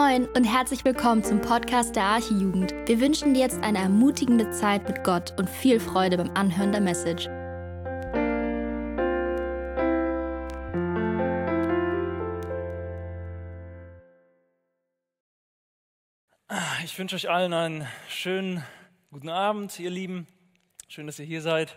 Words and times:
Moin 0.00 0.26
und 0.28 0.44
herzlich 0.44 0.82
willkommen 0.86 1.22
zum 1.22 1.42
Podcast 1.42 1.94
der 1.94 2.04
Archijugend. 2.04 2.72
Wir 2.86 3.00
wünschen 3.00 3.34
dir 3.34 3.40
jetzt 3.40 3.62
eine 3.62 3.80
ermutigende 3.80 4.50
Zeit 4.50 4.88
mit 4.88 5.04
Gott 5.04 5.34
und 5.38 5.46
viel 5.46 5.78
Freude 5.78 6.16
beim 6.16 6.30
Anhören 6.30 6.72
der 6.72 6.80
Message. 6.80 7.28
Ich 16.82 16.98
wünsche 16.98 17.16
euch 17.16 17.28
allen 17.28 17.52
einen 17.52 17.86
schönen 18.08 18.64
guten 19.10 19.28
Abend, 19.28 19.78
ihr 19.78 19.90
Lieben. 19.90 20.26
Schön, 20.88 21.08
dass 21.08 21.18
ihr 21.18 21.26
hier 21.26 21.42
seid. 21.42 21.76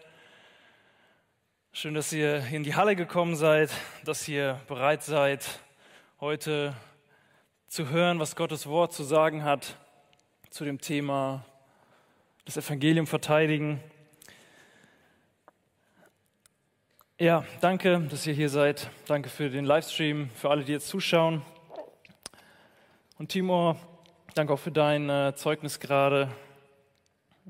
Schön, 1.74 1.94
dass 1.94 2.14
ihr 2.14 2.38
in 2.46 2.64
die 2.64 2.76
Halle 2.76 2.96
gekommen 2.96 3.36
seid, 3.36 3.70
dass 4.06 4.26
ihr 4.30 4.62
bereit 4.70 5.04
seid, 5.04 5.60
heute 6.22 6.74
zu 7.74 7.90
hören, 7.90 8.20
was 8.20 8.36
Gottes 8.36 8.68
Wort 8.68 8.94
zu 8.94 9.02
sagen 9.02 9.44
hat 9.44 9.78
zu 10.52 10.64
dem 10.64 10.80
Thema 10.80 11.44
das 12.46 12.56
Evangelium 12.56 13.08
verteidigen. 13.08 13.82
Ja, 17.18 17.44
danke, 17.62 18.00
dass 18.12 18.28
ihr 18.28 18.36
hier 18.36 18.50
seid. 18.50 18.92
Danke 19.08 19.28
für 19.28 19.50
den 19.50 19.66
Livestream, 19.66 20.30
für 20.36 20.52
alle, 20.52 20.64
die 20.64 20.72
jetzt 20.72 20.88
zuschauen. 20.88 21.42
Und 23.18 23.30
Timur, 23.30 23.76
danke 24.36 24.54
auch 24.54 24.60
für 24.60 24.72
dein 24.72 25.10
äh, 25.10 25.34
Zeugnis 25.36 25.80
gerade. 25.80 26.30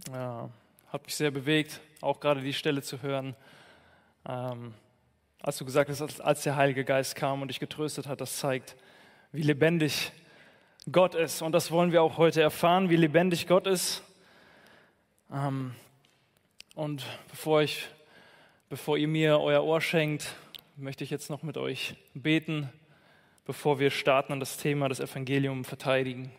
Ja, 0.09 0.49
hat 0.87 1.03
mich 1.03 1.15
sehr 1.15 1.31
bewegt, 1.31 1.81
auch 1.99 2.21
gerade 2.21 2.39
die 2.39 2.53
Stelle 2.53 2.81
zu 2.81 3.01
hören. 3.01 3.35
Ähm, 4.25 4.73
als 5.41 5.57
du 5.57 5.65
gesagt 5.65 5.89
hast, 5.89 6.21
als 6.21 6.43
der 6.43 6.55
Heilige 6.55 6.85
Geist 6.85 7.17
kam 7.17 7.41
und 7.41 7.49
dich 7.49 7.59
getröstet 7.59 8.07
hat, 8.07 8.21
das 8.21 8.37
zeigt, 8.37 8.77
wie 9.33 9.41
lebendig 9.41 10.11
Gott 10.91 11.15
ist. 11.15 11.41
Und 11.41 11.51
das 11.51 11.71
wollen 11.71 11.91
wir 11.91 12.03
auch 12.03 12.17
heute 12.17 12.41
erfahren, 12.41 12.89
wie 12.89 12.95
lebendig 12.95 13.47
Gott 13.47 13.67
ist. 13.67 14.03
Ähm, 15.31 15.73
und 16.75 17.03
bevor, 17.29 17.63
ich, 17.63 17.87
bevor 18.69 18.97
ihr 18.97 19.07
mir 19.07 19.39
euer 19.39 19.63
Ohr 19.63 19.81
schenkt, 19.81 20.35
möchte 20.77 21.03
ich 21.03 21.09
jetzt 21.09 21.29
noch 21.31 21.41
mit 21.41 21.57
euch 21.57 21.95
beten, 22.13 22.69
bevor 23.45 23.79
wir 23.79 23.89
starten 23.89 24.33
und 24.33 24.39
das 24.39 24.57
Thema 24.57 24.87
des 24.87 24.99
Evangeliums 24.99 25.67
verteidigen. 25.67 26.31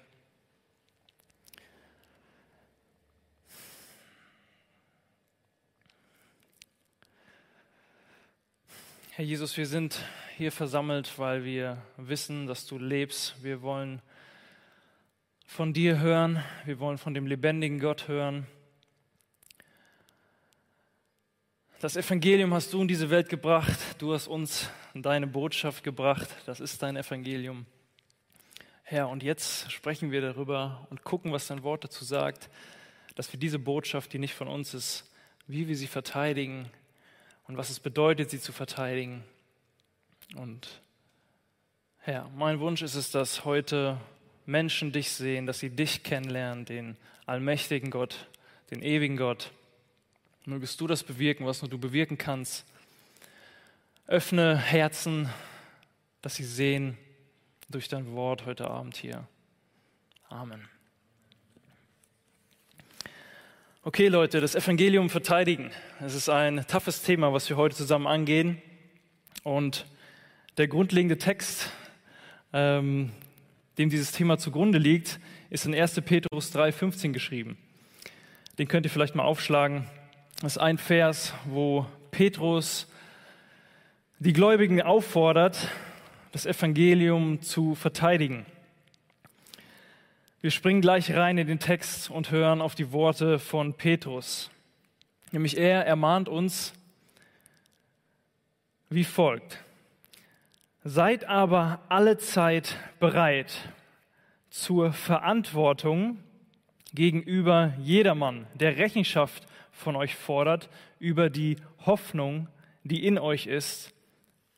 Herr 9.17 9.25
Jesus, 9.25 9.57
wir 9.57 9.67
sind 9.69 10.05
hier 10.37 10.51
versammelt, 10.51 11.21
weil 11.21 11.45
wir 11.45 11.81
wissen, 11.97 12.49
dass 12.49 12.67
du 12.67 12.79
lebst. 12.79 13.45
Wir 13.45 13.63
wollen 13.63 14.03
von 15.47 15.73
dir 15.73 16.01
hören, 16.01 16.43
wir 16.65 16.81
wollen 16.81 16.99
von 16.99 17.15
dem 17.15 17.29
lebendigen 17.29 17.79
Gott 17.79 18.09
hören. 18.09 18.49
Das 21.79 21.95
Evangelium 21.95 22.53
hast 22.55 22.73
du 22.73 22.83
in 22.83 22.89
diese 22.89 23.09
Welt 23.09 23.29
gebracht, 23.29 23.79
du 23.99 24.13
hast 24.13 24.27
uns 24.27 24.69
deine 24.95 25.29
Botschaft 25.29 25.85
gebracht, 25.85 26.35
das 26.47 26.59
ist 26.59 26.83
dein 26.83 26.97
Evangelium. 26.97 27.67
Herr, 28.83 29.09
und 29.09 29.23
jetzt 29.23 29.71
sprechen 29.71 30.11
wir 30.11 30.23
darüber 30.23 30.89
und 30.91 31.05
gucken, 31.05 31.31
was 31.31 31.47
dein 31.47 31.63
Wort 31.63 31.85
dazu 31.85 32.05
sagt, 32.05 32.51
dass 33.15 33.33
wir 33.33 33.39
diese 33.39 33.61
Botschaft, 33.61 34.13
die 34.13 34.19
nicht 34.19 34.35
von 34.35 34.49
uns 34.49 34.75
ist, 34.75 35.09
wie 35.47 35.69
wir 35.69 35.77
sie 35.77 35.87
verteidigen 35.87 36.69
und 37.47 37.57
was 37.57 37.71
es 37.71 37.81
bedeutet, 37.81 38.31
sie 38.31 38.41
zu 38.41 38.53
verteidigen. 38.53 39.23
Und 40.37 40.81
Herr, 41.99 42.29
mein 42.37 42.61
Wunsch 42.61 42.83
ist 42.83 42.95
es, 42.95 43.11
dass 43.11 43.45
heute 43.45 43.99
Menschen 44.47 44.93
dich 44.93 45.11
sehen, 45.11 45.47
dass 45.47 45.59
sie 45.59 45.71
dich 45.71 46.03
kennenlernen, 46.03 46.65
den 46.65 46.97
allmächtigen 47.27 47.91
Gott, 47.91 48.29
den 48.71 48.83
ewigen 48.83 49.17
Gott. 49.17 49.51
Mögest 50.45 50.81
du 50.81 50.87
das 50.87 51.03
bewirken, 51.03 51.47
was 51.47 51.63
nur 51.63 51.71
du 51.71 51.79
bewirken 51.79 52.19
kannst. 52.19 52.67
Öffne 54.07 54.57
Herzen, 54.57 55.31
dass 56.21 56.35
sie 56.35 56.45
sehen 56.45 56.99
durch 57.71 57.89
dein 57.89 58.13
Wort 58.13 58.45
heute 58.45 58.71
Abend 58.71 58.97
hier. 58.97 59.27
Amen. 60.29 60.69
Okay, 63.87 64.09
Leute, 64.09 64.41
das 64.41 64.55
Evangelium 64.55 65.11
verteidigen. 65.11 65.71
Es 66.01 66.15
ist 66.15 66.31
ein 66.31 66.65
toughes 66.67 67.03
Thema, 67.03 67.35
was 67.35 67.51
wir 67.51 67.59
heute 67.59 67.77
zusammen 67.77 68.07
angehen. 68.07 68.63
Und 69.43 69.85
der 70.57 70.69
grundlegende 70.69 71.19
Text, 71.19 71.71
ähm, 72.55 73.11
dem 73.77 73.91
dieses 73.91 74.13
Thema 74.13 74.39
zugrunde 74.39 74.79
liegt, 74.79 75.21
ist 75.51 75.67
in 75.67 75.75
1. 75.75 76.01
Petrus 76.01 76.51
3,15 76.57 77.13
geschrieben. 77.13 77.59
Den 78.59 78.69
könnt 78.69 78.87
ihr 78.87 78.91
vielleicht 78.91 79.17
mal 79.17 79.25
aufschlagen. 79.25 79.87
Das 80.41 80.53
ist 80.53 80.63
ein 80.63 80.79
Vers, 80.79 81.35
wo 81.45 81.85
Petrus 82.11 82.91
die 84.19 84.33
Gläubigen 84.33 84.81
auffordert, 84.81 85.69
das 86.33 86.47
Evangelium 86.47 87.43
zu 87.43 87.75
verteidigen. 87.75 88.47
Wir 90.45 90.51
springen 90.51 90.83
gleich 90.83 91.11
rein 91.11 91.39
in 91.39 91.47
den 91.47 91.59
Text 91.59 92.11
und 92.11 92.31
hören 92.31 92.61
auf 92.61 92.75
die 92.75 92.93
Worte 92.93 93.39
von 93.39 93.73
Petrus. 93.73 94.51
Nämlich 95.33 95.57
er 95.57 95.87
ermahnt 95.87 96.29
uns 96.29 96.75
wie 98.91 99.05
folgt. 99.05 99.65
Seid 100.83 101.25
aber 101.25 101.81
alle 101.89 102.19
Zeit 102.19 102.77
bereit 103.01 103.55
zur 104.51 104.93
Verantwortung 104.93 106.19
gegenüber 106.93 107.73
jedermann, 107.79 108.47
der 108.53 108.77
Rechenschaft 108.77 109.47
von 109.73 109.97
euch 109.97 110.15
fordert 110.15 110.69
über 110.99 111.31
die 111.31 111.57
Hoffnung, 111.87 112.49
die 112.83 113.07
in 113.07 113.19
euch 113.19 113.47
ist, 113.47 113.95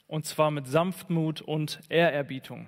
und 0.09 0.27
zwar 0.27 0.51
mit 0.51 0.67
Sanftmut 0.67 1.43
und 1.43 1.79
Ehrerbietung. 1.89 2.67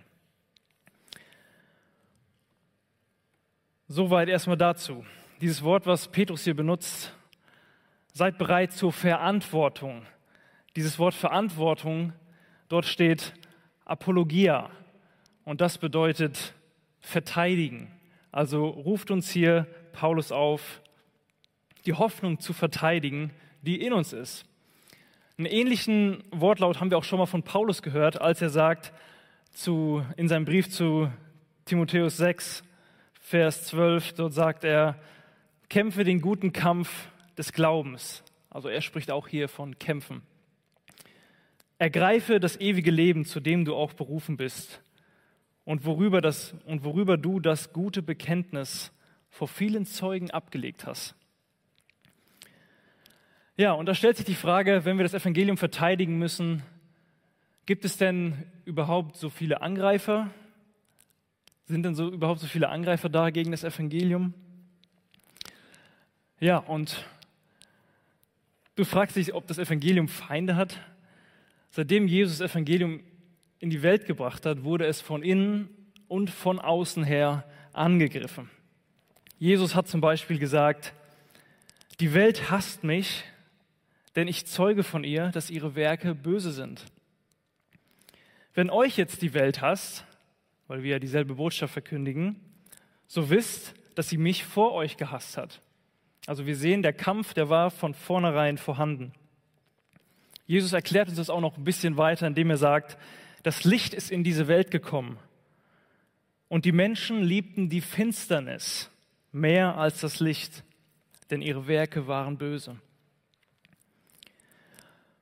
Soweit 3.90 4.28
erstmal 4.28 4.58
dazu. 4.58 5.06
Dieses 5.40 5.62
Wort, 5.62 5.86
was 5.86 6.08
Petrus 6.08 6.44
hier 6.44 6.54
benutzt, 6.54 7.10
seid 8.12 8.36
bereit 8.36 8.72
zur 8.72 8.92
Verantwortung. 8.92 10.02
Dieses 10.76 10.98
Wort 10.98 11.14
Verantwortung, 11.14 12.12
dort 12.68 12.84
steht 12.84 13.32
Apologia. 13.86 14.68
Und 15.44 15.62
das 15.62 15.78
bedeutet 15.78 16.52
verteidigen. 17.00 17.90
Also 18.30 18.68
ruft 18.68 19.10
uns 19.10 19.30
hier 19.30 19.66
Paulus 19.92 20.32
auf, 20.32 20.82
die 21.86 21.94
Hoffnung 21.94 22.40
zu 22.40 22.52
verteidigen, 22.52 23.30
die 23.62 23.80
in 23.80 23.94
uns 23.94 24.12
ist. 24.12 24.44
Einen 25.38 25.46
ähnlichen 25.46 26.24
Wortlaut 26.30 26.78
haben 26.78 26.90
wir 26.90 26.98
auch 26.98 27.04
schon 27.04 27.20
mal 27.20 27.24
von 27.24 27.42
Paulus 27.42 27.80
gehört, 27.80 28.20
als 28.20 28.42
er 28.42 28.50
sagt 28.50 28.92
zu, 29.50 30.04
in 30.18 30.28
seinem 30.28 30.44
Brief 30.44 30.68
zu 30.68 31.10
Timotheus 31.64 32.18
6, 32.18 32.64
Vers 33.28 33.64
12, 33.66 34.14
dort 34.14 34.32
sagt 34.32 34.64
er, 34.64 34.98
kämpfe 35.68 36.02
den 36.02 36.22
guten 36.22 36.54
Kampf 36.54 37.10
des 37.36 37.52
Glaubens. 37.52 38.24
Also 38.48 38.70
er 38.70 38.80
spricht 38.80 39.10
auch 39.10 39.28
hier 39.28 39.50
von 39.50 39.78
Kämpfen. 39.78 40.22
Ergreife 41.76 42.40
das 42.40 42.58
ewige 42.58 42.90
Leben, 42.90 43.26
zu 43.26 43.40
dem 43.40 43.66
du 43.66 43.76
auch 43.76 43.92
berufen 43.92 44.38
bist 44.38 44.80
und 45.66 45.84
worüber, 45.84 46.22
das, 46.22 46.54
und 46.64 46.84
worüber 46.84 47.18
du 47.18 47.38
das 47.38 47.74
gute 47.74 48.00
Bekenntnis 48.00 48.92
vor 49.28 49.46
vielen 49.46 49.84
Zeugen 49.84 50.30
abgelegt 50.30 50.86
hast. 50.86 51.14
Ja, 53.58 53.72
und 53.72 53.84
da 53.84 53.94
stellt 53.94 54.16
sich 54.16 54.24
die 54.24 54.36
Frage, 54.36 54.86
wenn 54.86 54.96
wir 54.96 55.04
das 55.04 55.12
Evangelium 55.12 55.58
verteidigen 55.58 56.16
müssen, 56.16 56.62
gibt 57.66 57.84
es 57.84 57.98
denn 57.98 58.50
überhaupt 58.64 59.18
so 59.18 59.28
viele 59.28 59.60
Angreifer? 59.60 60.30
Sind 61.68 61.82
denn 61.82 61.94
so 61.94 62.10
überhaupt 62.10 62.40
so 62.40 62.46
viele 62.46 62.70
Angreifer 62.70 63.10
da 63.10 63.28
gegen 63.28 63.50
das 63.50 63.62
Evangelium? 63.62 64.32
Ja, 66.40 66.56
und 66.56 67.04
du 68.74 68.86
fragst 68.86 69.16
dich, 69.16 69.34
ob 69.34 69.46
das 69.46 69.58
Evangelium 69.58 70.08
Feinde 70.08 70.56
hat. 70.56 70.80
Seitdem 71.68 72.08
Jesus 72.08 72.38
das 72.38 72.52
Evangelium 72.52 73.00
in 73.58 73.68
die 73.68 73.82
Welt 73.82 74.06
gebracht 74.06 74.46
hat, 74.46 74.64
wurde 74.64 74.86
es 74.86 75.02
von 75.02 75.22
innen 75.22 75.68
und 76.08 76.30
von 76.30 76.58
außen 76.58 77.04
her 77.04 77.44
angegriffen. 77.74 78.48
Jesus 79.38 79.74
hat 79.74 79.88
zum 79.88 80.00
Beispiel 80.00 80.38
gesagt, 80.38 80.94
die 82.00 82.14
Welt 82.14 82.50
hasst 82.50 82.82
mich, 82.82 83.24
denn 84.16 84.26
ich 84.26 84.46
zeuge 84.46 84.84
von 84.84 85.04
ihr, 85.04 85.28
dass 85.32 85.50
ihre 85.50 85.74
Werke 85.74 86.14
böse 86.14 86.50
sind. 86.50 86.86
Wenn 88.54 88.70
euch 88.70 88.96
jetzt 88.96 89.20
die 89.20 89.34
Welt 89.34 89.60
hasst, 89.60 90.06
weil 90.68 90.82
wir 90.82 90.92
ja 90.92 90.98
dieselbe 90.98 91.34
Botschaft 91.34 91.72
verkündigen, 91.72 92.36
so 93.06 93.30
wisst, 93.30 93.74
dass 93.94 94.08
sie 94.08 94.18
mich 94.18 94.44
vor 94.44 94.72
euch 94.74 94.96
gehasst 94.96 95.36
hat. 95.36 95.60
Also 96.26 96.46
wir 96.46 96.56
sehen, 96.56 96.82
der 96.82 96.92
Kampf, 96.92 97.34
der 97.34 97.48
war 97.48 97.70
von 97.70 97.94
vornherein 97.94 98.58
vorhanden. 98.58 99.12
Jesus 100.46 100.72
erklärt 100.72 101.08
uns 101.08 101.16
das 101.16 101.30
auch 101.30 101.40
noch 101.40 101.56
ein 101.56 101.64
bisschen 101.64 101.96
weiter, 101.96 102.26
indem 102.26 102.50
er 102.50 102.58
sagt, 102.58 102.96
das 103.42 103.64
Licht 103.64 103.94
ist 103.94 104.10
in 104.10 104.24
diese 104.24 104.46
Welt 104.46 104.70
gekommen. 104.70 105.18
Und 106.48 106.64
die 106.64 106.72
Menschen 106.72 107.22
liebten 107.22 107.68
die 107.68 107.80
Finsternis 107.80 108.90
mehr 109.32 109.76
als 109.76 110.00
das 110.00 110.20
Licht, 110.20 110.64
denn 111.30 111.42
ihre 111.42 111.66
Werke 111.66 112.06
waren 112.06 112.38
böse. 112.38 112.76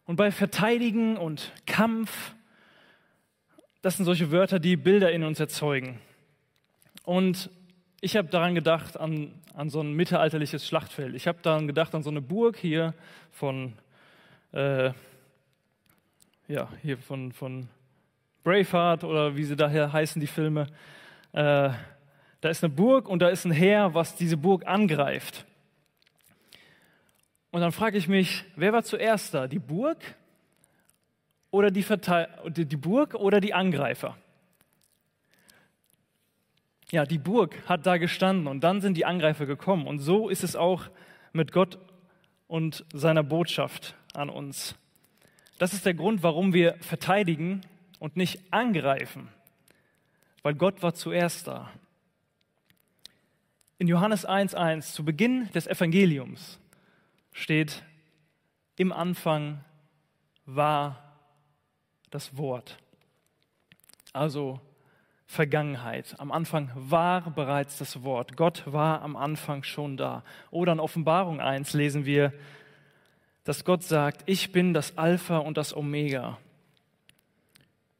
Und 0.04 0.16
bei 0.16 0.30
Verteidigen 0.30 1.16
und 1.16 1.52
Kampf, 1.66 2.35
das 3.86 3.98
sind 3.98 4.04
solche 4.04 4.32
Wörter, 4.32 4.58
die 4.58 4.76
Bilder 4.76 5.12
in 5.12 5.22
uns 5.22 5.38
erzeugen. 5.38 6.00
Und 7.04 7.50
ich 8.00 8.16
habe 8.16 8.26
daran 8.26 8.56
gedacht, 8.56 8.98
an, 8.98 9.30
an 9.54 9.70
so 9.70 9.80
ein 9.80 9.92
mittelalterliches 9.92 10.66
Schlachtfeld. 10.66 11.14
Ich 11.14 11.28
habe 11.28 11.38
daran 11.40 11.68
gedacht, 11.68 11.94
an 11.94 12.02
so 12.02 12.10
eine 12.10 12.20
Burg 12.20 12.56
hier 12.56 12.94
von, 13.30 13.74
äh, 14.50 14.90
ja, 16.48 16.68
hier 16.82 16.98
von, 16.98 17.30
von 17.30 17.68
Braveheart 18.42 19.04
oder 19.04 19.36
wie 19.36 19.44
sie 19.44 19.54
daher 19.54 19.92
heißen, 19.92 20.18
die 20.18 20.26
Filme. 20.26 20.66
Äh, 21.30 21.70
da 22.40 22.48
ist 22.48 22.64
eine 22.64 22.74
Burg 22.74 23.08
und 23.08 23.20
da 23.20 23.28
ist 23.28 23.44
ein 23.44 23.52
Heer, 23.52 23.94
was 23.94 24.16
diese 24.16 24.36
Burg 24.36 24.66
angreift. 24.66 25.46
Und 27.52 27.60
dann 27.60 27.70
frage 27.70 27.98
ich 27.98 28.08
mich, 28.08 28.46
wer 28.56 28.72
war 28.72 28.82
zuerst 28.82 29.32
da? 29.32 29.46
Die 29.46 29.60
Burg 29.60 29.98
oder 31.56 31.70
die, 31.70 31.84
die 32.66 32.76
Burg 32.76 33.14
oder 33.14 33.40
die 33.40 33.54
Angreifer? 33.54 34.16
Ja, 36.92 37.04
die 37.04 37.18
Burg 37.18 37.56
hat 37.66 37.86
da 37.86 37.96
gestanden 37.96 38.46
und 38.46 38.62
dann 38.62 38.80
sind 38.80 38.96
die 38.96 39.06
Angreifer 39.06 39.46
gekommen. 39.46 39.86
Und 39.86 39.98
so 39.98 40.28
ist 40.28 40.44
es 40.44 40.54
auch 40.54 40.84
mit 41.32 41.50
Gott 41.50 41.78
und 42.46 42.84
seiner 42.92 43.22
Botschaft 43.22 43.96
an 44.12 44.28
uns. 44.30 44.76
Das 45.58 45.72
ist 45.72 45.86
der 45.86 45.94
Grund, 45.94 46.22
warum 46.22 46.52
wir 46.52 46.76
verteidigen 46.80 47.62
und 47.98 48.16
nicht 48.16 48.52
angreifen, 48.52 49.28
weil 50.42 50.54
Gott 50.54 50.82
war 50.82 50.94
zuerst 50.94 51.48
da. 51.48 51.72
In 53.78 53.88
Johannes 53.88 54.28
1.1, 54.28 54.92
zu 54.92 55.04
Beginn 55.04 55.50
des 55.52 55.66
Evangeliums, 55.66 56.60
steht, 57.32 57.82
im 58.76 58.92
Anfang 58.92 59.64
war 60.44 61.05
das 62.16 62.38
Wort. 62.38 62.78
Also 64.14 64.58
Vergangenheit. 65.26 66.14
Am 66.18 66.32
Anfang 66.32 66.70
war 66.74 67.30
bereits 67.30 67.76
das 67.76 68.04
Wort. 68.04 68.38
Gott 68.38 68.62
war 68.64 69.02
am 69.02 69.16
Anfang 69.16 69.64
schon 69.64 69.98
da. 69.98 70.24
Oder 70.50 70.72
in 70.72 70.80
Offenbarung 70.80 71.40
1 71.40 71.74
lesen 71.74 72.06
wir, 72.06 72.32
dass 73.44 73.66
Gott 73.66 73.82
sagt, 73.82 74.22
ich 74.24 74.50
bin 74.50 74.72
das 74.72 74.96
Alpha 74.96 75.36
und 75.36 75.58
das 75.58 75.76
Omega, 75.76 76.38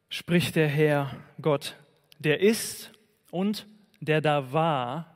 spricht 0.09 0.55
der 0.55 0.67
Herr 0.67 1.11
Gott, 1.39 1.75
der 2.17 2.39
ist 2.39 2.91
und 3.29 3.67
der 3.99 4.21
da 4.21 4.51
war 4.51 5.13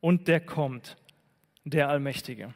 und 0.00 0.28
der 0.28 0.38
kommt, 0.38 0.96
der 1.64 1.88
Allmächtige. 1.88 2.54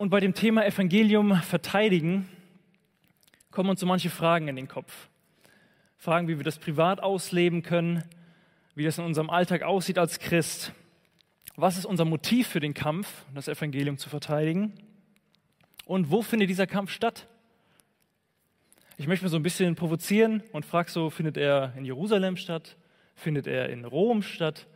Und 0.00 0.10
bei 0.10 0.20
dem 0.20 0.32
Thema 0.32 0.64
Evangelium 0.64 1.34
verteidigen 1.42 2.28
kommen 3.50 3.68
uns 3.68 3.80
so 3.80 3.86
manche 3.86 4.10
Fragen 4.10 4.46
in 4.46 4.54
den 4.54 4.68
Kopf. 4.68 5.08
Fragen, 5.96 6.28
wie 6.28 6.36
wir 6.36 6.44
das 6.44 6.60
privat 6.60 7.00
ausleben 7.00 7.64
können, 7.64 8.04
wie 8.76 8.84
das 8.84 8.98
in 8.98 9.04
unserem 9.04 9.28
Alltag 9.28 9.62
aussieht 9.62 9.98
als 9.98 10.20
Christ. 10.20 10.72
Was 11.56 11.76
ist 11.76 11.84
unser 11.84 12.04
Motiv 12.04 12.46
für 12.46 12.60
den 12.60 12.74
Kampf, 12.74 13.24
das 13.34 13.48
Evangelium 13.48 13.98
zu 13.98 14.08
verteidigen? 14.08 14.72
Und 15.84 16.12
wo 16.12 16.22
findet 16.22 16.48
dieser 16.48 16.68
Kampf 16.68 16.92
statt? 16.92 17.26
Ich 18.98 19.08
möchte 19.08 19.24
mir 19.24 19.30
so 19.30 19.36
ein 19.36 19.42
bisschen 19.42 19.74
provozieren 19.74 20.44
und 20.52 20.64
frage 20.64 20.92
so, 20.92 21.10
findet 21.10 21.36
er 21.36 21.72
in 21.76 21.84
Jerusalem 21.84 22.36
statt? 22.36 22.76
Findet 23.16 23.48
er 23.48 23.68
in 23.68 23.84
Rom 23.84 24.22
statt? 24.22 24.68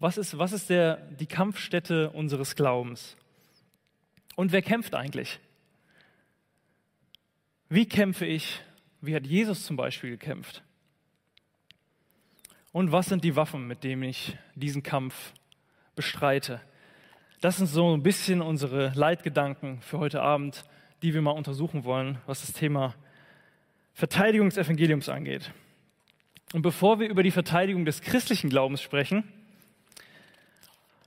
Was 0.00 0.18
ist, 0.18 0.36
was 0.36 0.52
ist 0.52 0.68
der, 0.68 0.96
die 1.18 1.26
Kampfstätte 1.26 2.10
unseres 2.10 2.56
Glaubens? 2.56 3.16
Und 4.36 4.52
wer 4.52 4.62
kämpft 4.62 4.94
eigentlich? 4.94 5.40
Wie 7.68 7.88
kämpfe 7.88 8.26
ich? 8.26 8.60
Wie 9.00 9.14
hat 9.14 9.26
Jesus 9.26 9.66
zum 9.66 9.76
Beispiel 9.76 10.10
gekämpft? 10.10 10.62
Und 12.70 12.92
was 12.92 13.06
sind 13.06 13.24
die 13.24 13.34
Waffen, 13.34 13.66
mit 13.66 13.82
denen 13.82 14.02
ich 14.02 14.36
diesen 14.54 14.82
Kampf 14.82 15.32
bestreite? 15.96 16.60
Das 17.40 17.56
sind 17.56 17.66
so 17.66 17.96
ein 17.96 18.02
bisschen 18.02 18.42
unsere 18.42 18.92
Leitgedanken 18.94 19.80
für 19.80 19.98
heute 19.98 20.22
Abend, 20.22 20.64
die 21.02 21.14
wir 21.14 21.22
mal 21.22 21.32
untersuchen 21.32 21.84
wollen, 21.84 22.18
was 22.26 22.42
das 22.42 22.52
Thema 22.52 22.94
Verteidigung 23.94 24.50
des 24.50 24.58
Evangeliums 24.58 25.08
angeht. 25.08 25.50
Und 26.52 26.62
bevor 26.62 27.00
wir 27.00 27.08
über 27.08 27.22
die 27.22 27.30
Verteidigung 27.30 27.84
des 27.84 28.02
christlichen 28.02 28.50
Glaubens 28.50 28.82
sprechen, 28.82 29.24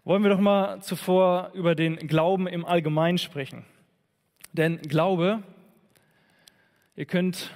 wollen 0.09 0.23
wir 0.23 0.31
doch 0.31 0.39
mal 0.39 0.81
zuvor 0.81 1.51
über 1.53 1.75
den 1.75 1.95
Glauben 2.07 2.47
im 2.47 2.65
Allgemeinen 2.65 3.19
sprechen. 3.19 3.63
Denn 4.53 4.81
Glaube 4.81 5.43
Ihr 6.95 7.05
könnt 7.05 7.51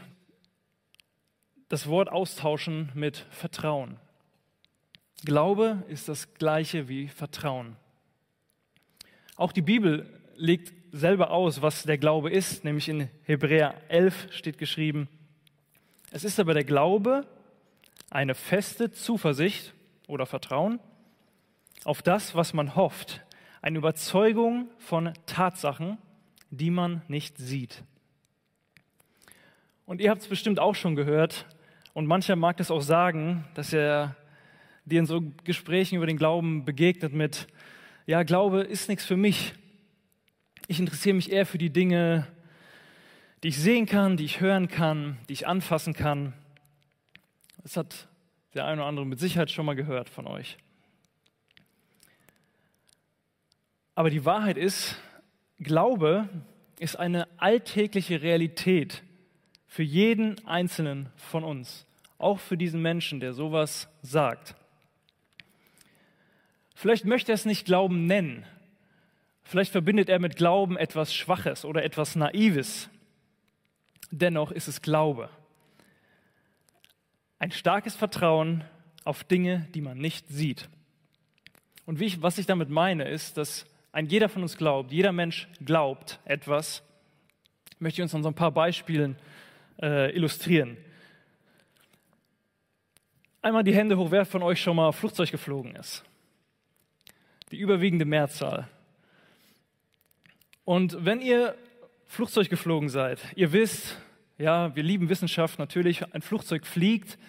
das 1.67 1.87
Wort 1.87 2.09
austauschen 2.09 2.91
mit 2.93 3.17
Vertrauen. 3.31 3.97
Glaube 5.25 5.83
ist 5.87 6.07
das 6.07 6.35
gleiche 6.35 6.87
wie 6.87 7.07
Vertrauen. 7.07 7.75
Auch 9.35 9.51
die 9.51 9.63
Bibel 9.63 10.07
legt 10.35 10.71
selber 10.91 11.31
aus, 11.31 11.63
was 11.63 11.81
der 11.81 11.97
Glaube 11.97 12.29
ist, 12.29 12.63
nämlich 12.63 12.87
in 12.87 13.09
Hebräer 13.23 13.73
11 13.87 14.27
steht 14.29 14.59
geschrieben, 14.59 15.09
es 16.11 16.23
ist 16.23 16.39
aber 16.39 16.53
der 16.53 16.65
Glaube 16.65 17.25
eine 18.11 18.35
feste 18.35 18.91
Zuversicht 18.91 19.73
oder 20.05 20.27
Vertrauen 20.27 20.79
auf 21.85 22.01
das, 22.01 22.35
was 22.35 22.53
man 22.53 22.75
hofft, 22.75 23.23
eine 23.61 23.77
Überzeugung 23.77 24.69
von 24.77 25.13
Tatsachen, 25.25 25.97
die 26.49 26.69
man 26.69 27.01
nicht 27.07 27.37
sieht. 27.37 27.83
Und 29.85 30.01
ihr 30.01 30.09
habt 30.09 30.21
es 30.21 30.27
bestimmt 30.27 30.59
auch 30.59 30.75
schon 30.75 30.95
gehört. 30.95 31.45
Und 31.93 32.07
mancher 32.07 32.35
mag 32.35 32.57
das 32.57 32.71
auch 32.71 32.81
sagen, 32.81 33.45
dass 33.53 33.73
er 33.73 34.15
dir 34.85 34.99
in 34.99 35.05
so 35.05 35.21
Gesprächen 35.43 35.95
über 35.95 36.07
den 36.07 36.17
Glauben 36.17 36.65
begegnet 36.65 37.13
mit, 37.13 37.47
ja, 38.05 38.23
Glaube 38.23 38.61
ist 38.61 38.89
nichts 38.89 39.05
für 39.05 39.17
mich. 39.17 39.53
Ich 40.67 40.79
interessiere 40.79 41.15
mich 41.15 41.31
eher 41.31 41.45
für 41.45 41.57
die 41.57 41.69
Dinge, 41.69 42.27
die 43.43 43.49
ich 43.49 43.57
sehen 43.57 43.85
kann, 43.85 44.17
die 44.17 44.25
ich 44.25 44.41
hören 44.41 44.67
kann, 44.67 45.17
die 45.29 45.33
ich 45.33 45.47
anfassen 45.47 45.93
kann. 45.93 46.33
Das 47.61 47.77
hat 47.77 48.07
der 48.53 48.65
eine 48.65 48.81
oder 48.81 48.87
andere 48.87 49.05
mit 49.05 49.19
Sicherheit 49.19 49.51
schon 49.51 49.65
mal 49.65 49.75
gehört 49.75 50.09
von 50.09 50.27
euch. 50.27 50.57
Aber 53.95 54.09
die 54.09 54.25
Wahrheit 54.25 54.57
ist, 54.57 54.95
Glaube 55.59 56.27
ist 56.79 56.95
eine 56.97 57.27
alltägliche 57.37 58.21
Realität, 58.21 59.03
für 59.67 59.83
jeden 59.83 60.45
einzelnen 60.45 61.09
von 61.15 61.43
uns, 61.43 61.85
auch 62.17 62.39
für 62.39 62.57
diesen 62.57 62.81
Menschen, 62.81 63.19
der 63.19 63.33
sowas 63.33 63.87
sagt. 64.01 64.55
Vielleicht 66.75 67.05
möchte 67.05 67.31
er 67.31 67.35
es 67.35 67.45
nicht 67.45 67.65
Glauben 67.65 68.05
nennen. 68.05 68.45
Vielleicht 69.43 69.71
verbindet 69.71 70.09
er 70.09 70.19
mit 70.19 70.35
Glauben 70.35 70.77
etwas 70.77 71.13
Schwaches 71.13 71.65
oder 71.65 71.83
etwas 71.83 72.15
Naives. 72.15 72.89
Dennoch 74.11 74.51
ist 74.51 74.67
es 74.67 74.81
Glaube. 74.81 75.29
Ein 77.39 77.51
starkes 77.51 77.95
Vertrauen 77.95 78.63
auf 79.05 79.23
Dinge, 79.23 79.67
die 79.73 79.81
man 79.81 79.97
nicht 79.97 80.27
sieht. 80.27 80.69
Und 81.85 81.99
ich, 81.99 82.21
was 82.21 82.37
ich 82.37 82.45
damit 82.45 82.69
meine, 82.69 83.07
ist, 83.07 83.37
dass 83.37 83.65
ein 83.93 84.07
jeder 84.07 84.27
von 84.27 84.41
uns 84.41 84.57
glaubt, 84.57 84.91
jeder 84.91 85.11
Mensch 85.11 85.47
glaubt 85.63 86.19
etwas. 86.25 86.83
Ich 87.75 87.79
möchte 87.79 88.01
uns 88.01 88.13
an 88.13 88.23
so 88.23 88.29
ein 88.29 88.35
paar 88.35 88.51
Beispielen 88.51 89.15
äh, 89.81 90.13
illustrieren. 90.15 90.77
Einmal 93.43 93.63
die 93.63 93.75
Hände 93.75 93.97
hoch, 93.97 94.09
wer 94.09 94.25
von 94.25 94.41
euch 94.41 94.59
schon 94.59 94.75
mal 94.75 94.91
Flugzeug 94.91 95.29
geflogen 95.29 95.75
ist. 95.75 96.03
Die 97.51 97.57
überwiegende 97.57 98.05
Mehrzahl. 98.05 98.67
Und 100.65 101.05
wenn 101.05 101.21
ihr 101.21 101.55
Flugzeug 102.05 102.49
geflogen 102.49 102.89
seid, 102.89 103.19
ihr 103.35 103.53
wisst, 103.53 104.01
ja, 104.39 104.75
wir 104.75 104.81
lieben 104.81 105.09
Wissenschaft 105.09 105.59
natürlich, 105.59 106.03
ein 106.15 106.21
Flugzeug 106.23 106.65
fliegt, 106.65 107.19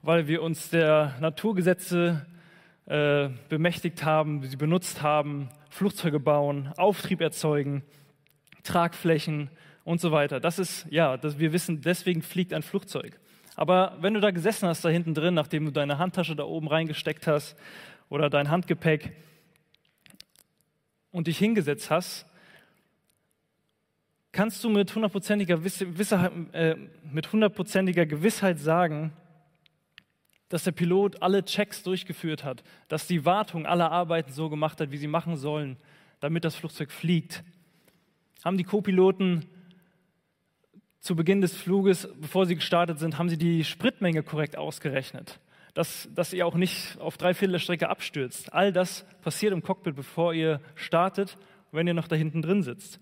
weil 0.00 0.28
wir 0.28 0.40
uns 0.42 0.70
der 0.70 1.16
Naturgesetze 1.20 2.26
äh, 2.86 3.28
bemächtigt 3.50 4.02
haben, 4.02 4.42
sie 4.44 4.56
benutzt 4.56 5.02
haben, 5.02 5.50
Flugzeuge 5.70 6.20
bauen, 6.20 6.72
Auftrieb 6.76 7.22
erzeugen, 7.22 7.82
Tragflächen, 8.62 9.50
und 9.84 10.00
so 10.00 10.12
weiter. 10.12 10.40
Das 10.40 10.58
ist, 10.58 10.86
ja, 10.90 11.16
das, 11.16 11.38
wir 11.38 11.52
wissen, 11.52 11.80
deswegen 11.80 12.22
fliegt 12.22 12.52
ein 12.52 12.62
Flugzeug. 12.62 13.18
Aber 13.56 13.96
wenn 14.00 14.14
du 14.14 14.20
da 14.20 14.30
gesessen 14.30 14.68
hast, 14.68 14.84
da 14.84 14.88
hinten 14.88 15.14
drin, 15.14 15.34
nachdem 15.34 15.64
du 15.64 15.72
deine 15.72 15.98
Handtasche 15.98 16.36
da 16.36 16.44
oben 16.44 16.68
reingesteckt 16.68 17.26
hast 17.26 17.56
oder 18.08 18.30
dein 18.30 18.50
Handgepäck 18.50 19.12
und 21.10 21.26
dich 21.26 21.38
hingesetzt 21.38 21.90
hast, 21.90 22.26
kannst 24.32 24.62
du 24.62 24.68
mit 24.68 24.94
hundertprozentiger, 24.94 25.58
äh, 26.52 26.76
mit 27.10 27.32
hundertprozentiger 27.32 28.06
Gewissheit 28.06 28.60
sagen, 28.60 29.12
dass 30.50 30.64
der 30.64 30.72
Pilot 30.72 31.22
alle 31.22 31.44
Checks 31.44 31.82
durchgeführt 31.82 32.44
hat, 32.44 32.62
dass 32.88 33.06
die 33.06 33.24
Wartung 33.24 33.64
alle 33.66 33.90
Arbeiten 33.90 34.32
so 34.32 34.50
gemacht 34.50 34.80
hat, 34.80 34.90
wie 34.90 34.98
sie 34.98 35.06
machen 35.06 35.36
sollen, 35.36 35.78
damit 36.18 36.44
das 36.44 36.56
Flugzeug 36.56 36.90
fliegt. 36.90 37.42
Haben 38.44 38.58
die 38.58 38.64
Co-Piloten 38.64 39.46
zu 40.98 41.16
Beginn 41.16 41.40
des 41.40 41.56
Fluges, 41.56 42.08
bevor 42.20 42.46
sie 42.46 42.56
gestartet 42.56 42.98
sind, 42.98 43.16
haben 43.16 43.28
sie 43.28 43.38
die 43.38 43.64
Spritmenge 43.64 44.22
korrekt 44.22 44.58
ausgerechnet, 44.58 45.38
dass, 45.72 46.08
dass 46.14 46.32
ihr 46.32 46.46
auch 46.46 46.56
nicht 46.56 46.98
auf 46.98 47.16
drei 47.16 47.32
Viertel 47.32 47.52
der 47.52 47.58
Strecke 47.60 47.88
abstürzt. 47.88 48.52
All 48.52 48.72
das 48.72 49.06
passiert 49.22 49.52
im 49.52 49.62
Cockpit, 49.62 49.94
bevor 49.94 50.34
ihr 50.34 50.60
startet, 50.74 51.38
wenn 51.70 51.86
ihr 51.86 51.94
noch 51.94 52.08
da 52.08 52.16
hinten 52.16 52.42
drin 52.42 52.64
sitzt. 52.64 52.98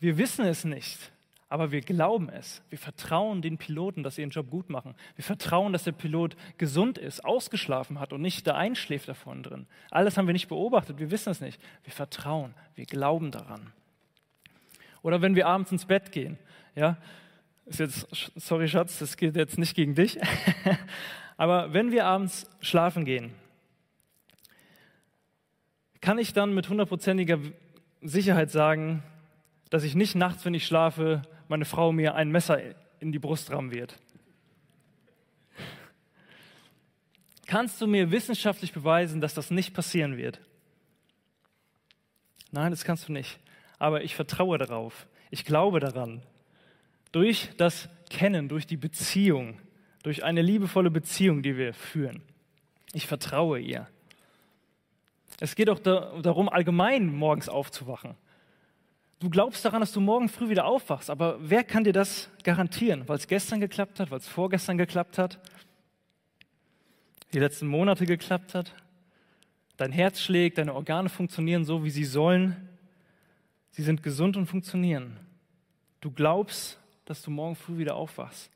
Wir 0.00 0.18
wissen 0.18 0.44
es 0.44 0.64
nicht. 0.64 1.12
Aber 1.50 1.72
wir 1.72 1.80
glauben 1.80 2.28
es. 2.28 2.62
Wir 2.70 2.78
vertrauen 2.78 3.42
den 3.42 3.58
Piloten, 3.58 4.04
dass 4.04 4.14
sie 4.14 4.22
ihren 4.22 4.30
Job 4.30 4.50
gut 4.50 4.70
machen. 4.70 4.94
Wir 5.16 5.24
vertrauen, 5.24 5.72
dass 5.72 5.82
der 5.82 5.90
Pilot 5.90 6.36
gesund 6.58 6.96
ist, 6.96 7.24
ausgeschlafen 7.24 7.98
hat 7.98 8.12
und 8.12 8.22
nicht 8.22 8.46
da 8.46 8.54
einschläft 8.54 9.08
davon 9.08 9.42
drin. 9.42 9.66
Alles 9.90 10.16
haben 10.16 10.28
wir 10.28 10.32
nicht 10.32 10.46
beobachtet, 10.46 11.00
wir 11.00 11.10
wissen 11.10 11.30
es 11.30 11.40
nicht. 11.40 11.60
Wir 11.82 11.92
vertrauen, 11.92 12.54
wir 12.76 12.86
glauben 12.86 13.32
daran. 13.32 13.72
Oder 15.02 15.22
wenn 15.22 15.34
wir 15.34 15.48
abends 15.48 15.72
ins 15.72 15.86
Bett 15.86 16.12
gehen, 16.12 16.38
ja, 16.76 16.96
ist 17.66 17.80
jetzt, 17.80 18.06
sorry 18.36 18.68
Schatz, 18.68 19.00
das 19.00 19.16
geht 19.16 19.34
jetzt 19.34 19.58
nicht 19.58 19.74
gegen 19.74 19.96
dich, 19.96 20.20
aber 21.36 21.72
wenn 21.72 21.90
wir 21.90 22.06
abends 22.06 22.48
schlafen 22.60 23.04
gehen, 23.04 23.34
kann 26.00 26.18
ich 26.18 26.32
dann 26.32 26.54
mit 26.54 26.68
hundertprozentiger 26.68 27.40
Sicherheit 28.02 28.52
sagen, 28.52 29.02
dass 29.68 29.82
ich 29.82 29.96
nicht 29.96 30.14
nachts, 30.14 30.44
wenn 30.44 30.54
ich 30.54 30.64
schlafe, 30.64 31.22
meine 31.50 31.64
Frau 31.64 31.90
mir 31.90 32.14
ein 32.14 32.30
Messer 32.30 32.60
in 33.00 33.10
die 33.10 33.18
Brust 33.18 33.50
rammen 33.50 33.72
wird. 33.72 33.98
Kannst 37.46 37.80
du 37.80 37.88
mir 37.88 38.12
wissenschaftlich 38.12 38.72
beweisen, 38.72 39.20
dass 39.20 39.34
das 39.34 39.50
nicht 39.50 39.74
passieren 39.74 40.16
wird? 40.16 40.40
Nein, 42.52 42.70
das 42.70 42.84
kannst 42.84 43.08
du 43.08 43.12
nicht. 43.12 43.40
Aber 43.80 44.04
ich 44.04 44.14
vertraue 44.14 44.58
darauf. 44.58 45.08
Ich 45.30 45.44
glaube 45.44 45.80
daran. 45.80 46.22
Durch 47.10 47.50
das 47.56 47.88
Kennen, 48.08 48.48
durch 48.48 48.68
die 48.68 48.76
Beziehung, 48.76 49.58
durch 50.04 50.22
eine 50.22 50.42
liebevolle 50.42 50.92
Beziehung, 50.92 51.42
die 51.42 51.56
wir 51.56 51.74
führen. 51.74 52.22
Ich 52.92 53.08
vertraue 53.08 53.58
ihr. 53.58 53.88
Es 55.40 55.56
geht 55.56 55.68
auch 55.68 55.80
darum, 55.80 56.48
allgemein 56.48 57.12
morgens 57.12 57.48
aufzuwachen. 57.48 58.14
Du 59.20 59.28
glaubst 59.28 59.62
daran, 59.66 59.80
dass 59.80 59.92
du 59.92 60.00
morgen 60.00 60.30
früh 60.30 60.48
wieder 60.48 60.64
aufwachst, 60.64 61.10
aber 61.10 61.36
wer 61.40 61.62
kann 61.62 61.84
dir 61.84 61.92
das 61.92 62.30
garantieren? 62.42 63.06
Weil 63.06 63.18
es 63.18 63.26
gestern 63.26 63.60
geklappt 63.60 64.00
hat, 64.00 64.10
weil 64.10 64.18
es 64.18 64.26
vorgestern 64.26 64.78
geklappt 64.78 65.18
hat, 65.18 65.38
die 67.34 67.38
letzten 67.38 67.66
Monate 67.66 68.06
geklappt 68.06 68.54
hat, 68.54 68.74
dein 69.76 69.92
Herz 69.92 70.20
schlägt, 70.20 70.56
deine 70.56 70.74
Organe 70.74 71.10
funktionieren 71.10 71.66
so, 71.66 71.84
wie 71.84 71.90
sie 71.90 72.06
sollen, 72.06 72.66
sie 73.72 73.82
sind 73.82 74.02
gesund 74.02 74.38
und 74.38 74.46
funktionieren. 74.46 75.18
Du 76.00 76.10
glaubst, 76.10 76.78
dass 77.04 77.20
du 77.20 77.30
morgen 77.30 77.56
früh 77.56 77.76
wieder 77.76 77.96
aufwachst. 77.96 78.50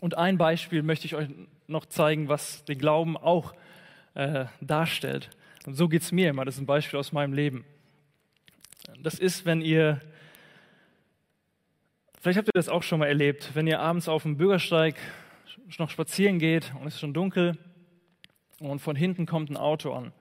Und 0.00 0.18
ein 0.18 0.36
Beispiel 0.36 0.82
möchte 0.82 1.06
ich 1.06 1.14
euch 1.14 1.28
noch 1.68 1.86
zeigen, 1.86 2.26
was 2.26 2.64
den 2.64 2.76
Glauben 2.76 3.16
auch 3.16 3.54
äh, 4.14 4.46
darstellt. 4.60 5.30
Und 5.64 5.74
so 5.74 5.88
geht 5.88 6.02
es 6.02 6.10
mir 6.10 6.30
immer. 6.30 6.44
Das 6.44 6.56
ist 6.56 6.60
ein 6.60 6.66
Beispiel 6.66 6.98
aus 6.98 7.12
meinem 7.12 7.34
Leben. 7.34 7.64
Das 9.02 9.18
ist, 9.18 9.44
wenn 9.44 9.60
ihr, 9.60 10.00
vielleicht 12.20 12.38
habt 12.38 12.48
ihr 12.48 12.52
das 12.54 12.68
auch 12.68 12.82
schon 12.82 12.98
mal 12.98 13.06
erlebt, 13.06 13.50
wenn 13.54 13.66
ihr 13.66 13.80
abends 13.80 14.08
auf 14.08 14.24
dem 14.24 14.36
Bürgersteig 14.36 14.96
noch 15.78 15.90
spazieren 15.90 16.38
geht 16.38 16.72
und 16.80 16.86
es 16.86 16.94
ist 16.94 17.00
schon 17.00 17.14
dunkel 17.14 17.56
und 18.58 18.80
von 18.80 18.96
hinten 18.96 19.24
kommt 19.24 19.50
ein 19.50 19.56
Auto 19.56 19.92
an. 19.92 20.12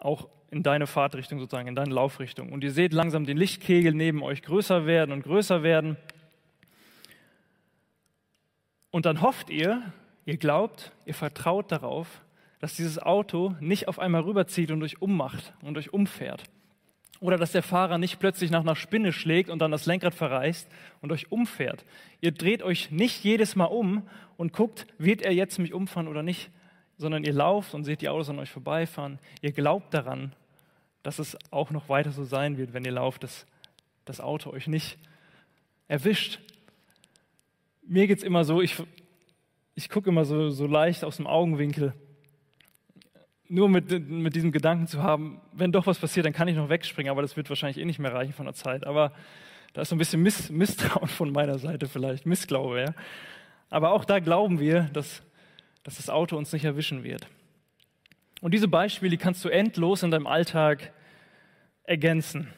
Auch 0.00 0.28
in 0.50 0.62
deine 0.62 0.86
Fahrtrichtung 0.86 1.38
sozusagen, 1.38 1.68
in 1.68 1.74
deine 1.74 1.94
Laufrichtung. 1.94 2.52
Und 2.52 2.64
ihr 2.64 2.72
seht 2.72 2.92
langsam 2.92 3.24
den 3.24 3.36
Lichtkegel 3.36 3.94
neben 3.94 4.22
euch 4.22 4.42
größer 4.42 4.86
werden 4.86 5.12
und 5.12 5.22
größer 5.22 5.62
werden. 5.62 5.96
Und 8.90 9.06
dann 9.06 9.22
hofft 9.22 9.50
ihr, 9.50 9.92
ihr 10.24 10.36
glaubt, 10.36 10.92
ihr 11.04 11.14
vertraut 11.14 11.70
darauf, 11.70 12.22
dass 12.60 12.74
dieses 12.74 12.98
Auto 12.98 13.54
nicht 13.60 13.88
auf 13.88 13.98
einmal 13.98 14.22
rüberzieht 14.22 14.70
und 14.70 14.82
euch 14.82 15.00
ummacht 15.00 15.54
und 15.62 15.78
euch 15.78 15.92
umfährt. 15.92 16.44
Oder 17.20 17.36
dass 17.36 17.52
der 17.52 17.62
Fahrer 17.62 17.98
nicht 17.98 18.20
plötzlich 18.20 18.50
nach 18.50 18.60
einer 18.60 18.76
Spinne 18.76 19.12
schlägt 19.12 19.50
und 19.50 19.58
dann 19.60 19.72
das 19.72 19.86
Lenkrad 19.86 20.14
verreißt 20.14 20.68
und 21.00 21.10
euch 21.10 21.32
umfährt. 21.32 21.84
Ihr 22.20 22.32
dreht 22.32 22.62
euch 22.62 22.90
nicht 22.90 23.24
jedes 23.24 23.56
Mal 23.56 23.64
um 23.64 24.08
und 24.36 24.52
guckt, 24.52 24.86
wird 24.98 25.22
er 25.22 25.32
jetzt 25.32 25.58
mich 25.58 25.74
umfahren 25.74 26.08
oder 26.08 26.22
nicht, 26.22 26.50
sondern 26.96 27.24
ihr 27.24 27.32
lauft 27.32 27.74
und 27.74 27.84
seht 27.84 28.02
die 28.02 28.08
Autos 28.08 28.30
an 28.30 28.38
euch 28.38 28.50
vorbeifahren. 28.50 29.18
Ihr 29.40 29.52
glaubt 29.52 29.92
daran, 29.94 30.32
dass 31.02 31.18
es 31.18 31.36
auch 31.50 31.70
noch 31.70 31.88
weiter 31.88 32.12
so 32.12 32.24
sein 32.24 32.56
wird, 32.56 32.72
wenn 32.72 32.84
ihr 32.84 32.92
lauft, 32.92 33.24
dass 33.24 33.46
das 34.04 34.20
Auto 34.20 34.50
euch 34.50 34.68
nicht 34.68 34.98
erwischt. 35.88 36.38
Mir 37.82 38.06
geht 38.06 38.18
es 38.18 38.24
immer 38.24 38.44
so, 38.44 38.60
ich, 38.60 38.76
ich 39.74 39.88
gucke 39.88 40.10
immer 40.10 40.24
so, 40.24 40.50
so 40.50 40.66
leicht 40.66 41.04
aus 41.04 41.16
dem 41.16 41.26
Augenwinkel 41.26 41.94
nur 43.48 43.68
mit, 43.68 44.08
mit 44.08 44.34
diesem 44.34 44.52
Gedanken 44.52 44.86
zu 44.86 45.02
haben, 45.02 45.40
wenn 45.52 45.72
doch 45.72 45.86
was 45.86 45.98
passiert, 45.98 46.26
dann 46.26 46.32
kann 46.32 46.48
ich 46.48 46.56
noch 46.56 46.68
wegspringen, 46.68 47.10
aber 47.10 47.22
das 47.22 47.36
wird 47.36 47.48
wahrscheinlich 47.48 47.78
eh 47.78 47.84
nicht 47.84 47.98
mehr 47.98 48.12
reichen 48.12 48.32
von 48.32 48.46
der 48.46 48.54
Zeit. 48.54 48.86
Aber 48.86 49.12
da 49.72 49.82
ist 49.82 49.88
so 49.88 49.94
ein 49.94 49.98
bisschen 49.98 50.22
Miss, 50.22 50.50
Misstrauen 50.50 51.08
von 51.08 51.32
meiner 51.32 51.58
Seite 51.58 51.88
vielleicht, 51.88 52.26
Missglaube. 52.26 52.80
Ja? 52.80 52.94
Aber 53.70 53.92
auch 53.92 54.04
da 54.04 54.18
glauben 54.18 54.60
wir, 54.60 54.90
dass, 54.92 55.22
dass 55.82 55.96
das 55.96 56.10
Auto 56.10 56.36
uns 56.36 56.52
nicht 56.52 56.64
erwischen 56.64 57.04
wird. 57.04 57.26
Und 58.40 58.52
diese 58.52 58.68
Beispiele 58.68 59.16
kannst 59.16 59.44
du 59.44 59.48
endlos 59.48 60.02
in 60.02 60.10
deinem 60.10 60.26
Alltag 60.26 60.92
ergänzen. 61.84 62.52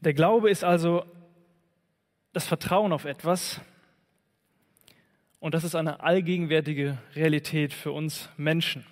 Der 0.00 0.14
Glaube 0.14 0.50
ist 0.50 0.64
also 0.64 1.04
das 2.32 2.46
Vertrauen 2.46 2.92
auf 2.92 3.04
etwas, 3.04 3.60
und 5.44 5.52
das 5.52 5.62
ist 5.62 5.74
eine 5.74 6.00
allgegenwärtige 6.00 6.96
Realität 7.14 7.74
für 7.74 7.92
uns 7.92 8.30
Menschen. 8.38 8.82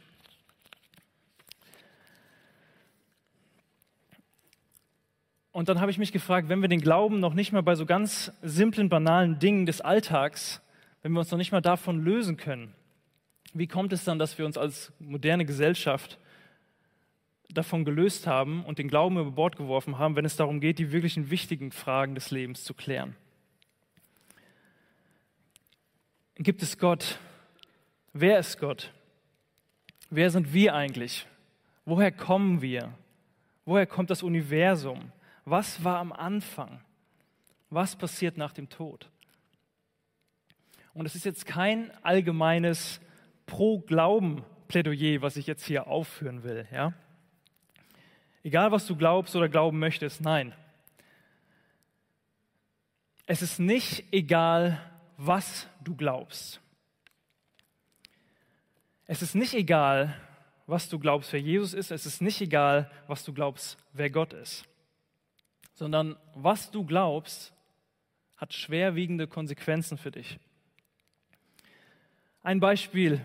Und 5.51 5.71
dann 5.71 5.81
habe 5.81 5.91
ich 5.91 5.97
mich 5.97 6.13
gefragt, 6.13 6.51
wenn 6.51 6.61
wir 6.61 6.69
den 6.69 6.83
Glauben 6.83 7.21
noch 7.21 7.33
nicht 7.33 7.53
mal 7.53 7.63
bei 7.63 7.75
so 7.75 7.87
ganz 7.87 8.33
simplen, 8.43 8.91
banalen 8.91 9.39
Dingen 9.39 9.65
des 9.65 9.81
Alltags, 9.81 10.61
wenn 11.01 11.13
wir 11.13 11.21
uns 11.21 11.31
noch 11.31 11.39
nicht 11.39 11.53
mal 11.53 11.63
davon 11.63 12.05
lösen 12.05 12.37
können, 12.37 12.75
wie 13.55 13.67
kommt 13.67 13.95
es 13.95 14.05
dann, 14.05 14.19
dass 14.19 14.37
wir 14.37 14.45
uns 14.45 14.59
als 14.59 14.93
moderne 14.99 15.47
Gesellschaft 15.47 16.19
davon 17.49 17.87
gelöst 17.87 18.27
haben 18.27 18.63
und 18.67 18.79
den 18.79 18.89
Glauben 18.89 19.17
über 19.17 19.31
Bord 19.31 19.57
geworfen 19.57 19.97
haben, 19.97 20.17
wenn 20.17 20.27
es 20.27 20.37
darum 20.37 20.61
geht, 20.61 20.79
die 20.79 20.93
wirklichen 20.93 21.31
wichtigen 21.31 21.73
Fragen 21.73 22.15
des 22.15 22.31
Lebens 22.31 22.63
zu 22.63 22.75
klären? 22.75 23.17
Gibt 26.43 26.63
es 26.63 26.79
Gott? 26.79 27.19
Wer 28.13 28.39
ist 28.39 28.59
Gott? 28.59 28.93
Wer 30.11 30.31
sind 30.31 30.53
wir 30.53 30.75
eigentlich? 30.75 31.27
Woher 31.85 32.13
kommen 32.13 32.63
wir? 32.63 32.93
Woher 33.65 33.87
kommt 33.87 34.11
das 34.11 34.23
Universum? 34.23 35.13
Was 35.45 35.83
war 35.85 35.99
am 35.99 36.13
Anfang? 36.13 36.81
Was 37.71 37.97
passiert 37.97 38.37
nach 38.37 38.53
dem 38.53 38.69
Tod? 38.69 39.09
Und 40.95 41.07
es 41.07 41.15
ist 41.15 41.25
jetzt 41.25 41.47
kein 41.47 41.91
allgemeines 42.03 43.01
Pro-Glauben-Plädoyer, 43.47 45.23
was 45.23 45.37
ich 45.37 45.47
jetzt 45.47 45.65
hier 45.65 45.87
aufführen 45.87 46.43
will. 46.43 46.67
Ja? 46.71 46.93
Egal, 48.43 48.73
was 48.73 48.87
du 48.87 48.97
glaubst 48.97 49.35
oder 49.37 49.49
glauben 49.49 49.79
möchtest, 49.79 50.21
nein. 50.21 50.55
Es 53.27 53.41
ist 53.41 53.59
nicht 53.59 54.13
egal, 54.13 54.79
was 55.25 55.69
du 55.83 55.95
glaubst. 55.95 56.61
Es 59.07 59.23
ist 59.23 59.35
nicht 59.35 59.55
egal, 59.55 60.17
was 60.67 60.89
du 60.89 60.99
glaubst, 60.99 61.33
wer 61.33 61.41
Jesus 61.41 61.75
ist. 61.75 61.91
Es 61.91 62.07
ist 62.07 62.23
nicht 62.23 62.41
egal, 62.41 62.91
was 63.07 63.25
du 63.25 63.33
glaubst, 63.33 63.77
wer 63.93 64.11
Gott 64.11 64.33
ist. 64.33 64.65
Sondern 65.75 66.17
was 66.35 66.71
du 66.71 66.85
glaubst, 66.85 67.53
hat 68.37 68.53
schwerwiegende 68.53 69.29
Konsequenzen 69.29 69.97
für 69.97 70.11
dich. 70.11 70.39
Ein 72.43 72.59
Beispiel. 72.59 73.21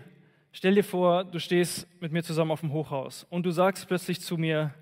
Stell 0.52 0.76
dir 0.76 0.84
vor, 0.84 1.24
du 1.24 1.40
stehst 1.40 1.88
mit 2.00 2.12
mir 2.12 2.22
zusammen 2.22 2.52
auf 2.52 2.60
dem 2.60 2.72
Hochhaus 2.72 3.26
und 3.28 3.44
du 3.44 3.50
sagst 3.50 3.88
plötzlich 3.88 4.20
zu 4.20 4.36
mir, 4.36 4.72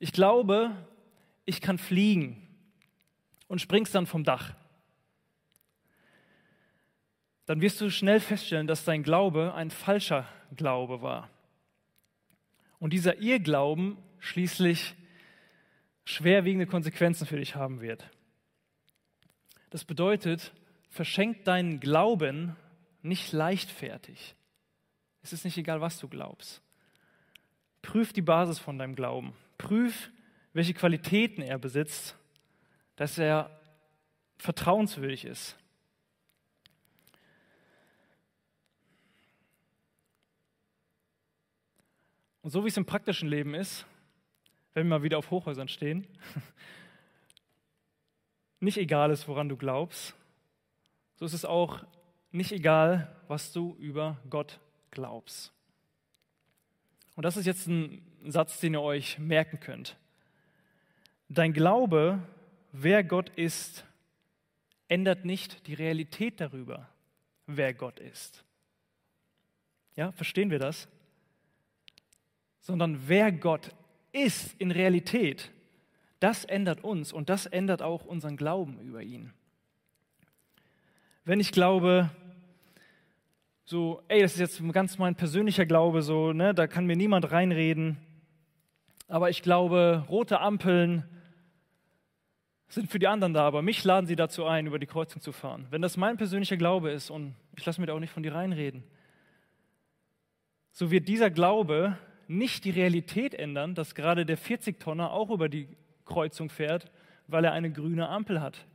ich 0.00 0.12
glaube, 0.12 0.72
ich 1.44 1.60
kann 1.60 1.78
fliegen 1.78 2.48
und 3.46 3.60
springst 3.60 3.94
dann 3.94 4.06
vom 4.06 4.24
Dach 4.24 4.54
dann 7.48 7.62
wirst 7.62 7.80
du 7.80 7.90
schnell 7.90 8.20
feststellen, 8.20 8.66
dass 8.66 8.84
dein 8.84 9.02
Glaube 9.02 9.54
ein 9.54 9.70
falscher 9.70 10.28
Glaube 10.54 11.00
war. 11.00 11.30
Und 12.78 12.92
dieser 12.92 13.22
Irrglauben 13.22 13.96
schließlich 14.18 14.94
schwerwiegende 16.04 16.66
Konsequenzen 16.66 17.26
für 17.26 17.38
dich 17.38 17.54
haben 17.54 17.80
wird. 17.80 18.06
Das 19.70 19.86
bedeutet, 19.86 20.52
verschenk 20.90 21.46
deinen 21.46 21.80
Glauben 21.80 22.54
nicht 23.00 23.32
leichtfertig. 23.32 24.34
Es 25.22 25.32
ist 25.32 25.46
nicht 25.46 25.56
egal, 25.56 25.80
was 25.80 25.98
du 25.98 26.06
glaubst. 26.06 26.60
Prüf 27.80 28.12
die 28.12 28.20
Basis 28.20 28.58
von 28.58 28.78
deinem 28.78 28.94
Glauben. 28.94 29.32
Prüf, 29.56 30.10
welche 30.52 30.74
Qualitäten 30.74 31.40
er 31.40 31.58
besitzt, 31.58 32.14
dass 32.96 33.16
er 33.16 33.50
vertrauenswürdig 34.36 35.24
ist. 35.24 35.56
Und 42.48 42.52
so 42.52 42.64
wie 42.64 42.68
es 42.68 42.78
im 42.78 42.86
praktischen 42.86 43.28
Leben 43.28 43.52
ist, 43.52 43.84
wenn 44.72 44.86
wir 44.86 44.96
mal 44.96 45.02
wieder 45.02 45.18
auf 45.18 45.30
Hochhäusern 45.30 45.68
stehen, 45.68 46.06
nicht 48.60 48.78
egal 48.78 49.10
ist, 49.10 49.28
woran 49.28 49.50
du 49.50 49.56
glaubst, 49.58 50.14
so 51.16 51.26
ist 51.26 51.34
es 51.34 51.44
auch 51.44 51.84
nicht 52.30 52.50
egal, 52.52 53.14
was 53.26 53.52
du 53.52 53.76
über 53.78 54.16
Gott 54.30 54.60
glaubst. 54.90 55.52
Und 57.16 57.24
das 57.24 57.36
ist 57.36 57.44
jetzt 57.44 57.66
ein 57.66 58.00
Satz, 58.24 58.60
den 58.60 58.72
ihr 58.72 58.80
euch 58.80 59.18
merken 59.18 59.60
könnt. 59.60 59.98
Dein 61.28 61.52
Glaube, 61.52 62.18
wer 62.72 63.04
Gott 63.04 63.28
ist, 63.28 63.84
ändert 64.88 65.26
nicht 65.26 65.66
die 65.66 65.74
Realität 65.74 66.40
darüber, 66.40 66.88
wer 67.46 67.74
Gott 67.74 68.00
ist. 68.00 68.42
Ja, 69.96 70.12
verstehen 70.12 70.50
wir 70.50 70.58
das? 70.58 70.88
Sondern 72.68 73.08
wer 73.08 73.32
Gott 73.32 73.70
ist 74.12 74.54
in 74.58 74.70
Realität, 74.70 75.50
das 76.20 76.44
ändert 76.44 76.84
uns 76.84 77.14
und 77.14 77.30
das 77.30 77.46
ändert 77.46 77.80
auch 77.80 78.04
unseren 78.04 78.36
Glauben 78.36 78.78
über 78.80 79.02
ihn. 79.02 79.32
Wenn 81.24 81.40
ich 81.40 81.50
glaube, 81.50 82.10
so, 83.64 84.02
ey, 84.08 84.20
das 84.20 84.34
ist 84.34 84.40
jetzt 84.40 84.72
ganz 84.74 84.98
mein 84.98 85.14
persönlicher 85.14 85.64
Glaube, 85.64 86.02
so, 86.02 86.34
ne, 86.34 86.52
da 86.52 86.66
kann 86.66 86.84
mir 86.84 86.94
niemand 86.94 87.32
reinreden, 87.32 87.96
aber 89.06 89.30
ich 89.30 89.40
glaube, 89.40 90.04
rote 90.10 90.38
Ampeln 90.38 91.04
sind 92.68 92.90
für 92.90 92.98
die 92.98 93.08
anderen 93.08 93.32
da, 93.32 93.46
aber 93.46 93.62
mich 93.62 93.82
laden 93.82 94.06
sie 94.06 94.14
dazu 94.14 94.44
ein, 94.44 94.66
über 94.66 94.78
die 94.78 94.86
Kreuzung 94.86 95.22
zu 95.22 95.32
fahren. 95.32 95.66
Wenn 95.70 95.80
das 95.80 95.96
mein 95.96 96.18
persönlicher 96.18 96.58
Glaube 96.58 96.90
ist 96.90 97.08
und 97.08 97.34
ich 97.56 97.64
lasse 97.64 97.80
mir 97.80 97.86
da 97.86 97.94
auch 97.94 97.98
nicht 97.98 98.12
von 98.12 98.22
dir 98.22 98.34
reinreden, 98.34 98.84
so 100.70 100.90
wird 100.90 101.08
dieser 101.08 101.30
Glaube 101.30 101.96
nicht 102.28 102.64
die 102.64 102.70
Realität 102.70 103.34
ändern, 103.34 103.74
dass 103.74 103.94
gerade 103.94 104.24
der 104.24 104.38
40-Tonner 104.38 105.10
auch 105.10 105.30
über 105.30 105.48
die 105.48 105.68
Kreuzung 106.04 106.50
fährt, 106.50 106.90
weil 107.26 107.44
er 107.44 107.52
eine 107.52 107.72
grüne 107.72 108.08
Ampel 108.08 108.40
hat. 108.40 108.66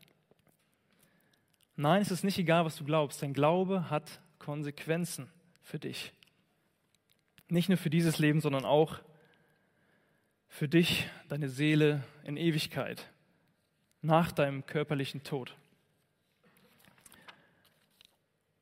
Nein, 1.76 2.02
es 2.02 2.12
ist 2.12 2.24
nicht 2.24 2.38
egal, 2.38 2.66
was 2.66 2.76
du 2.76 2.84
glaubst. 2.84 3.22
Dein 3.22 3.34
Glaube 3.34 3.90
hat 3.90 4.22
Konsequenzen 4.40 5.30
für 5.62 5.80
dich. 5.80 6.14
Nicht 7.48 7.70
nur 7.70 7.78
für 7.78 7.90
dieses 7.90 8.20
Leben, 8.20 8.42
sondern 8.42 8.66
auch 8.66 9.00
für 10.48 10.68
dich, 10.68 11.08
deine 11.30 11.50
Seele 11.50 12.04
in 12.24 12.38
Ewigkeit 12.38 13.10
nach 14.02 14.32
deinem 14.32 14.66
körperlichen 14.66 15.24
Tod. 15.24 15.56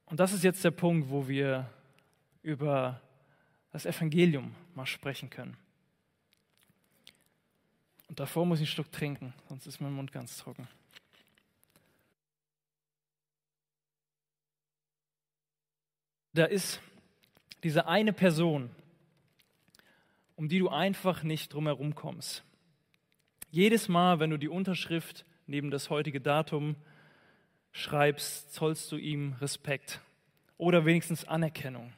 Und 0.06 0.20
das 0.20 0.34
ist 0.34 0.44
jetzt 0.44 0.64
der 0.64 0.72
Punkt, 0.72 1.10
wo 1.10 1.28
wir 1.28 1.70
über 2.44 3.02
das 3.72 3.86
Evangelium 3.86 4.56
mal 4.76 4.86
sprechen 4.86 5.30
können. 5.30 5.58
Und 8.08 8.20
davor 8.20 8.46
muss 8.46 8.60
ich 8.60 8.68
einen 8.68 8.74
Schluck 8.74 8.92
trinken, 8.92 9.34
sonst 9.48 9.68
ist 9.68 9.80
mein 9.80 9.94
Mund 9.94 10.12
ganz 10.12 10.38
trocken. 10.38 10.68
Da 16.34 16.46
ist 16.46 16.82
diese 17.64 17.88
eine 17.88 18.14
Person, 18.14 18.70
um 20.36 20.50
die 20.50 20.60
du 20.60 20.70
einfach 20.70 21.24
nicht 21.24 21.54
drumherum 21.54 21.94
kommst. 21.94 22.44
Jedes 23.50 23.90
Mal, 23.90 24.20
wenn 24.20 24.30
du 24.30 24.38
die 24.38 24.48
Unterschrift 24.50 25.26
neben 25.46 25.72
das 25.72 25.90
heutige 25.90 26.22
Datum 26.22 26.76
schreibst, 27.72 28.54
zollst 28.54 28.92
du 28.92 28.98
ihm 28.98 29.34
Respekt 29.42 30.02
oder 30.58 30.86
wenigstens 30.86 31.26
Anerkennung, 31.26 31.94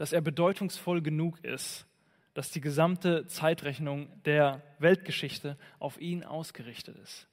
dass 0.00 0.14
er 0.14 0.22
bedeutungsvoll 0.22 1.02
genug 1.02 1.44
ist, 1.44 1.84
dass 2.32 2.50
die 2.50 2.62
gesamte 2.62 3.26
Zeitrechnung 3.26 4.08
der 4.22 4.62
Weltgeschichte 4.78 5.58
auf 5.78 6.00
ihn 6.00 6.24
ausgerichtet 6.24 6.96
ist. 6.96 7.28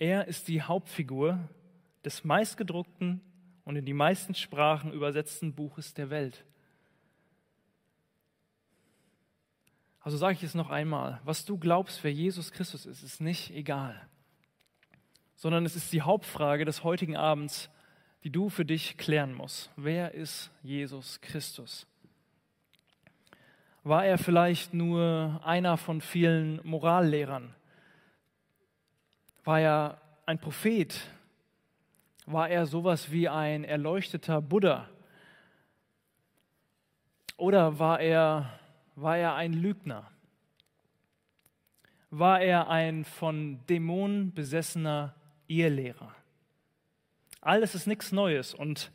Er 0.00 0.26
ist 0.26 0.48
die 0.48 0.62
Hauptfigur 0.62 1.38
des 2.04 2.24
meistgedruckten 2.24 3.20
und 3.64 3.76
in 3.76 3.84
die 3.84 3.92
meisten 3.92 4.34
Sprachen 4.34 4.92
übersetzten 4.92 5.54
Buches 5.54 5.94
der 5.94 6.10
Welt. 6.10 6.44
Also 10.00 10.16
sage 10.16 10.34
ich 10.34 10.42
es 10.42 10.54
noch 10.56 10.70
einmal, 10.70 11.20
was 11.22 11.44
du 11.44 11.56
glaubst, 11.56 12.02
wer 12.02 12.12
Jesus 12.12 12.50
Christus 12.50 12.84
ist, 12.84 13.04
ist 13.04 13.20
nicht 13.20 13.52
egal, 13.52 14.08
sondern 15.36 15.64
es 15.64 15.76
ist 15.76 15.92
die 15.92 16.02
Hauptfrage 16.02 16.64
des 16.64 16.82
heutigen 16.82 17.16
Abends, 17.16 17.70
die 18.24 18.30
du 18.30 18.48
für 18.48 18.64
dich 18.64 18.96
klären 18.96 19.34
musst. 19.34 19.70
Wer 19.76 20.14
ist 20.14 20.50
Jesus 20.62 21.20
Christus? 21.20 21.86
War 23.82 24.04
er 24.04 24.18
vielleicht 24.18 24.74
nur 24.74 25.40
einer 25.44 25.76
von 25.76 26.00
vielen 26.00 26.60
Morallehrern? 26.64 27.54
War 29.44 29.60
er 29.60 30.00
ein 30.26 30.38
Prophet? 30.38 31.00
War 32.26 32.48
er 32.48 32.66
sowas 32.66 33.10
wie 33.10 33.28
ein 33.28 33.64
erleuchteter 33.64 34.42
Buddha? 34.42 34.88
Oder 37.38 37.78
war 37.78 38.00
er 38.00 38.60
war 38.96 39.16
er 39.16 39.34
ein 39.34 39.54
Lügner? 39.54 40.10
War 42.10 42.40
er 42.40 42.68
ein 42.68 43.04
von 43.04 43.64
Dämonen 43.66 44.34
besessener 44.34 45.14
Irrlehrer? 45.46 46.14
Alles 47.40 47.74
ist 47.74 47.86
nichts 47.86 48.12
Neues 48.12 48.54
und 48.54 48.90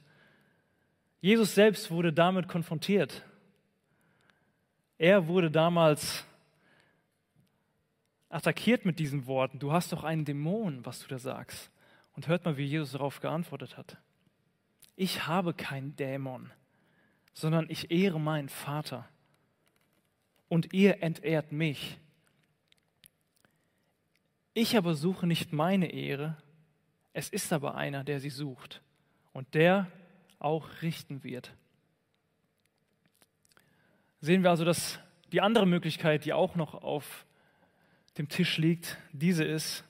Jesus 1.21 1.55
selbst 1.55 1.89
wurde 1.89 2.13
damit 2.13 2.47
konfrontiert. 2.47 3.23
Er 4.97 5.27
wurde 5.27 5.49
damals 5.49 6.23
attackiert 8.29 8.86
mit 8.86 8.99
diesen 8.99 9.25
Worten. 9.25 9.60
Du 9.60 9.71
hast 9.71 9.91
doch 9.91 10.03
einen 10.03 10.25
Dämon, 10.25 10.86
was 10.86 10.99
du 10.99 11.08
da 11.08 11.17
sagst. 11.17 11.71
Und 12.13 12.27
hört 12.27 12.45
mal, 12.45 12.58
wie 12.58 12.65
Jesus 12.65 12.91
darauf 12.91 13.19
geantwortet 13.19 13.77
hat. 13.77 13.97
Ich 14.95 15.27
habe 15.27 15.53
keinen 15.53 15.95
Dämon, 15.95 16.51
sondern 17.34 17.65
ich 17.69 17.91
ehre 17.91 18.19
meinen 18.19 18.47
Vater 18.47 19.10
und 20.47 20.73
ihr 20.73 21.03
entehrt 21.03 21.51
mich. 21.51 21.97
Ich 24.53 24.77
aber 24.77 24.95
suche 24.95 25.27
nicht 25.27 25.51
meine 25.51 25.91
Ehre, 25.91 26.38
es 27.17 27.30
ist 27.30 27.54
aber 27.54 27.75
einer, 27.75 28.04
der 28.04 28.19
sie 28.19 28.30
sucht 28.30 28.82
und 29.32 29.54
der 29.54 29.88
auch 30.38 30.67
richten 30.82 31.23
wird. 31.23 31.54
Sehen 34.19 34.43
wir 34.43 34.49
also, 34.49 34.65
dass 34.65 34.99
die 35.32 35.39
andere 35.39 35.65
Möglichkeit, 35.65 36.25
die 36.25 36.34
auch 36.34 36.56
noch 36.56 36.73
auf 36.73 37.25
dem 38.17 38.28
Tisch 38.28 38.58
liegt, 38.58 38.97
diese 39.13 39.45
ist, 39.45 39.86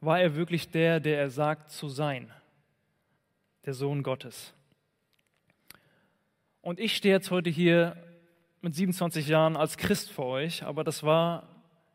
war 0.00 0.20
er 0.20 0.36
wirklich 0.36 0.70
der, 0.70 1.00
der 1.00 1.18
er 1.18 1.30
sagt 1.30 1.72
zu 1.72 1.88
sein, 1.88 2.30
der 3.66 3.74
Sohn 3.74 4.04
Gottes. 4.04 4.54
Und 6.62 6.78
ich 6.78 6.94
stehe 6.94 7.14
jetzt 7.14 7.32
heute 7.32 7.50
hier 7.50 7.96
mit 8.60 8.76
27 8.76 9.26
Jahren 9.26 9.56
als 9.56 9.76
Christ 9.76 10.12
vor 10.12 10.26
euch, 10.26 10.62
aber 10.62 10.84
das 10.84 11.02
war 11.02 11.48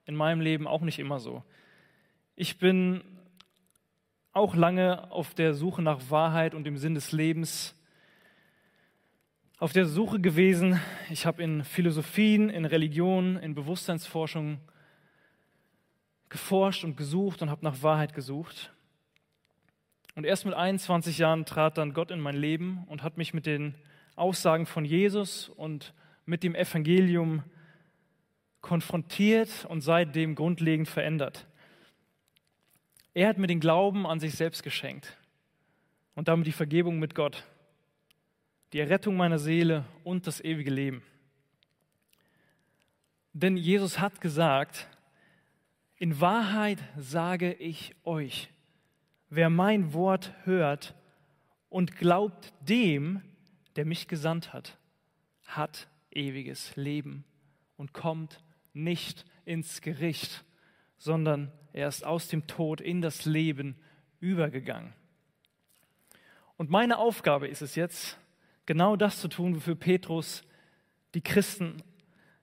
in 0.06 0.16
meinem 0.16 0.42
Leben 0.42 0.68
auch 0.68 0.82
nicht 0.82 1.00
immer 1.00 1.22
so. 1.22 1.42
Ich 2.36 2.58
bin 2.58 3.15
auch 4.36 4.54
lange 4.54 5.10
auf 5.12 5.34
der 5.34 5.54
Suche 5.54 5.82
nach 5.82 6.10
Wahrheit 6.10 6.54
und 6.54 6.66
dem 6.66 6.78
Sinn 6.78 6.94
des 6.94 7.14
Lebens, 7.14 7.74
auf 9.60 9.72
der 9.72 9.86
Suche 9.86 10.20
gewesen. 10.20 10.82
Ich 11.10 11.26
habe 11.26 11.42
in 11.42 11.64
Philosophien, 11.64 12.50
in 12.50 12.66
Religion, 12.66 13.38
in 13.38 13.56
Bewusstseinsforschung 13.56 14.60
geforscht 16.28 16.84
und 16.84 16.98
gesucht 16.98 17.42
und 17.42 17.50
habe 17.50 17.64
nach 17.64 17.82
Wahrheit 17.82 18.14
gesucht. 18.14 18.74
Und 20.16 20.26
erst 20.26 20.44
mit 20.44 20.54
21 20.54 21.18
Jahren 21.18 21.46
trat 21.46 21.78
dann 21.78 21.94
Gott 21.94 22.12
in 22.12 22.20
mein 22.20 22.36
Leben 22.36 22.84
und 22.88 23.04
hat 23.04 23.18
mich 23.18 23.34
mit 23.34 23.46
den 23.46 23.74
Aussagen 24.18 24.66
von 24.66 24.84
Jesus 24.84 25.48
und 25.48 25.94
mit 26.26 26.44
dem 26.44 26.56
Evangelium 26.56 27.44
konfrontiert 28.60 29.66
und 29.70 29.80
seitdem 29.80 30.36
grundlegend 30.36 30.90
verändert. 30.90 31.48
Er 33.16 33.30
hat 33.30 33.38
mir 33.38 33.48
den 33.48 33.62
Glauben 33.62 34.06
an 34.06 34.20
sich 34.20 34.36
selbst 34.36 34.62
geschenkt 34.62 35.18
und 36.16 36.28
damit 36.28 36.48
die 36.48 36.52
Vergebung 36.52 37.00
mit 37.00 37.16
Gott, 37.16 37.46
die 38.74 38.80
Errettung 38.80 39.16
meiner 39.16 39.40
Seele 39.40 39.86
und 40.04 40.28
das 40.28 40.44
ewige 40.44 40.70
Leben. 40.70 41.02
Denn 43.32 43.56
Jesus 43.56 44.00
hat 44.00 44.20
gesagt, 44.20 44.90
in 45.96 46.20
Wahrheit 46.20 46.84
sage 46.98 47.54
ich 47.54 47.96
euch, 48.04 48.50
wer 49.30 49.50
mein 49.50 49.94
Wort 49.94 50.34
hört 50.44 50.94
und 51.70 51.96
glaubt 51.96 52.52
dem, 52.60 53.22
der 53.78 53.86
mich 53.86 54.10
gesandt 54.10 54.52
hat, 54.52 54.78
hat 55.46 55.88
ewiges 56.12 56.76
Leben 56.76 57.24
und 57.78 57.94
kommt 57.94 58.44
nicht 58.74 59.24
ins 59.46 59.80
Gericht, 59.80 60.44
sondern 60.98 61.50
er 61.76 61.90
ist 61.90 62.06
aus 62.06 62.30
dem 62.30 62.48
Tod 62.48 62.80
in 62.80 63.02
das 63.02 63.26
Leben 63.26 63.76
übergegangen. 64.22 64.94
Und 66.56 66.70
meine 66.70 66.98
Aufgabe 66.98 67.50
ist 67.50 67.62
es 67.62 67.76
jetzt, 67.76 68.18
genau 68.66 68.96
das 68.96 69.20
zu 69.20 69.28
tun, 69.28 69.58
wofür 69.58 69.76
Petrus 69.76 70.46
die 71.16 71.22
Christen 71.22 71.84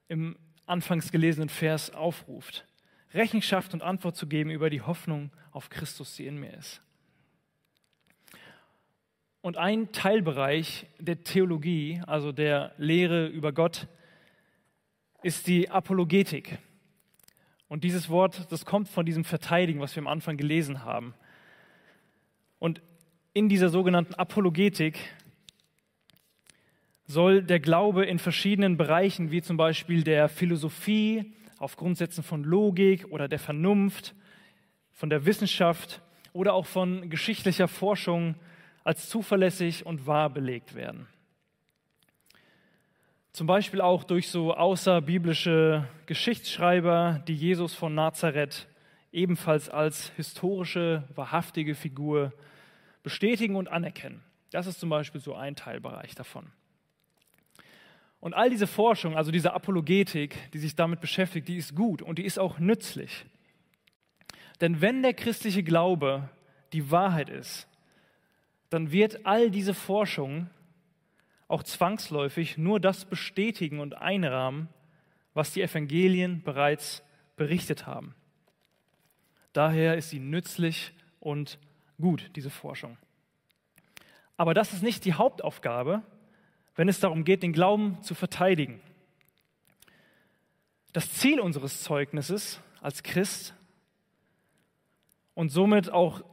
im 0.08 0.36
anfangs 0.66 1.10
gelesenen 1.10 1.48
Vers 1.48 1.94
aufruft. 1.94 2.66
Rechenschaft 3.14 3.72
und 3.72 3.82
Antwort 3.82 4.16
zu 4.16 4.26
geben 4.26 4.50
über 4.50 4.68
die 4.68 4.82
Hoffnung 4.82 5.30
auf 5.50 5.70
Christus, 5.70 6.14
die 6.14 6.26
in 6.26 6.38
mir 6.38 6.52
ist. 6.52 6.82
Und 9.40 9.56
ein 9.56 9.92
Teilbereich 9.92 10.86
der 10.98 11.24
Theologie, 11.24 12.02
also 12.06 12.32
der 12.32 12.74
Lehre 12.76 13.28
über 13.28 13.52
Gott, 13.52 13.88
ist 15.22 15.46
die 15.46 15.70
Apologetik. 15.70 16.58
Und 17.72 17.84
dieses 17.84 18.10
Wort, 18.10 18.52
das 18.52 18.66
kommt 18.66 18.86
von 18.86 19.06
diesem 19.06 19.24
Verteidigen, 19.24 19.80
was 19.80 19.96
wir 19.96 20.02
am 20.02 20.06
Anfang 20.06 20.36
gelesen 20.36 20.84
haben. 20.84 21.14
Und 22.58 22.82
in 23.32 23.48
dieser 23.48 23.70
sogenannten 23.70 24.12
Apologetik 24.12 24.98
soll 27.06 27.42
der 27.42 27.60
Glaube 27.60 28.04
in 28.04 28.18
verschiedenen 28.18 28.76
Bereichen, 28.76 29.30
wie 29.30 29.40
zum 29.40 29.56
Beispiel 29.56 30.04
der 30.04 30.28
Philosophie, 30.28 31.32
auf 31.56 31.76
Grundsätzen 31.76 32.22
von 32.22 32.44
Logik 32.44 33.06
oder 33.10 33.26
der 33.26 33.38
Vernunft, 33.38 34.14
von 34.90 35.08
der 35.08 35.24
Wissenschaft 35.24 36.02
oder 36.34 36.52
auch 36.52 36.66
von 36.66 37.08
geschichtlicher 37.08 37.68
Forschung 37.68 38.34
als 38.84 39.08
zuverlässig 39.08 39.86
und 39.86 40.06
wahr 40.06 40.28
belegt 40.28 40.74
werden. 40.74 41.06
Zum 43.32 43.46
Beispiel 43.46 43.80
auch 43.80 44.04
durch 44.04 44.28
so 44.28 44.52
außerbiblische 44.54 45.88
Geschichtsschreiber, 46.04 47.22
die 47.26 47.34
Jesus 47.34 47.72
von 47.72 47.94
Nazareth 47.94 48.68
ebenfalls 49.10 49.70
als 49.70 50.10
historische, 50.16 51.08
wahrhaftige 51.14 51.74
Figur 51.74 52.34
bestätigen 53.02 53.56
und 53.56 53.68
anerkennen. 53.68 54.22
Das 54.50 54.66
ist 54.66 54.80
zum 54.80 54.90
Beispiel 54.90 55.20
so 55.20 55.34
ein 55.34 55.56
Teilbereich 55.56 56.14
davon. 56.14 56.52
Und 58.20 58.34
all 58.34 58.50
diese 58.50 58.66
Forschung, 58.66 59.16
also 59.16 59.30
diese 59.30 59.54
Apologetik, 59.54 60.36
die 60.52 60.58
sich 60.58 60.76
damit 60.76 61.00
beschäftigt, 61.00 61.48
die 61.48 61.56
ist 61.56 61.74
gut 61.74 62.02
und 62.02 62.18
die 62.18 62.26
ist 62.26 62.38
auch 62.38 62.58
nützlich. 62.58 63.24
Denn 64.60 64.82
wenn 64.82 65.02
der 65.02 65.14
christliche 65.14 65.62
Glaube 65.62 66.28
die 66.74 66.90
Wahrheit 66.90 67.30
ist, 67.30 67.66
dann 68.68 68.92
wird 68.92 69.24
all 69.24 69.50
diese 69.50 69.72
Forschung 69.72 70.50
auch 71.52 71.62
zwangsläufig 71.62 72.56
nur 72.56 72.80
das 72.80 73.04
bestätigen 73.04 73.78
und 73.78 73.94
einrahmen, 73.94 74.68
was 75.34 75.52
die 75.52 75.62
Evangelien 75.62 76.42
bereits 76.42 77.02
berichtet 77.36 77.86
haben. 77.86 78.14
Daher 79.52 79.96
ist 79.96 80.10
sie 80.10 80.18
nützlich 80.18 80.92
und 81.20 81.58
gut, 82.00 82.30
diese 82.36 82.48
Forschung. 82.48 82.96
Aber 84.38 84.54
das 84.54 84.72
ist 84.72 84.82
nicht 84.82 85.04
die 85.04 85.12
Hauptaufgabe, 85.12 86.02
wenn 86.74 86.88
es 86.88 87.00
darum 87.00 87.22
geht, 87.22 87.42
den 87.42 87.52
Glauben 87.52 88.02
zu 88.02 88.14
verteidigen. 88.14 88.80
Das 90.94 91.12
Ziel 91.12 91.38
unseres 91.38 91.82
Zeugnisses 91.82 92.60
als 92.80 93.02
Christ 93.02 93.54
und 95.34 95.50
somit 95.50 95.90
auch 95.90 96.24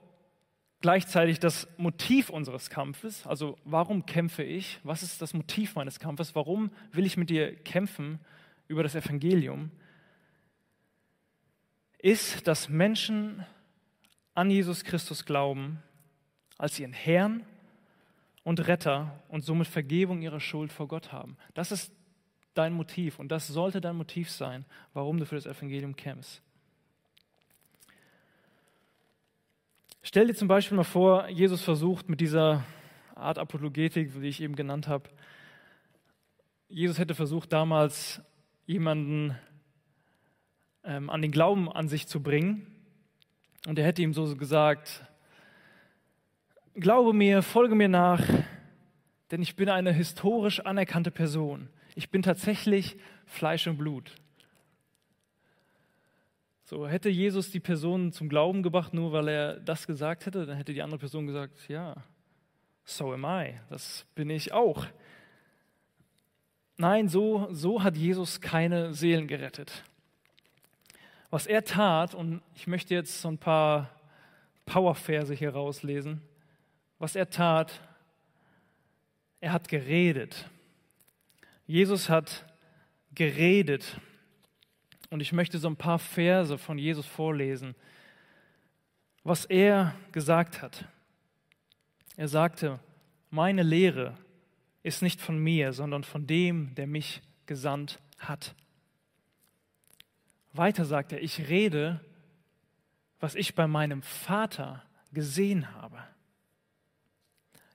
gleichzeitig 0.82 1.40
das 1.40 1.68
Motiv 1.78 2.30
unseres 2.30 2.70
Kampfes, 2.70 3.28
also 3.28 3.58
warum 3.66 4.06
kämpfe 4.06 4.44
ich, 4.44 4.80
was 4.84 5.04
ist 5.04 5.22
das 5.22 5.34
Motiv 5.34 5.76
meines 5.76 6.00
Kampfes, 6.00 6.36
warum 6.36 6.72
will 6.92 7.06
ich 7.06 7.18
mit 7.18 7.30
dir 7.30 7.56
kämpfen 7.56 8.20
über 8.68 8.84
das 8.84 8.96
Evangelium, 8.96 9.72
ist, 11.98 12.48
dass 12.48 12.70
Menschen 12.70 13.46
an 14.34 14.50
Jesus 14.50 14.86
Christus 14.86 15.26
glauben 15.26 15.84
als 16.58 16.80
ihren 16.80 16.94
Herrn 16.94 17.46
und 18.44 18.66
Retter 18.68 19.22
und 19.28 19.44
somit 19.44 19.68
Vergebung 19.68 20.22
ihrer 20.22 20.40
Schuld 20.40 20.72
vor 20.72 20.88
Gott 20.88 21.12
haben. 21.12 21.36
Das 21.54 21.74
ist 21.74 21.92
dein 22.54 22.74
Motiv 22.74 23.20
und 23.20 23.30
das 23.30 23.48
sollte 23.48 23.82
dein 23.82 23.98
Motiv 23.98 24.32
sein, 24.32 24.66
warum 24.94 25.20
du 25.20 25.26
für 25.26 25.36
das 25.36 25.46
Evangelium 25.46 25.96
kämpfst. 25.96 26.42
Stell 30.02 30.28
dir 30.28 30.34
zum 30.34 30.48
Beispiel 30.48 30.78
mal 30.78 30.84
vor, 30.84 31.28
Jesus 31.28 31.62
versucht 31.62 32.08
mit 32.10 32.22
dieser 32.22 32.64
Art 33.16 33.38
Apologetik, 33.38 34.14
die 34.14 34.28
ich 34.28 34.42
eben 34.42 34.56
genannt 34.56 34.88
habe, 34.88 35.10
Jesus 36.70 37.00
hätte 37.00 37.16
versucht 37.16 37.52
damals 37.52 38.22
jemanden 38.66 39.36
ähm, 40.84 41.10
an 41.10 41.22
den 41.22 41.32
Glauben 41.32 41.70
an 41.70 41.90
sich 41.90 42.08
zu 42.08 42.22
bringen 42.24 42.66
und 43.68 43.78
er 43.78 43.86
hätte 43.86 44.02
ihm 44.02 44.14
so 44.14 44.36
gesagt, 44.38 45.04
glaube 46.76 47.12
mir, 47.12 47.42
folge 47.42 47.76
mir 47.76 47.90
nach, 47.90 48.24
denn 49.32 49.42
ich 49.42 49.58
bin 49.58 49.68
eine 49.68 49.92
historisch 49.92 50.62
anerkannte 50.62 51.12
Person. 51.12 51.68
Ich 51.96 52.10
bin 52.10 52.22
tatsächlich 52.22 52.98
Fleisch 53.26 53.68
und 53.68 53.78
Blut. 53.78 54.16
So 56.70 56.88
hätte 56.88 57.10
Jesus 57.10 57.50
die 57.50 57.60
Person 57.60 58.12
zum 58.12 58.30
Glauben 58.30 58.62
gebracht, 58.62 58.94
nur 58.94 59.12
weil 59.12 59.28
er 59.28 59.60
das 59.60 59.88
gesagt 59.88 60.28
hätte, 60.28 60.46
dann 60.46 60.56
hätte 60.56 60.72
die 60.72 60.84
andere 60.84 61.00
Person 61.00 61.26
gesagt, 61.26 61.68
ja, 61.68 61.96
so 62.86 63.12
am 63.12 63.26
I, 63.26 63.56
das 63.72 64.06
bin 64.14 64.30
ich 64.30 64.54
auch. 64.54 64.86
Nein, 66.78 67.08
so, 67.08 67.48
so 67.50 67.82
hat 67.82 67.98
Jesus 67.98 68.40
keine 68.40 68.94
Seelen 68.94 69.26
gerettet. 69.26 69.84
Was 71.32 71.48
er 71.48 71.64
tat, 71.64 72.14
und 72.14 72.44
ich 72.54 72.68
möchte 72.68 72.94
jetzt 72.94 73.20
so 73.20 73.30
ein 73.30 73.40
paar 73.40 73.90
Powerverse 74.68 75.34
hier 75.34 75.56
rauslesen, 75.56 76.22
was 77.00 77.16
er 77.16 77.32
tat, 77.32 77.82
er 79.40 79.54
hat 79.54 79.70
geredet. 79.70 80.48
Jesus 81.66 82.10
hat 82.10 82.46
geredet. 83.16 84.00
Und 85.10 85.22
ich 85.22 85.34
möchte 85.34 85.58
so 85.58 85.68
ein 85.68 85.76
paar 85.76 86.00
Verse 86.00 86.58
von 86.58 86.78
Jesus 86.78 87.06
vorlesen, 87.06 87.76
was 89.24 89.46
er 89.46 89.96
gesagt 90.12 90.62
hat. 90.62 90.86
Er 92.16 92.28
sagte, 92.28 92.80
meine 93.30 93.64
Lehre 93.64 94.18
ist 94.84 95.02
nicht 95.02 95.20
von 95.22 95.38
mir, 95.40 95.74
sondern 95.74 96.04
von 96.04 96.28
dem, 96.28 96.74
der 96.76 96.88
mich 96.88 97.22
gesandt 97.46 98.00
hat. 98.20 98.56
Weiter 100.54 100.86
sagt 100.86 101.12
er, 101.12 101.22
ich 101.22 101.50
rede, 101.50 102.04
was 103.20 103.36
ich 103.36 103.56
bei 103.56 103.68
meinem 103.68 104.02
Vater 104.02 104.84
gesehen 105.12 105.74
habe. 105.76 106.04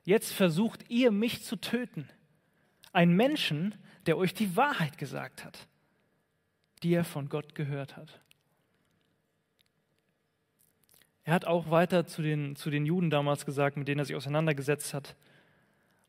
Jetzt 0.05 0.33
versucht 0.33 0.89
ihr 0.91 1.11
mich 1.11 1.43
zu 1.45 1.57
töten. 1.57 2.09
Ein 2.93 3.15
Menschen, 3.17 3.75
der 4.07 4.19
euch 4.19 4.35
die 4.35 4.57
Wahrheit 4.57 4.99
gesagt 4.99 5.45
hat 5.45 5.67
die 6.83 6.95
er 6.95 7.05
von 7.05 7.29
Gott 7.29 7.55
gehört 7.55 7.97
hat. 7.97 8.21
Er 11.25 11.33
hat 11.33 11.47
auch 11.47 11.71
weiter 11.71 12.07
zu 12.07 12.21
den, 12.21 12.55
zu 12.55 12.71
den 12.71 12.85
Juden 12.85 13.09
damals 13.09 13.47
gesagt, 13.47 13.77
mit 13.77 13.89
denen 13.89 14.01
er 14.01 14.05
sich 14.05 14.17
auseinandergesetzt 14.17 14.93
hat, 14.93 15.17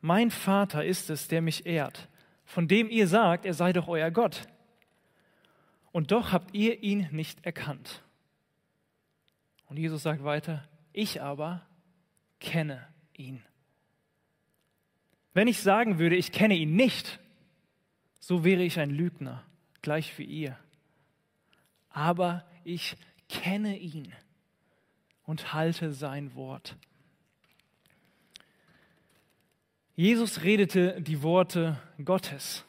mein 0.01 0.29
Vater 0.29 0.85
ist 0.85 1.09
es, 1.09 1.27
der 1.29 1.41
mich 1.41 1.65
ehrt, 1.65 2.09
von 2.43 2.67
dem 2.67 2.89
ihr 2.89 3.07
sagt, 3.07 3.45
er 3.45 3.53
sei 3.53 3.73
doch 3.73 3.87
euer 3.87 4.11
Gott. 4.11 4.47
Und 5.91 6.11
doch 6.11 6.31
habt 6.31 6.53
ihr 6.53 6.83
ihn 6.83 7.07
nicht 7.11 7.45
erkannt. 7.45 8.03
Und 9.67 9.77
Jesus 9.77 10.03
sagt 10.03 10.23
weiter, 10.23 10.67
ich 10.93 11.21
aber 11.21 11.65
kenne 12.39 12.85
ihn. 13.13 13.41
Wenn 15.33 15.47
ich 15.47 15.61
sagen 15.61 15.97
würde, 15.97 16.15
ich 16.15 16.31
kenne 16.31 16.55
ihn 16.55 16.75
nicht, 16.75 17.19
so 18.19 18.43
wäre 18.43 18.63
ich 18.63 18.79
ein 18.79 18.89
Lügner, 18.89 19.43
gleich 19.85 20.17
wie 20.17 20.25
ihr 20.25 20.57
aber 21.95 22.43
ich 22.65 22.97
kenne 23.29 23.77
ihn 23.77 24.13
und 25.23 25.53
halte 25.53 25.93
sein 25.93 26.35
Wort. 26.35 26.75
Jesus 29.95 30.43
redete 30.43 31.01
die 31.01 31.23
Worte 31.23 31.81
Gottes. 32.03 32.65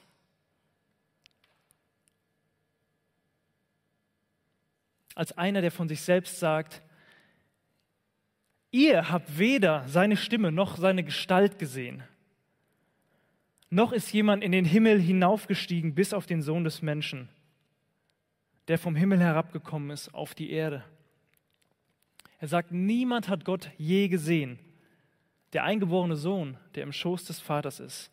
Als 5.16 5.32
einer, 5.32 5.60
der 5.60 5.72
von 5.72 5.88
sich 5.88 6.02
selbst 6.02 6.38
sagt, 6.38 6.82
ihr 8.70 9.10
habt 9.10 9.38
weder 9.38 9.88
seine 9.88 10.16
Stimme 10.16 10.52
noch 10.52 10.76
seine 10.76 11.02
Gestalt 11.02 11.58
gesehen, 11.58 12.04
noch 13.70 13.92
ist 13.92 14.12
jemand 14.12 14.44
in 14.44 14.52
den 14.52 14.64
Himmel 14.64 15.00
hinaufgestiegen 15.00 15.94
bis 15.94 16.12
auf 16.12 16.26
den 16.26 16.42
Sohn 16.42 16.64
des 16.64 16.82
Menschen 16.82 17.28
der 18.68 18.78
vom 18.78 18.96
Himmel 18.96 19.20
herabgekommen 19.20 19.90
ist 19.90 20.12
auf 20.14 20.34
die 20.34 20.50
Erde. 20.50 20.84
Er 22.38 22.48
sagt, 22.48 22.72
niemand 22.72 23.28
hat 23.28 23.44
Gott 23.44 23.70
je 23.78 24.08
gesehen. 24.08 24.58
Der 25.52 25.64
eingeborene 25.64 26.16
Sohn, 26.16 26.58
der 26.74 26.82
im 26.82 26.92
Schoß 26.92 27.24
des 27.24 27.40
Vaters 27.40 27.80
ist, 27.80 28.10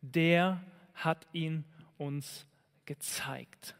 der 0.00 0.62
hat 0.94 1.26
ihn 1.32 1.64
uns 1.98 2.46
gezeigt. 2.86 3.74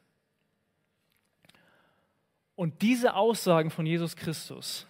Und 2.55 2.83
diese 2.83 3.15
Aussagen 3.15 3.71
von 3.71 3.87
Jesus 3.87 4.15
Christus 4.15 4.87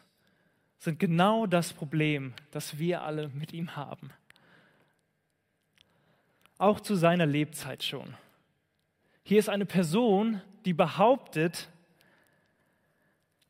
sind 0.78 0.98
genau 0.98 1.46
das 1.46 1.72
Problem, 1.72 2.34
das 2.50 2.78
wir 2.78 3.02
alle 3.02 3.28
mit 3.28 3.52
ihm 3.52 3.76
haben. 3.76 4.10
Auch 6.62 6.78
zu 6.78 6.94
seiner 6.94 7.26
Lebzeit 7.26 7.82
schon. 7.82 8.14
Hier 9.24 9.40
ist 9.40 9.48
eine 9.48 9.66
Person, 9.66 10.40
die 10.64 10.72
behauptet, 10.72 11.68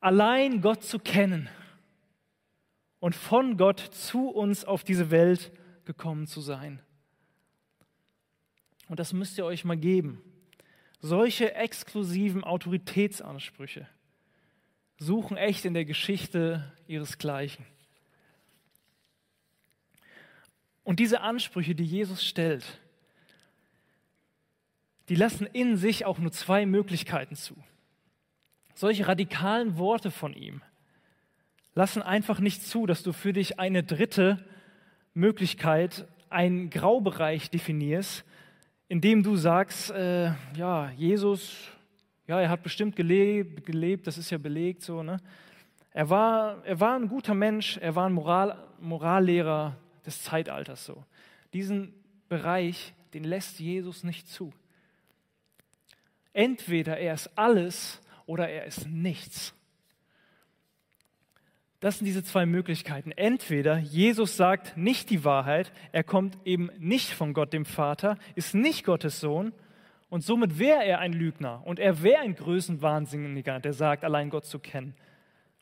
allein 0.00 0.62
Gott 0.62 0.82
zu 0.82 0.98
kennen 0.98 1.50
und 3.00 3.14
von 3.14 3.58
Gott 3.58 3.80
zu 3.80 4.30
uns 4.30 4.64
auf 4.64 4.82
diese 4.82 5.10
Welt 5.10 5.52
gekommen 5.84 6.26
zu 6.26 6.40
sein. 6.40 6.80
Und 8.88 8.98
das 8.98 9.12
müsst 9.12 9.36
ihr 9.36 9.44
euch 9.44 9.66
mal 9.66 9.76
geben. 9.76 10.22
Solche 10.98 11.54
exklusiven 11.54 12.42
Autoritätsansprüche 12.42 13.86
suchen 14.96 15.36
echt 15.36 15.66
in 15.66 15.74
der 15.74 15.84
Geschichte 15.84 16.72
ihresgleichen. 16.86 17.66
Und 20.82 20.98
diese 20.98 21.20
Ansprüche, 21.20 21.74
die 21.74 21.84
Jesus 21.84 22.24
stellt, 22.24 22.78
die 25.12 25.18
lassen 25.18 25.44
in 25.44 25.76
sich 25.76 26.06
auch 26.06 26.18
nur 26.18 26.32
zwei 26.32 26.64
Möglichkeiten 26.64 27.36
zu. 27.36 27.54
Solche 28.74 29.08
radikalen 29.08 29.76
Worte 29.76 30.10
von 30.10 30.32
ihm 30.32 30.62
lassen 31.74 32.00
einfach 32.00 32.40
nicht 32.40 32.62
zu, 32.62 32.86
dass 32.86 33.02
du 33.02 33.12
für 33.12 33.34
dich 33.34 33.60
eine 33.60 33.82
dritte 33.82 34.42
Möglichkeit, 35.12 36.08
einen 36.30 36.70
Graubereich 36.70 37.50
definierst, 37.50 38.24
in 38.88 39.02
dem 39.02 39.22
du 39.22 39.36
sagst, 39.36 39.90
äh, 39.90 40.32
ja, 40.56 40.90
Jesus, 40.96 41.68
ja, 42.26 42.40
er 42.40 42.48
hat 42.48 42.62
bestimmt 42.62 42.96
gelebt, 42.96 43.66
gelebt, 43.66 44.06
das 44.06 44.16
ist 44.16 44.30
ja 44.30 44.38
belegt 44.38 44.80
so, 44.80 45.02
ne? 45.02 45.18
Er 45.90 46.08
war, 46.08 46.64
er 46.64 46.80
war 46.80 46.96
ein 46.96 47.08
guter 47.08 47.34
Mensch, 47.34 47.76
er 47.76 47.94
war 47.94 48.06
ein 48.06 48.14
Moral, 48.14 48.56
Morallehrer 48.80 49.76
des 50.06 50.22
Zeitalters 50.22 50.86
so. 50.86 51.04
Diesen 51.52 51.92
Bereich, 52.30 52.94
den 53.12 53.24
lässt 53.24 53.60
Jesus 53.60 54.04
nicht 54.04 54.26
zu. 54.26 54.54
Entweder 56.32 56.98
er 56.98 57.14
ist 57.14 57.30
alles 57.36 58.00
oder 58.26 58.48
er 58.48 58.64
ist 58.64 58.88
nichts. 58.88 59.54
Das 61.80 61.98
sind 61.98 62.06
diese 62.06 62.22
zwei 62.22 62.46
Möglichkeiten. 62.46 63.10
Entweder 63.10 63.76
Jesus 63.76 64.36
sagt 64.36 64.76
nicht 64.76 65.10
die 65.10 65.24
Wahrheit, 65.24 65.72
er 65.90 66.04
kommt 66.04 66.38
eben 66.44 66.70
nicht 66.78 67.10
von 67.10 67.34
Gott 67.34 67.52
dem 67.52 67.64
Vater, 67.64 68.18
ist 68.36 68.54
nicht 68.54 68.84
Gottes 68.84 69.18
Sohn 69.18 69.52
und 70.08 70.22
somit 70.22 70.60
wäre 70.60 70.84
er 70.84 71.00
ein 71.00 71.12
Lügner 71.12 71.62
und 71.64 71.80
er 71.80 72.02
wäre 72.02 72.20
ein 72.20 72.36
Größenwahnsinniger, 72.36 73.58
der 73.58 73.72
sagt, 73.72 74.04
allein 74.04 74.30
Gott 74.30 74.44
zu 74.44 74.60
kennen. 74.60 74.94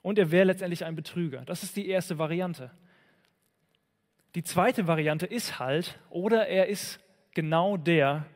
Und 0.03 0.19
er 0.19 0.31
wäre 0.31 0.45
letztendlich 0.45 0.85
ein 0.85 0.95
Betrüger. 0.95 1.43
Das 1.47 1.63
ist 1.63 1.77
die 1.77 1.89
erste 1.89 2.19
Variante. 2.19 2.71
Die 4.35 4.43
zweite 4.43 4.87
Variante 4.87 5.25
ist 5.25 5.59
halt, 5.59 5.99
oder 6.11 6.49
er 6.49 6.67
ist 6.67 7.01
genau 7.33 7.79
der, 7.79 8.27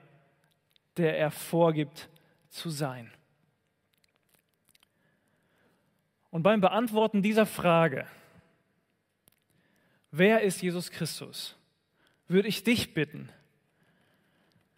der 0.97 1.19
er 1.19 1.31
vorgibt 1.31 2.09
zu 2.55 2.71
sein. 2.71 3.11
Und 6.31 6.43
beim 6.43 6.61
Beantworten 6.61 7.23
dieser 7.23 7.47
Frage, 7.47 8.07
wer 10.11 10.43
ist 10.43 10.63
Jesus 10.63 10.91
Christus, 10.91 11.57
würde 12.29 12.49
ich 12.49 12.65
dich 12.65 12.95
bitten, 12.95 13.29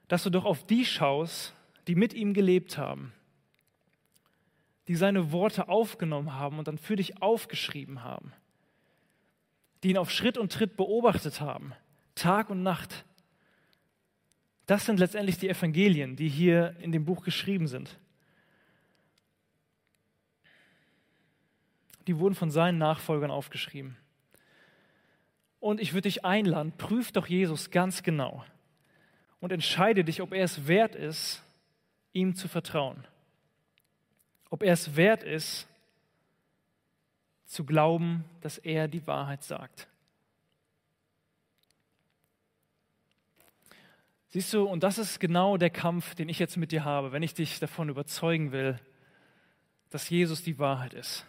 dass 0.09 0.23
du 0.23 0.31
doch 0.31 0.45
auf 0.45 0.67
die 0.67 0.85
schaust, 0.85 1.55
die 1.87 1.95
mit 1.95 2.15
ihm 2.15 2.35
gelebt 2.35 2.79
haben, 2.79 3.13
die 4.89 4.97
seine 4.97 5.33
Worte 5.33 5.69
aufgenommen 5.69 6.35
haben 6.35 6.59
und 6.59 6.69
dann 6.69 6.79
für 6.79 6.97
dich 6.97 7.21
aufgeschrieben 7.23 8.03
haben, 8.03 8.33
die 9.83 9.91
ihn 9.91 9.99
auf 9.99 10.11
Schritt 10.11 10.39
und 10.39 10.53
Tritt 10.53 10.77
beobachtet 10.77 11.41
haben, 11.41 11.75
Tag 12.15 12.51
und 12.51 12.63
Nacht. 12.63 13.05
Das 14.67 14.85
sind 14.85 14.99
letztendlich 14.99 15.39
die 15.39 15.49
Evangelien, 15.49 16.17
die 16.17 16.29
hier 16.29 16.75
in 16.81 16.93
dem 16.93 17.05
Buch 17.05 17.25
geschrieben 17.25 17.69
sind. 17.69 17.99
die 22.07 22.19
wurden 22.19 22.35
von 22.35 22.51
seinen 22.51 22.79
Nachfolgern 22.79 23.31
aufgeschrieben. 23.31 23.97
Und 25.59 25.81
ich 25.81 25.93
würde 25.93 26.03
dich 26.03 26.25
einladen, 26.25 26.73
prüf 26.77 27.13
doch 27.13 27.27
Jesus 27.27 27.71
ganz 27.71 28.03
genau 28.03 28.45
und 29.41 29.53
entscheide 29.53 30.05
dich, 30.05 30.23
ob 30.23 30.33
er 30.33 30.45
es 30.45 30.67
wert 30.69 30.95
ist, 30.95 31.43
ihm 32.13 32.35
zu 32.35 32.49
vertrauen. 32.49 33.05
Ob 34.51 34.63
er 34.63 34.73
es 34.73 34.95
wert 34.95 35.25
ist, 35.25 35.67
zu 37.47 37.65
glauben, 37.65 38.25
dass 38.41 38.59
er 38.59 38.89
die 38.89 39.07
Wahrheit 39.07 39.43
sagt. 39.43 39.89
Siehst 44.29 44.53
du, 44.53 44.65
und 44.65 44.83
das 44.83 44.99
ist 44.99 45.21
genau 45.21 45.57
der 45.57 45.71
Kampf, 45.71 46.15
den 46.15 46.29
ich 46.29 46.39
jetzt 46.39 46.57
mit 46.57 46.73
dir 46.73 46.85
habe, 46.85 47.13
wenn 47.13 47.23
ich 47.23 47.35
dich 47.35 47.59
davon 47.59 47.89
überzeugen 47.89 48.53
will, 48.53 48.79
dass 49.91 50.11
Jesus 50.11 50.43
die 50.43 50.59
Wahrheit 50.59 50.95
ist. 50.95 51.25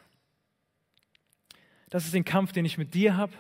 Das 1.90 2.06
ist 2.06 2.14
der 2.14 2.24
Kampf, 2.24 2.52
den 2.52 2.66
ich 2.66 2.78
mit 2.78 2.94
dir 2.94 3.16
habe. 3.16 3.34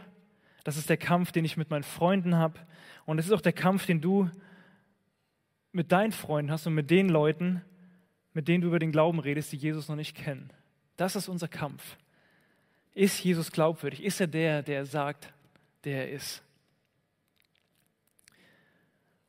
Das 0.63 0.77
ist 0.77 0.89
der 0.89 0.97
Kampf, 0.97 1.31
den 1.31 1.43
ich 1.43 1.57
mit 1.57 1.69
meinen 1.69 1.83
Freunden 1.83 2.35
habe. 2.35 2.59
Und 3.05 3.19
es 3.19 3.25
ist 3.25 3.31
auch 3.31 3.41
der 3.41 3.53
Kampf, 3.53 3.85
den 3.85 3.99
du 3.99 4.29
mit 5.71 5.91
deinen 5.91 6.11
Freunden 6.11 6.51
hast 6.51 6.67
und 6.67 6.73
mit 6.73 6.89
den 6.89 7.09
Leuten, 7.09 7.61
mit 8.33 8.47
denen 8.47 8.61
du 8.61 8.67
über 8.67 8.79
den 8.79 8.91
Glauben 8.91 9.19
redest, 9.19 9.51
die 9.51 9.57
Jesus 9.57 9.87
noch 9.89 9.95
nicht 9.95 10.15
kennen. 10.15 10.51
Das 10.95 11.15
ist 11.15 11.27
unser 11.27 11.47
Kampf. 11.47 11.97
Ist 12.93 13.23
Jesus 13.23 13.51
glaubwürdig? 13.51 14.03
Ist 14.03 14.19
er 14.19 14.27
der, 14.27 14.63
der 14.63 14.85
sagt, 14.85 15.31
der 15.83 16.07
er 16.07 16.11
ist? 16.11 16.43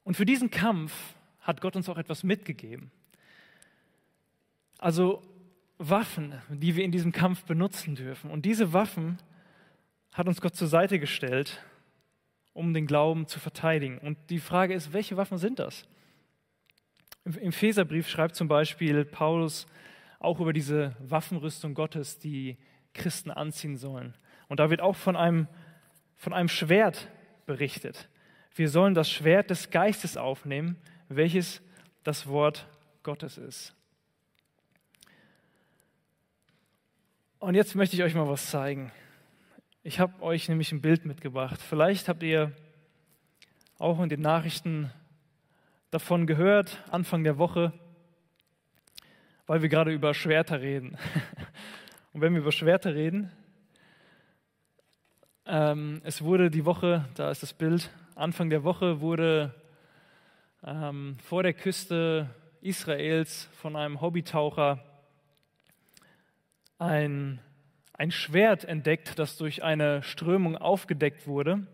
Und 0.09 0.14
für 0.14 0.25
diesen 0.25 0.51
Kampf 0.51 0.94
hat 1.42 1.61
Gott 1.61 1.77
uns 1.77 1.87
auch 1.90 1.99
etwas 1.99 2.23
mitgegeben. 2.23 2.90
Also 4.79 5.21
Waffen, 5.77 6.33
die 6.49 6.77
wir 6.77 6.85
in 6.85 6.92
diesem 6.92 7.12
Kampf 7.12 7.44
benutzen 7.44 7.94
dürfen. 7.94 8.31
Und 8.31 8.47
diese 8.47 8.73
Waffen 8.73 9.18
hat 10.14 10.27
uns 10.27 10.40
Gott 10.40 10.57
zur 10.57 10.66
Seite 10.66 10.99
gestellt, 10.99 11.62
um 12.55 12.73
den 12.73 12.87
Glauben 12.87 13.27
zu 13.27 13.38
verteidigen. 13.38 13.99
Und 13.99 14.16
die 14.31 14.38
Frage 14.38 14.73
ist, 14.73 14.94
welche 14.94 15.18
Waffen 15.18 15.37
sind 15.37 15.59
das? 15.59 15.85
Im 17.27 17.53
Feserbrief 17.53 18.09
schreibt 18.09 18.35
zum 18.35 18.49
Beispiel 18.49 19.05
Paulus 19.05 19.66
auch 20.21 20.40
über 20.40 20.55
diese 20.55 20.97
Waffenrüstung 21.01 21.75
Gottes, 21.75 22.18
die 22.18 22.57
Christen 22.94 23.31
anziehen 23.31 23.77
sollen. 23.77 24.14
Und 24.49 24.59
da 24.59 24.71
wird 24.71 24.81
auch 24.81 24.97
von 24.97 25.16
einem, 25.16 25.49
von 26.16 26.33
einem 26.33 26.49
Schwert 26.49 27.11
berichtet. 27.44 28.09
Wir 28.55 28.69
sollen 28.69 28.95
das 28.95 29.11
Schwert 29.11 29.51
des 29.51 29.71
Geistes 29.71 30.17
aufnehmen, 30.17 30.77
welches 31.09 31.61
das 32.05 32.27
Wort 32.27 32.67
Gottes 33.03 33.39
ist. 33.39 33.75
Und 37.39 37.55
jetzt 37.55 37.77
möchte 37.77 37.95
ich 37.95 38.03
euch 38.03 38.15
mal 38.15 38.29
was 38.29 38.51
zeigen. 38.51 38.91
Ich 39.85 40.01
habe 40.01 40.23
euch 40.23 40.49
nämlich 40.49 40.73
ein 40.73 40.81
Bild 40.81 41.05
mitgebracht. 41.05 41.61
Vielleicht 41.63 42.09
habt 42.09 42.23
ihr 42.23 42.53
auch 43.79 44.01
in 44.01 44.09
den 44.09 44.21
Nachrichten 44.21 44.91
davon 45.91 46.27
gehört, 46.27 46.83
Anfang 46.91 47.23
der 47.25 47.39
Woche, 47.39 47.73
weil 49.47 49.63
wir 49.63 49.69
gerade 49.69 49.93
über 49.93 50.15
Schwerter 50.15 50.61
reden. 50.61 50.99
Und 52.13 52.21
wenn 52.21 52.33
wir 52.35 52.41
über 52.41 52.53
Schwerter 52.53 52.95
reden, 52.95 53.31
ähm, 55.47 56.01
es 56.05 56.23
wurde 56.23 56.51
die 56.51 56.65
Woche, 56.65 57.09
da 57.15 57.31
ist 57.31 57.43
das 57.43 57.55
Bild, 57.55 57.91
Anfang 58.19 58.51
der 58.51 58.65
Woche 58.65 59.01
wurde 59.01 59.55
ähm, 60.67 61.17
vor 61.23 61.45
der 61.45 61.53
Küste 61.53 62.29
Israels 62.61 63.49
von 63.53 63.77
einem 63.77 64.01
Hobbytaucher 64.01 64.83
ein, 66.81 67.39
ein 67.93 68.11
Schwert 68.11 68.65
entdeckt, 68.65 69.21
das 69.21 69.37
durch 69.37 69.63
eine 69.63 70.03
Strömung 70.03 70.57
aufgedeckt 70.57 71.29
wurde. 71.29 71.65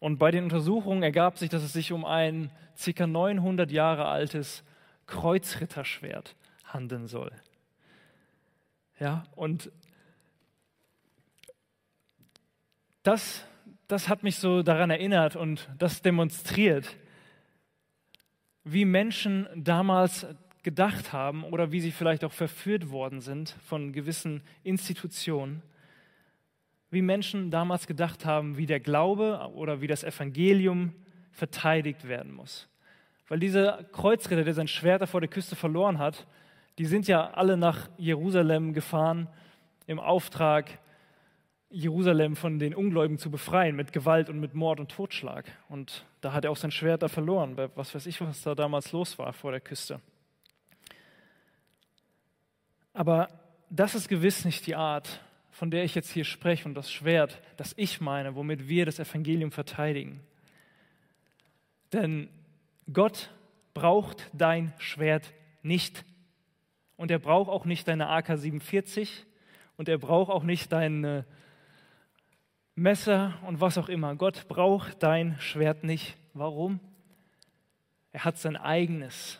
Und 0.00 0.18
bei 0.18 0.32
den 0.32 0.42
Untersuchungen 0.42 1.04
ergab 1.04 1.38
sich, 1.38 1.50
dass 1.50 1.62
es 1.62 1.72
sich 1.72 1.92
um 1.92 2.04
ein 2.04 2.50
ca. 2.84 3.06
900 3.06 3.70
Jahre 3.70 4.06
altes 4.06 4.64
Kreuzritterschwert 5.06 6.34
handeln 6.64 7.06
soll. 7.06 7.30
Ja, 8.98 9.22
und 9.36 9.70
das, 13.04 13.44
das 13.90 14.08
hat 14.08 14.22
mich 14.22 14.36
so 14.36 14.62
daran 14.62 14.90
erinnert 14.90 15.36
und 15.36 15.68
das 15.78 16.02
demonstriert, 16.02 16.96
wie 18.64 18.84
Menschen 18.84 19.48
damals 19.56 20.26
gedacht 20.62 21.12
haben 21.12 21.44
oder 21.44 21.72
wie 21.72 21.80
sie 21.80 21.90
vielleicht 21.90 22.24
auch 22.24 22.32
verführt 22.32 22.90
worden 22.90 23.20
sind 23.20 23.56
von 23.66 23.92
gewissen 23.92 24.42
Institutionen, 24.62 25.62
wie 26.90 27.02
Menschen 27.02 27.50
damals 27.50 27.86
gedacht 27.86 28.24
haben, 28.24 28.56
wie 28.56 28.66
der 28.66 28.80
Glaube 28.80 29.50
oder 29.54 29.80
wie 29.80 29.86
das 29.86 30.04
Evangelium 30.04 30.92
verteidigt 31.32 32.06
werden 32.06 32.32
muss. 32.32 32.68
Weil 33.28 33.38
dieser 33.38 33.84
Kreuzritter, 33.92 34.44
der 34.44 34.54
sein 34.54 34.68
Schwert 34.68 35.02
da 35.02 35.06
vor 35.06 35.20
der 35.20 35.30
Küste 35.30 35.56
verloren 35.56 35.98
hat, 35.98 36.26
die 36.78 36.84
sind 36.84 37.06
ja 37.06 37.30
alle 37.30 37.56
nach 37.56 37.88
Jerusalem 37.96 38.72
gefahren 38.72 39.28
im 39.86 39.98
Auftrag, 39.98 40.78
Jerusalem 41.70 42.34
von 42.34 42.58
den 42.58 42.74
Ungläubigen 42.74 43.18
zu 43.18 43.30
befreien 43.30 43.76
mit 43.76 43.92
Gewalt 43.92 44.28
und 44.28 44.40
mit 44.40 44.54
Mord 44.54 44.80
und 44.80 44.90
Totschlag. 44.90 45.44
Und 45.68 46.04
da 46.20 46.32
hat 46.32 46.44
er 46.44 46.50
auch 46.50 46.56
sein 46.56 46.72
Schwert 46.72 47.02
da 47.02 47.08
verloren, 47.08 47.54
bei 47.54 47.68
was 47.76 47.94
weiß 47.94 48.06
ich, 48.06 48.20
was 48.20 48.42
da 48.42 48.56
damals 48.56 48.90
los 48.90 49.18
war 49.18 49.32
vor 49.32 49.52
der 49.52 49.60
Küste. 49.60 50.00
Aber 52.92 53.28
das 53.70 53.94
ist 53.94 54.08
gewiss 54.08 54.44
nicht 54.44 54.66
die 54.66 54.74
Art, 54.74 55.20
von 55.52 55.70
der 55.70 55.84
ich 55.84 55.94
jetzt 55.94 56.10
hier 56.10 56.24
spreche 56.24 56.68
und 56.68 56.74
das 56.74 56.90
Schwert, 56.90 57.40
das 57.56 57.72
ich 57.76 58.00
meine, 58.00 58.34
womit 58.34 58.68
wir 58.68 58.84
das 58.84 58.98
Evangelium 58.98 59.52
verteidigen. 59.52 60.20
Denn 61.92 62.28
Gott 62.92 63.30
braucht 63.74 64.28
dein 64.32 64.72
Schwert 64.78 65.32
nicht. 65.62 66.04
Und 66.96 67.12
er 67.12 67.20
braucht 67.20 67.48
auch 67.48 67.64
nicht 67.64 67.86
deine 67.86 68.08
AK-47 68.08 69.08
und 69.76 69.88
er 69.88 69.98
braucht 69.98 70.30
auch 70.30 70.42
nicht 70.42 70.72
dein 70.72 71.24
Messer 72.80 73.38
und 73.46 73.60
was 73.60 73.76
auch 73.76 73.90
immer. 73.90 74.16
Gott 74.16 74.48
braucht 74.48 75.02
dein 75.02 75.38
Schwert 75.38 75.84
nicht. 75.84 76.16
Warum? 76.32 76.80
Er 78.10 78.24
hat 78.24 78.38
sein 78.38 78.56
eigenes. 78.56 79.38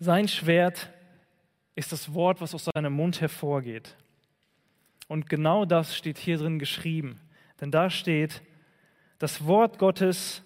Sein 0.00 0.26
Schwert 0.26 0.90
ist 1.76 1.92
das 1.92 2.12
Wort, 2.12 2.40
was 2.40 2.52
aus 2.52 2.68
seinem 2.74 2.92
Mund 2.92 3.20
hervorgeht. 3.20 3.96
Und 5.06 5.28
genau 5.28 5.64
das 5.64 5.96
steht 5.96 6.18
hier 6.18 6.36
drin 6.36 6.58
geschrieben. 6.58 7.20
Denn 7.60 7.70
da 7.70 7.90
steht, 7.90 8.42
das 9.20 9.46
Wort 9.46 9.78
Gottes 9.78 10.42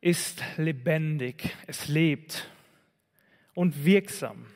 ist 0.00 0.42
lebendig, 0.56 1.54
es 1.66 1.88
lebt 1.88 2.48
und 3.52 3.84
wirksam. 3.84 4.46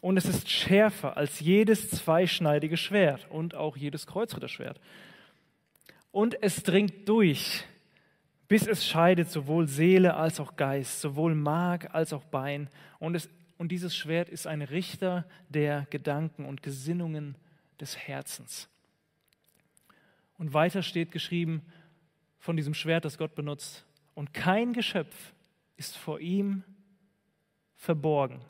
Und 0.00 0.16
es 0.16 0.24
ist 0.24 0.48
schärfer 0.48 1.16
als 1.16 1.40
jedes 1.40 1.90
zweischneidige 1.90 2.76
Schwert 2.76 3.26
und 3.30 3.54
auch 3.54 3.76
jedes 3.76 4.06
Kreuzritterschwert. 4.06 4.80
Und 6.10 6.42
es 6.42 6.62
dringt 6.62 7.08
durch, 7.08 7.64
bis 8.48 8.66
es 8.66 8.86
scheidet 8.86 9.30
sowohl 9.30 9.68
Seele 9.68 10.14
als 10.14 10.40
auch 10.40 10.56
Geist, 10.56 11.00
sowohl 11.00 11.34
Mark 11.34 11.94
als 11.94 12.12
auch 12.12 12.24
Bein. 12.24 12.68
Und, 12.98 13.14
es, 13.14 13.28
und 13.58 13.70
dieses 13.70 13.94
Schwert 13.94 14.28
ist 14.28 14.46
ein 14.46 14.62
Richter 14.62 15.24
der 15.48 15.86
Gedanken 15.90 16.46
und 16.46 16.62
Gesinnungen 16.62 17.36
des 17.80 17.96
Herzens. 17.96 18.68
Und 20.38 20.54
weiter 20.54 20.82
steht 20.82 21.12
geschrieben 21.12 21.62
von 22.38 22.56
diesem 22.56 22.74
Schwert, 22.74 23.04
das 23.04 23.18
Gott 23.18 23.34
benutzt, 23.34 23.84
und 24.14 24.34
kein 24.34 24.72
Geschöpf 24.72 25.32
ist 25.76 25.96
vor 25.96 26.20
ihm 26.20 26.64
verborgen, 27.76 28.40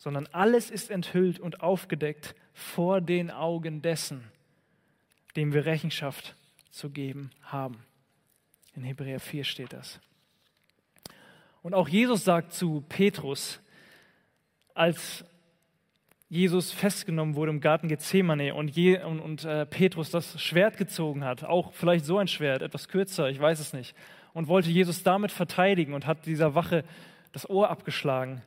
sondern 0.00 0.26
alles 0.32 0.70
ist 0.70 0.90
enthüllt 0.90 1.38
und 1.38 1.60
aufgedeckt 1.60 2.34
vor 2.54 3.02
den 3.02 3.30
Augen 3.30 3.82
dessen, 3.82 4.24
dem 5.36 5.52
wir 5.52 5.66
Rechenschaft 5.66 6.34
zu 6.70 6.88
geben 6.88 7.30
haben. 7.42 7.84
In 8.74 8.82
Hebräer 8.82 9.20
4 9.20 9.44
steht 9.44 9.74
das. 9.74 10.00
Und 11.60 11.74
auch 11.74 11.86
Jesus 11.86 12.24
sagt 12.24 12.54
zu 12.54 12.82
Petrus, 12.88 13.60
als 14.72 15.22
Jesus 16.30 16.72
festgenommen 16.72 17.34
wurde 17.34 17.50
im 17.50 17.60
Garten 17.60 17.88
Gethsemane 17.88 18.54
und, 18.54 18.70
Je, 18.70 19.02
und, 19.02 19.20
und 19.20 19.44
äh, 19.44 19.66
Petrus 19.66 20.10
das 20.10 20.40
Schwert 20.40 20.78
gezogen 20.78 21.24
hat, 21.24 21.44
auch 21.44 21.74
vielleicht 21.74 22.06
so 22.06 22.16
ein 22.16 22.28
Schwert, 22.28 22.62
etwas 22.62 22.88
kürzer, 22.88 23.28
ich 23.28 23.38
weiß 23.38 23.60
es 23.60 23.74
nicht, 23.74 23.94
und 24.32 24.48
wollte 24.48 24.70
Jesus 24.70 25.02
damit 25.02 25.30
verteidigen 25.30 25.92
und 25.92 26.06
hat 26.06 26.24
dieser 26.24 26.54
Wache 26.54 26.84
das 27.32 27.50
Ohr 27.50 27.68
abgeschlagen. 27.68 28.40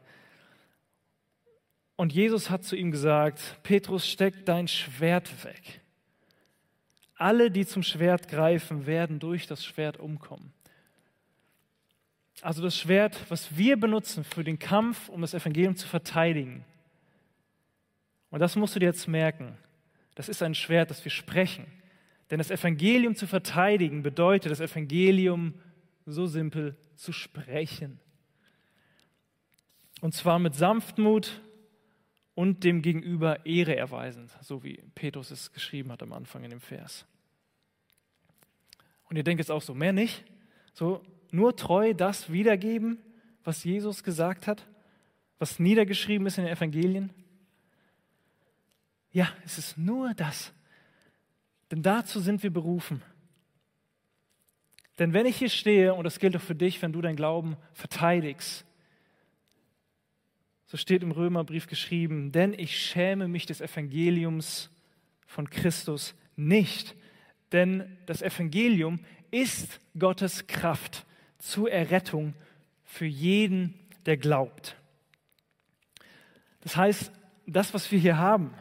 Und 1.95 2.13
Jesus 2.13 2.49
hat 2.49 2.63
zu 2.63 2.75
ihm 2.75 2.91
gesagt, 2.91 3.59
Petrus, 3.63 4.07
steck 4.07 4.45
dein 4.45 4.67
Schwert 4.67 5.43
weg. 5.43 5.81
Alle, 7.15 7.51
die 7.51 7.65
zum 7.65 7.83
Schwert 7.83 8.27
greifen, 8.27 8.85
werden 8.85 9.19
durch 9.19 9.47
das 9.47 9.63
Schwert 9.63 9.97
umkommen. 9.97 10.53
Also 12.41 12.61
das 12.61 12.77
Schwert, 12.77 13.17
was 13.29 13.55
wir 13.55 13.77
benutzen 13.77 14.23
für 14.23 14.43
den 14.43 14.59
Kampf, 14.59 15.07
um 15.07 15.21
das 15.21 15.33
Evangelium 15.33 15.75
zu 15.75 15.87
verteidigen. 15.87 16.65
Und 18.31 18.39
das 18.39 18.55
musst 18.55 18.75
du 18.75 18.79
dir 18.79 18.87
jetzt 18.87 19.07
merken. 19.07 19.57
Das 20.15 20.27
ist 20.27 20.41
ein 20.41 20.55
Schwert, 20.55 20.89
das 20.89 21.05
wir 21.05 21.11
sprechen. 21.11 21.65
Denn 22.31 22.39
das 22.39 22.49
Evangelium 22.49 23.15
zu 23.15 23.27
verteidigen 23.27 24.01
bedeutet, 24.01 24.51
das 24.51 24.59
Evangelium 24.59 25.53
so 26.05 26.25
simpel 26.25 26.75
zu 26.95 27.11
sprechen. 27.11 27.99
Und 30.01 30.13
zwar 30.13 30.39
mit 30.39 30.55
Sanftmut 30.55 31.42
und 32.35 32.63
dem 32.63 32.81
Gegenüber 32.81 33.45
Ehre 33.45 33.75
erweisend, 33.75 34.31
so 34.41 34.63
wie 34.63 34.81
Petrus 34.95 35.31
es 35.31 35.51
geschrieben 35.51 35.91
hat 35.91 36.01
am 36.01 36.13
Anfang 36.13 36.43
in 36.43 36.49
dem 36.49 36.61
Vers. 36.61 37.05
Und 39.09 39.17
ihr 39.17 39.23
denkt 39.23 39.39
jetzt 39.39 39.51
auch 39.51 39.61
so, 39.61 39.73
mehr 39.73 39.93
nicht? 39.93 40.23
So 40.73 41.03
nur 41.31 41.55
treu 41.55 41.93
das 41.93 42.31
wiedergeben, 42.31 42.97
was 43.43 43.63
Jesus 43.63 44.03
gesagt 44.03 44.47
hat, 44.47 44.65
was 45.37 45.59
niedergeschrieben 45.59 46.25
ist 46.25 46.37
in 46.37 46.45
den 46.45 46.53
Evangelien? 46.53 47.11
Ja, 49.11 49.29
es 49.45 49.57
ist 49.57 49.77
nur 49.77 50.13
das. 50.13 50.53
Denn 51.69 51.83
dazu 51.83 52.19
sind 52.19 52.41
wir 52.43 52.51
berufen. 52.51 53.01
Denn 54.99 55.13
wenn 55.13 55.25
ich 55.25 55.37
hier 55.37 55.49
stehe, 55.49 55.93
und 55.93 56.03
das 56.03 56.19
gilt 56.19 56.35
auch 56.35 56.41
für 56.41 56.55
dich, 56.55 56.81
wenn 56.81 56.93
du 56.93 57.01
dein 57.01 57.15
Glauben 57.15 57.57
verteidigst, 57.73 58.65
so 60.73 60.77
steht 60.77 61.03
im 61.03 61.11
Römerbrief 61.11 61.67
geschrieben, 61.67 62.31
denn 62.31 62.51
ich 62.51 62.79
schäme 62.79 63.27
mich 63.27 63.45
des 63.45 63.61
Evangeliums 63.61 64.71
von 65.27 65.47
Christus 65.47 66.15
nicht, 66.35 66.95
denn 67.51 67.95
das 68.07 68.23
Evangelium 68.23 68.99
ist 69.29 69.79
Gottes 69.99 70.47
Kraft 70.47 71.05
zur 71.37 71.71
Errettung 71.71 72.33
für 72.83 73.05
jeden, 73.05 73.75
der 74.07 74.17
glaubt. 74.17 74.75
Das 76.61 76.75
heißt, 76.75 77.11
das, 77.45 77.75
was 77.75 77.91
wir 77.91 77.99
hier 77.99 78.17
haben 78.17 78.51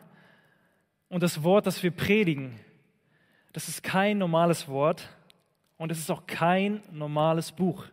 und 1.08 1.22
das 1.22 1.42
Wort, 1.42 1.66
das 1.66 1.82
wir 1.82 1.92
predigen, 1.92 2.60
das 3.54 3.68
ist 3.70 3.82
kein 3.82 4.18
normales 4.18 4.68
Wort, 4.68 5.08
und 5.78 5.90
es 5.90 5.98
ist 5.98 6.10
auch 6.10 6.26
kein 6.26 6.82
normales 6.92 7.52
Buch. 7.52 7.86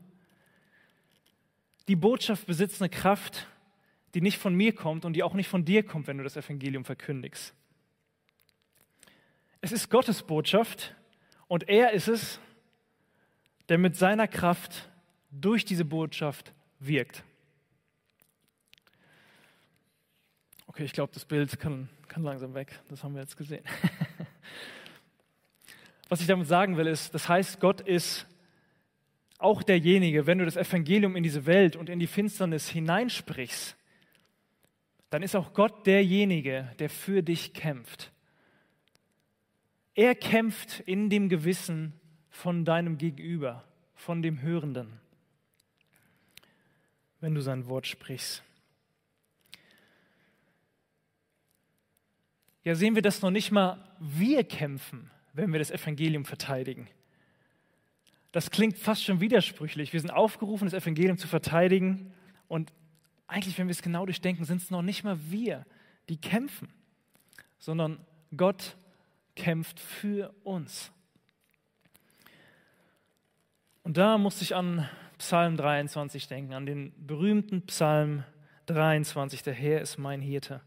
Die 1.87 1.95
Botschaft 1.95 2.47
besitzt 2.47 2.81
eine 2.81 2.89
Kraft, 2.89 3.47
die 4.13 4.21
nicht 4.21 4.37
von 4.37 4.55
mir 4.55 4.73
kommt 4.73 5.05
und 5.05 5.13
die 5.13 5.23
auch 5.23 5.33
nicht 5.33 5.47
von 5.47 5.65
dir 5.65 5.83
kommt, 5.83 6.07
wenn 6.07 6.17
du 6.17 6.23
das 6.23 6.35
Evangelium 6.35 6.85
verkündigst. 6.85 7.53
Es 9.61 9.71
ist 9.71 9.89
Gottes 9.89 10.23
Botschaft 10.23 10.95
und 11.47 11.67
er 11.67 11.91
ist 11.91 12.07
es, 12.07 12.39
der 13.67 13.77
mit 13.77 13.95
seiner 13.95 14.27
Kraft 14.27 14.89
durch 15.31 15.65
diese 15.65 15.85
Botschaft 15.85 16.53
wirkt. 16.79 17.23
Okay, 20.67 20.85
ich 20.85 20.93
glaube, 20.93 21.13
das 21.13 21.25
Bild 21.25 21.59
kann, 21.59 21.89
kann 22.07 22.23
langsam 22.23 22.53
weg. 22.53 22.79
Das 22.89 23.03
haben 23.03 23.13
wir 23.13 23.21
jetzt 23.21 23.37
gesehen. 23.37 23.63
Was 26.09 26.21
ich 26.21 26.27
damit 26.27 26.47
sagen 26.47 26.77
will, 26.77 26.87
ist, 26.87 27.13
das 27.13 27.29
heißt, 27.29 27.59
Gott 27.59 27.81
ist 27.81 28.25
auch 29.37 29.61
derjenige, 29.61 30.25
wenn 30.25 30.37
du 30.37 30.45
das 30.45 30.57
Evangelium 30.57 31.15
in 31.15 31.23
diese 31.23 31.45
Welt 31.45 31.75
und 31.75 31.89
in 31.89 31.99
die 31.99 32.07
Finsternis 32.07 32.69
hineinsprichst, 32.69 33.75
dann 35.09 35.23
ist 35.23 35.35
auch 35.35 35.53
Gott 35.53 35.85
derjenige, 35.85 36.73
der 36.79 36.89
für 36.89 37.23
dich 37.23 37.53
kämpft. 37.53 38.11
Er 39.95 40.15
kämpft 40.15 40.81
in 40.81 41.09
dem 41.09 41.29
Gewissen 41.29 41.93
von 42.29 42.63
deinem 42.63 42.97
Gegenüber, 42.97 43.63
von 43.95 44.21
dem 44.21 44.41
Hörenden, 44.41 44.99
wenn 47.19 47.35
du 47.35 47.41
sein 47.41 47.67
Wort 47.67 47.87
sprichst. 47.87 48.43
Ja, 52.63 52.75
sehen 52.75 52.95
wir 52.95 53.01
das 53.01 53.21
noch 53.21 53.31
nicht 53.31 53.51
mal, 53.51 53.83
wir 53.99 54.43
kämpfen 54.43 55.09
wenn 55.33 55.51
wir 55.51 55.59
das 55.59 55.71
Evangelium 55.71 56.25
verteidigen. 56.25 56.87
Das 58.31 58.51
klingt 58.51 58.77
fast 58.77 59.03
schon 59.03 59.21
widersprüchlich. 59.21 59.93
Wir 59.93 59.99
sind 59.99 60.11
aufgerufen, 60.11 60.65
das 60.65 60.73
Evangelium 60.73 61.17
zu 61.17 61.27
verteidigen. 61.27 62.13
Und 62.47 62.71
eigentlich, 63.29 63.57
wenn 63.57 63.67
wir 63.67 63.71
es 63.71 63.81
genau 63.81 64.05
durchdenken, 64.05 64.43
sind 64.43 64.61
es 64.61 64.71
noch 64.71 64.81
nicht 64.81 65.03
mal 65.03 65.17
wir, 65.29 65.65
die 66.09 66.17
kämpfen, 66.17 66.67
sondern 67.59 67.99
Gott 68.35 68.75
kämpft 69.35 69.79
für 69.79 70.33
uns. 70.43 70.91
Und 73.83 73.97
da 73.97 74.17
musste 74.17 74.43
ich 74.43 74.55
an 74.55 74.89
Psalm 75.17 75.57
23 75.57 76.27
denken, 76.27 76.53
an 76.53 76.65
den 76.65 76.93
berühmten 77.05 77.65
Psalm 77.67 78.23
23, 78.65 79.43
der 79.43 79.53
Herr 79.53 79.81
ist 79.81 79.97
mein 79.97 80.21
Hirte. 80.21 80.61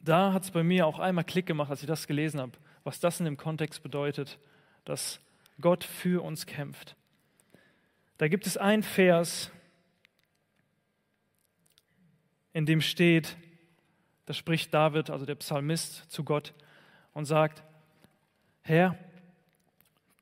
Da 0.00 0.32
hat 0.32 0.44
es 0.44 0.50
bei 0.50 0.62
mir 0.62 0.86
auch 0.86 0.98
einmal 0.98 1.24
Klick 1.24 1.46
gemacht, 1.46 1.70
als 1.70 1.82
ich 1.82 1.86
das 1.86 2.06
gelesen 2.06 2.40
habe, 2.40 2.52
was 2.84 3.00
das 3.00 3.20
in 3.20 3.24
dem 3.24 3.36
Kontext 3.36 3.82
bedeutet, 3.82 4.38
dass 4.84 5.20
Gott 5.60 5.84
für 5.84 6.22
uns 6.22 6.46
kämpft. 6.46 6.96
Da 8.18 8.28
gibt 8.28 8.46
es 8.46 8.56
ein 8.56 8.82
Vers, 8.82 9.50
in 12.52 12.66
dem 12.66 12.80
steht, 12.80 13.36
da 14.26 14.34
spricht 14.34 14.72
David, 14.72 15.10
also 15.10 15.26
der 15.26 15.34
Psalmist, 15.34 16.10
zu 16.10 16.24
Gott 16.24 16.54
und 17.12 17.24
sagt, 17.24 17.62
Herr, 18.62 18.96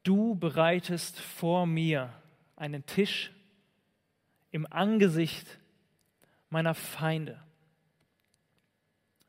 du 0.03 0.35
bereitest 0.35 1.21
vor 1.21 1.67
mir 1.67 2.13
einen 2.57 2.87
Tisch 2.87 3.33
im 4.51 4.67
Angesicht 4.71 5.59
meiner 6.49 6.75
Feinde. 6.75 7.41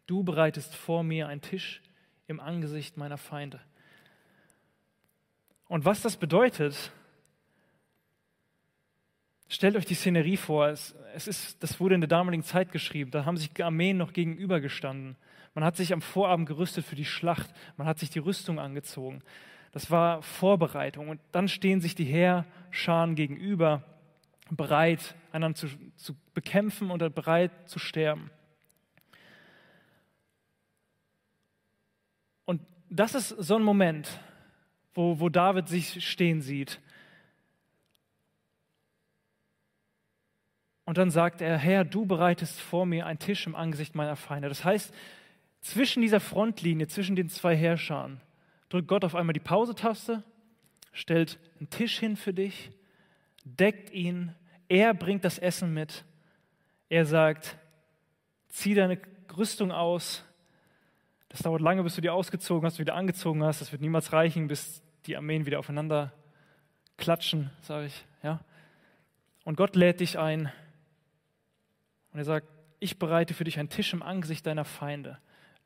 Du 0.08 0.24
bereitest 0.24 0.76
vor 0.76 1.04
mir 1.04 1.28
einen 1.28 1.42
Tisch 1.42 1.82
im 2.28 2.40
Angesicht 2.40 2.98
meiner 2.98 3.18
Feinde. 3.18 3.60
Und 5.68 5.86
was 5.86 6.02
das 6.02 6.18
bedeutet, 6.18 6.92
stellt 9.52 9.76
euch 9.76 9.86
die 9.86 9.96
Szenerie 9.96 10.38
vor. 10.38 10.68
Es, 10.68 10.96
es 11.14 11.28
ist, 11.28 11.62
das 11.62 11.80
wurde 11.80 11.96
in 11.96 12.02
der 12.02 12.08
damaligen 12.08 12.44
Zeit 12.44 12.72
geschrieben. 12.72 13.12
Da 13.12 13.26
haben 13.26 13.38
sich 13.38 13.52
Armeen 13.64 13.98
noch 13.98 14.14
gegenübergestanden. 14.14 15.18
Man 15.54 15.64
hat 15.66 15.76
sich 15.76 15.92
am 15.92 16.02
Vorabend 16.02 16.48
gerüstet 16.48 16.86
für 16.86 16.96
die 16.96 17.06
Schlacht. 17.06 17.50
Man 17.76 17.86
hat 17.86 18.00
sich 18.00 18.10
die 18.10 18.20
Rüstung 18.20 18.60
angezogen. 18.60 19.22
Das 19.74 19.92
war 19.92 20.22
Vorbereitung. 20.22 21.10
Und 21.10 21.20
dann 21.34 21.50
stehen 21.50 21.82
sich 21.82 21.96
die 21.96 22.06
Heerscharen 22.06 23.16
gegenüber, 23.16 23.84
bereit, 24.50 25.16
einander 25.32 25.58
zu, 25.58 25.68
zu 25.98 26.16
bekämpfen 26.34 26.92
oder 26.92 27.10
bereit 27.10 27.52
zu 27.70 27.80
sterben. 27.80 28.32
Und 32.46 32.62
das 32.90 33.16
ist 33.16 33.30
so 33.30 33.56
ein 33.56 33.64
Moment, 33.64 34.20
wo, 34.94 35.20
wo 35.20 35.30
David 35.30 35.68
sich 35.68 36.06
stehen 36.10 36.42
sieht. 36.42 36.80
Und 40.92 40.98
dann 40.98 41.10
sagt 41.10 41.40
er, 41.40 41.58
Herr, 41.58 41.86
du 41.86 42.06
bereitest 42.06 42.60
vor 42.60 42.86
mir 42.86 43.06
einen 43.06 43.18
Tisch 43.18 43.48
im 43.48 43.56
Angesicht 43.56 43.96
meiner 43.96 44.18
Feinde. 44.18 44.50
Das 44.50 44.66
heißt, 44.66 44.94
zwischen 45.62 46.02
dieser 46.02 46.20
Frontlinie, 46.20 46.86
zwischen 46.88 47.16
den 47.16 47.30
zwei 47.30 47.56
Herrschern, 47.56 48.20
drückt 48.68 48.90
Gott 48.90 49.06
auf 49.06 49.16
einmal 49.16 49.32
die 49.32 49.40
Pause-Taste, 49.40 50.22
stellt 50.92 51.40
einen 51.60 51.70
Tisch 51.70 51.98
hin 51.98 52.18
für 52.18 52.34
dich, 52.34 52.72
deckt 53.46 53.90
ihn, 53.92 54.36
er 54.68 54.94
bringt 54.94 55.24
das 55.24 55.40
Essen 55.40 55.74
mit. 55.74 56.04
Er 56.90 57.06
sagt, 57.06 57.56
zieh 58.50 58.74
deine 58.74 59.00
Rüstung 59.38 59.72
aus. 59.72 60.26
Das 61.30 61.40
dauert 61.40 61.62
lange, 61.62 61.84
bis 61.84 61.96
du 61.96 62.02
die 62.02 62.10
ausgezogen 62.10 62.66
hast, 62.66 62.80
wieder 62.80 62.96
angezogen 62.96 63.46
hast. 63.46 63.62
Das 63.62 63.72
wird 63.72 63.82
niemals 63.82 64.12
reichen, 64.12 64.50
bis 64.50 64.84
die 65.06 65.16
Armeen 65.16 65.46
wieder 65.46 65.60
aufeinander 65.60 66.12
klatschen, 66.98 67.50
sage 67.62 67.86
ich. 67.86 68.06
Ja? 68.24 68.42
Und 69.46 69.56
Gott 69.56 69.78
lädt 69.78 70.02
dich 70.02 70.20
ein. 70.20 70.52
Und 72.12 72.20
er 72.20 72.26
sagt, 72.26 72.48
ich 72.80 73.00
bereite 73.00 73.34
für 73.34 73.44
dich 73.44 73.60
einen 73.60 73.70
Tisch 73.70 73.94
im 73.94 74.02
Angesicht 74.02 74.46
deiner 74.46 74.66
Feinde. 74.66 75.20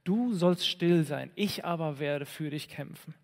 Du 0.04 0.34
sollst 0.34 0.68
still 0.68 1.04
sein, 1.04 1.32
ich 1.36 1.66
aber 1.66 2.00
werde 2.00 2.26
für 2.26 2.50
dich 2.50 2.70
kämpfen. 2.70 3.16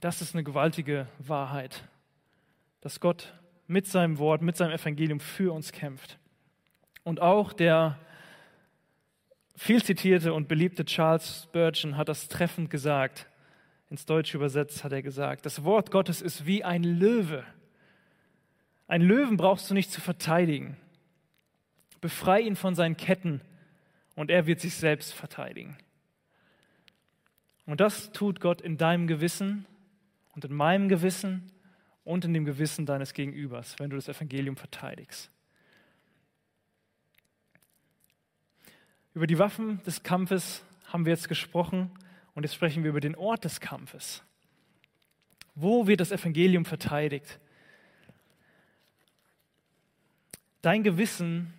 Das 0.00 0.22
ist 0.22 0.34
eine 0.34 0.44
gewaltige 0.44 1.06
Wahrheit, 1.18 1.88
dass 2.80 3.00
Gott 3.00 3.34
mit 3.66 3.86
seinem 3.86 4.18
Wort, 4.18 4.42
mit 4.42 4.56
seinem 4.56 4.72
Evangelium 4.72 5.20
für 5.20 5.52
uns 5.52 5.72
kämpft. 5.72 6.18
Und 7.02 7.20
auch 7.20 7.52
der 7.52 7.98
viel 9.56 9.82
zitierte 9.82 10.32
und 10.34 10.48
beliebte 10.48 10.84
Charles 10.84 11.44
Spurgeon 11.44 11.96
hat 11.96 12.08
das 12.08 12.28
treffend 12.28 12.70
gesagt. 12.70 13.28
Ins 13.88 14.06
Deutsche 14.06 14.36
übersetzt 14.36 14.82
hat 14.82 14.92
er 14.92 15.02
gesagt, 15.02 15.46
das 15.46 15.64
Wort 15.64 15.90
Gottes 15.90 16.20
ist 16.20 16.46
wie 16.46 16.64
ein 16.64 16.82
Löwe. 16.82 17.44
Ein 18.86 19.02
Löwen 19.02 19.36
brauchst 19.36 19.70
du 19.70 19.74
nicht 19.74 19.90
zu 19.90 20.00
verteidigen. 20.00 20.76
Befrei 22.00 22.40
ihn 22.40 22.56
von 22.56 22.74
seinen 22.74 22.96
Ketten 22.96 23.40
und 24.14 24.30
er 24.30 24.46
wird 24.46 24.60
sich 24.60 24.74
selbst 24.74 25.14
verteidigen. 25.14 25.76
Und 27.66 27.80
das 27.80 28.12
tut 28.12 28.40
Gott 28.40 28.60
in 28.60 28.76
deinem 28.76 29.06
Gewissen 29.06 29.66
und 30.34 30.44
in 30.44 30.52
meinem 30.52 30.88
Gewissen 30.88 31.50
und 32.04 32.24
in 32.24 32.34
dem 32.34 32.44
Gewissen 32.44 32.84
deines 32.84 33.14
Gegenübers, 33.14 33.76
wenn 33.78 33.88
du 33.88 33.96
das 33.96 34.08
Evangelium 34.08 34.56
verteidigst. 34.56 35.30
Über 39.14 39.26
die 39.26 39.38
Waffen 39.38 39.82
des 39.84 40.02
Kampfes 40.02 40.62
haben 40.86 41.06
wir 41.06 41.12
jetzt 41.12 41.28
gesprochen 41.28 41.90
und 42.34 42.42
jetzt 42.42 42.54
sprechen 42.54 42.82
wir 42.82 42.90
über 42.90 43.00
den 43.00 43.14
Ort 43.14 43.44
des 43.44 43.60
Kampfes. 43.60 44.22
Wo 45.54 45.86
wird 45.86 46.00
das 46.00 46.10
Evangelium 46.10 46.64
verteidigt? 46.64 47.38
Dein 50.64 50.82
Gewissen 50.82 51.52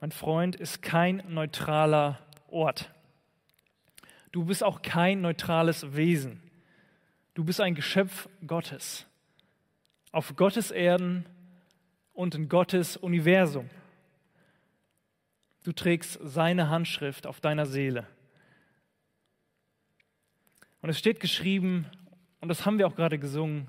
mein 0.00 0.12
Freund, 0.12 0.54
ist 0.54 0.82
kein 0.82 1.22
neutraler 1.28 2.18
Ort. 2.48 2.92
Du 4.32 4.44
bist 4.44 4.62
auch 4.62 4.82
kein 4.82 5.22
neutrales 5.22 5.96
Wesen. 5.96 6.42
Du 7.32 7.42
bist 7.42 7.58
ein 7.58 7.74
Geschöpf 7.74 8.28
Gottes. 8.46 9.06
Auf 10.12 10.36
Gottes 10.36 10.70
Erden 10.70 11.24
und 12.12 12.34
in 12.34 12.50
Gottes 12.50 12.98
Universum. 12.98 13.70
Du 15.64 15.72
trägst 15.72 16.18
seine 16.22 16.68
Handschrift 16.68 17.26
auf 17.26 17.40
deiner 17.40 17.64
Seele. 17.64 18.06
Und 20.82 20.90
es 20.90 20.98
steht 20.98 21.18
geschrieben, 21.18 21.86
und 22.40 22.50
das 22.50 22.66
haben 22.66 22.76
wir 22.76 22.86
auch 22.86 22.94
gerade 22.94 23.18
gesungen, 23.18 23.68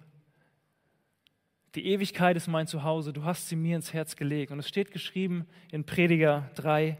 die 1.77 1.85
Ewigkeit 1.85 2.35
ist 2.35 2.47
mein 2.47 2.65
Zuhause, 2.65 3.13
du 3.13 3.23
hast 3.23 3.49
sie 3.49 3.55
mir 3.55 3.75
ins 3.75 3.93
Herz 3.93 4.15
gelegt. 4.15 4.51
Und 4.51 4.57
es 4.57 4.67
steht 4.67 4.89
geschrieben 4.89 5.45
in 5.71 5.83
Prediger 5.83 6.49
3, 6.55 6.97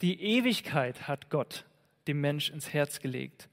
die 0.00 0.18
Ewigkeit 0.18 1.06
hat 1.06 1.28
Gott 1.28 1.66
dem 2.06 2.22
Mensch 2.22 2.48
ins 2.48 2.72
Herz 2.72 3.00
gelegt. 3.00 3.50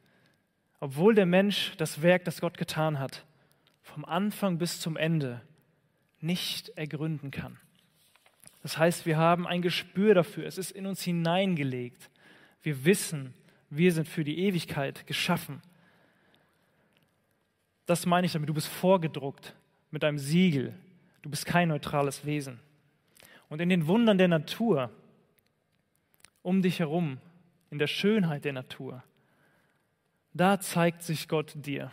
Obwohl 0.79 1.13
der 1.13 1.25
Mensch 1.25 1.73
das 1.75 2.01
Werk, 2.01 2.23
das 2.23 2.39
Gott 2.39 2.57
getan 2.57 2.99
hat, 2.99 3.25
vom 3.81 4.05
Anfang 4.05 4.59
bis 4.59 4.79
zum 4.79 4.95
Ende 4.95 5.41
nicht 6.21 6.69
ergründen 6.69 7.29
kann. 7.29 7.59
Das 8.61 8.77
heißt, 8.77 9.05
wir 9.05 9.17
haben 9.17 9.45
ein 9.45 9.61
Gespür 9.61 10.13
dafür, 10.13 10.45
es 10.45 10.57
ist 10.57 10.71
in 10.71 10.85
uns 10.85 11.03
hineingelegt. 11.03 12.09
Wir 12.61 12.85
wissen, 12.85 13.33
wir 13.69 13.91
sind 13.91 14.07
für 14.07 14.23
die 14.23 14.39
Ewigkeit 14.39 15.05
geschaffen. 15.05 15.61
Das 17.85 18.05
meine 18.05 18.25
ich 18.25 18.31
damit, 18.31 18.47
du 18.47 18.53
bist 18.53 18.69
vorgedruckt 18.69 19.53
mit 19.93 20.03
einem 20.03 20.17
Siegel. 20.17 20.73
Du 21.21 21.29
bist 21.29 21.45
kein 21.45 21.69
neutrales 21.69 22.25
Wesen. 22.25 22.59
Und 23.47 23.61
in 23.61 23.69
den 23.69 23.85
Wundern 23.85 24.17
der 24.17 24.27
Natur, 24.27 24.89
um 26.41 26.63
dich 26.63 26.79
herum, 26.79 27.19
in 27.69 27.77
der 27.77 27.85
Schönheit 27.85 28.43
der 28.43 28.53
Natur, 28.53 29.03
da 30.33 30.59
zeigt 30.59 31.03
sich 31.03 31.27
Gott 31.27 31.53
dir. 31.55 31.91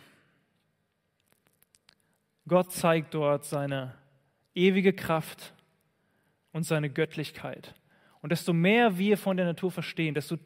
Gott 2.47 2.71
zeigt 2.71 3.13
dort 3.13 3.45
seine 3.45 3.93
ewige 4.55 4.93
Kraft 4.93 5.53
und 6.53 6.63
seine 6.63 6.89
Göttlichkeit. 6.89 7.75
Und 8.21 8.31
desto 8.31 8.51
mehr 8.51 8.97
wir 8.97 9.15
von 9.15 9.37
der 9.37 9.45
Natur 9.45 9.69
verstehen, 9.69 10.15
desto, 10.15 10.39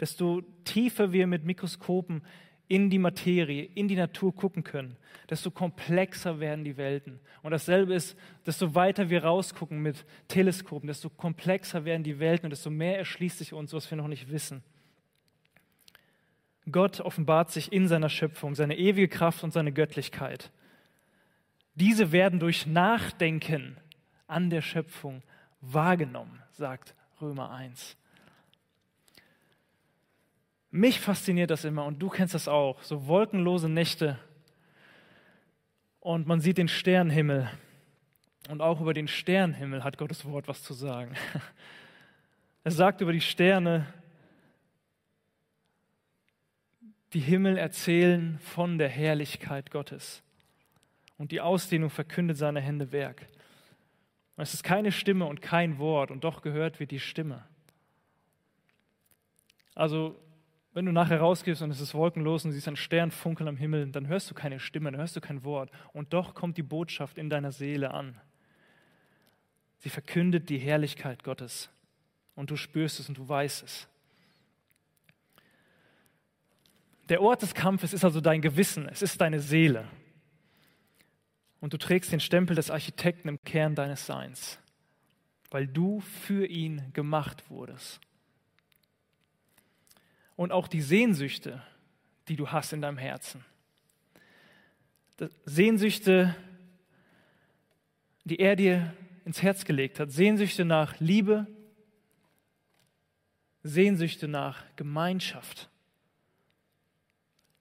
desto 0.00 0.40
tiefer 0.64 1.12
wir 1.12 1.26
mit 1.26 1.44
Mikroskopen 1.44 2.22
in 2.68 2.90
die 2.90 2.98
Materie, 2.98 3.64
in 3.74 3.88
die 3.88 3.96
Natur 3.96 4.34
gucken 4.34 4.64
können, 4.64 4.96
desto 5.28 5.50
komplexer 5.50 6.40
werden 6.40 6.64
die 6.64 6.76
Welten. 6.76 7.20
Und 7.42 7.50
dasselbe 7.50 7.94
ist, 7.94 8.16
desto 8.46 8.74
weiter 8.74 9.10
wir 9.10 9.24
rausgucken 9.24 9.80
mit 9.80 10.04
Teleskopen, 10.28 10.86
desto 10.86 11.10
komplexer 11.10 11.84
werden 11.84 12.02
die 12.02 12.18
Welten 12.18 12.46
und 12.46 12.50
desto 12.50 12.70
mehr 12.70 12.98
erschließt 12.98 13.38
sich 13.38 13.52
uns, 13.52 13.72
was 13.72 13.90
wir 13.90 13.96
noch 13.96 14.08
nicht 14.08 14.30
wissen. 14.30 14.62
Gott 16.70 17.00
offenbart 17.00 17.50
sich 17.50 17.72
in 17.72 17.88
seiner 17.88 18.08
Schöpfung, 18.08 18.54
seine 18.54 18.78
ewige 18.78 19.08
Kraft 19.08 19.44
und 19.44 19.52
seine 19.52 19.72
Göttlichkeit. 19.72 20.50
Diese 21.74 22.12
werden 22.12 22.40
durch 22.40 22.66
Nachdenken 22.66 23.76
an 24.26 24.48
der 24.48 24.62
Schöpfung 24.62 25.22
wahrgenommen, 25.60 26.42
sagt 26.52 26.94
Römer 27.20 27.50
1. 27.50 27.96
Mich 30.76 30.98
fasziniert 30.98 31.52
das 31.52 31.64
immer 31.64 31.84
und 31.84 32.00
du 32.00 32.08
kennst 32.08 32.34
das 32.34 32.48
auch. 32.48 32.82
So 32.82 33.06
wolkenlose 33.06 33.68
Nächte 33.68 34.18
und 36.00 36.26
man 36.26 36.40
sieht 36.40 36.58
den 36.58 36.66
Sternenhimmel. 36.66 37.48
Und 38.48 38.60
auch 38.60 38.80
über 38.80 38.92
den 38.92 39.06
Sternenhimmel 39.06 39.84
hat 39.84 39.98
Gottes 39.98 40.24
Wort 40.24 40.48
was 40.48 40.64
zu 40.64 40.74
sagen. 40.74 41.14
Er 42.64 42.72
sagt 42.72 43.02
über 43.02 43.12
die 43.12 43.20
Sterne, 43.20 43.86
Die 47.12 47.20
Himmel 47.20 47.56
erzählen 47.56 48.40
von 48.40 48.76
der 48.78 48.88
Herrlichkeit 48.88 49.70
Gottes. 49.70 50.24
Und 51.18 51.30
die 51.30 51.40
Ausdehnung 51.40 51.90
verkündet 51.90 52.36
seine 52.36 52.60
Hände 52.60 52.90
Werk. 52.90 53.28
Es 54.36 54.54
ist 54.54 54.64
keine 54.64 54.90
Stimme 54.90 55.26
und 55.26 55.40
kein 55.40 55.78
Wort, 55.78 56.10
und 56.10 56.24
doch 56.24 56.42
gehört 56.42 56.80
wird 56.80 56.90
die 56.90 56.98
Stimme. 56.98 57.44
Also, 59.76 60.18
wenn 60.74 60.86
du 60.86 60.92
nachher 60.92 61.20
rausgehst 61.20 61.62
und 61.62 61.70
es 61.70 61.80
ist 61.80 61.94
wolkenlos 61.94 62.44
und 62.44 62.50
siehst 62.50 62.66
einen 62.66 62.76
Stern 62.76 63.12
funkeln 63.12 63.48
am 63.48 63.56
Himmel, 63.56 63.86
dann 63.92 64.08
hörst 64.08 64.28
du 64.28 64.34
keine 64.34 64.58
Stimme, 64.58 64.90
dann 64.90 65.00
hörst 65.00 65.14
du 65.14 65.20
kein 65.20 65.44
Wort. 65.44 65.70
Und 65.92 66.12
doch 66.12 66.34
kommt 66.34 66.56
die 66.56 66.64
Botschaft 66.64 67.16
in 67.16 67.30
deiner 67.30 67.52
Seele 67.52 67.94
an. 67.94 68.20
Sie 69.78 69.88
verkündet 69.88 70.48
die 70.48 70.58
Herrlichkeit 70.58 71.22
Gottes. 71.22 71.70
Und 72.34 72.50
du 72.50 72.56
spürst 72.56 72.98
es 72.98 73.08
und 73.08 73.16
du 73.16 73.28
weißt 73.28 73.62
es. 73.62 73.88
Der 77.08 77.22
Ort 77.22 77.42
des 77.42 77.54
Kampfes 77.54 77.92
ist 77.92 78.04
also 78.04 78.20
dein 78.20 78.42
Gewissen, 78.42 78.88
es 78.88 79.00
ist 79.00 79.20
deine 79.20 79.38
Seele. 79.38 79.86
Und 81.60 81.72
du 81.72 81.78
trägst 81.78 82.10
den 82.10 82.20
Stempel 82.20 82.56
des 82.56 82.70
Architekten 82.70 83.28
im 83.28 83.40
Kern 83.44 83.76
deines 83.76 84.06
Seins, 84.06 84.58
weil 85.50 85.68
du 85.68 86.00
für 86.00 86.46
ihn 86.46 86.92
gemacht 86.94 87.48
wurdest. 87.48 88.00
Und 90.36 90.52
auch 90.52 90.68
die 90.68 90.80
Sehnsüchte, 90.80 91.62
die 92.28 92.36
du 92.36 92.48
hast 92.48 92.72
in 92.72 92.80
deinem 92.80 92.98
Herzen. 92.98 93.44
Sehnsüchte, 95.44 96.34
die 98.24 98.40
er 98.40 98.56
dir 98.56 98.92
ins 99.24 99.42
Herz 99.42 99.64
gelegt 99.64 100.00
hat. 100.00 100.10
Sehnsüchte 100.10 100.64
nach 100.64 100.98
Liebe, 101.00 101.46
Sehnsüchte 103.62 104.28
nach 104.28 104.64
Gemeinschaft. 104.76 105.70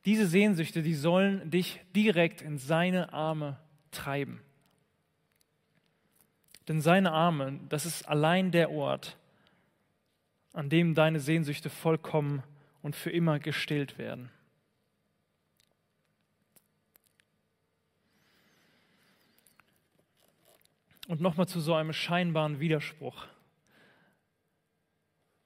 Diese 0.05 0.27
Sehnsüchte, 0.27 0.81
die 0.81 0.95
sollen 0.95 1.49
dich 1.49 1.79
direkt 1.95 2.41
in 2.41 2.57
seine 2.57 3.13
Arme 3.13 3.57
treiben. 3.91 4.41
Denn 6.67 6.81
seine 6.81 7.11
Arme, 7.11 7.59
das 7.69 7.85
ist 7.85 8.07
allein 8.07 8.51
der 8.51 8.71
Ort, 8.71 9.17
an 10.51 10.69
dem 10.69 10.93
deine 10.93 11.19
Sehnsüchte 11.19 11.69
vollkommen 11.69 12.43
und 12.83 12.95
für 12.95 13.09
immer 13.09 13.39
gestillt 13.39 13.97
werden. 13.97 14.29
Und 21.07 21.19
nochmal 21.19 21.47
zu 21.47 21.59
so 21.59 21.73
einem 21.73 21.93
scheinbaren 21.93 22.59
Widerspruch 22.59 23.25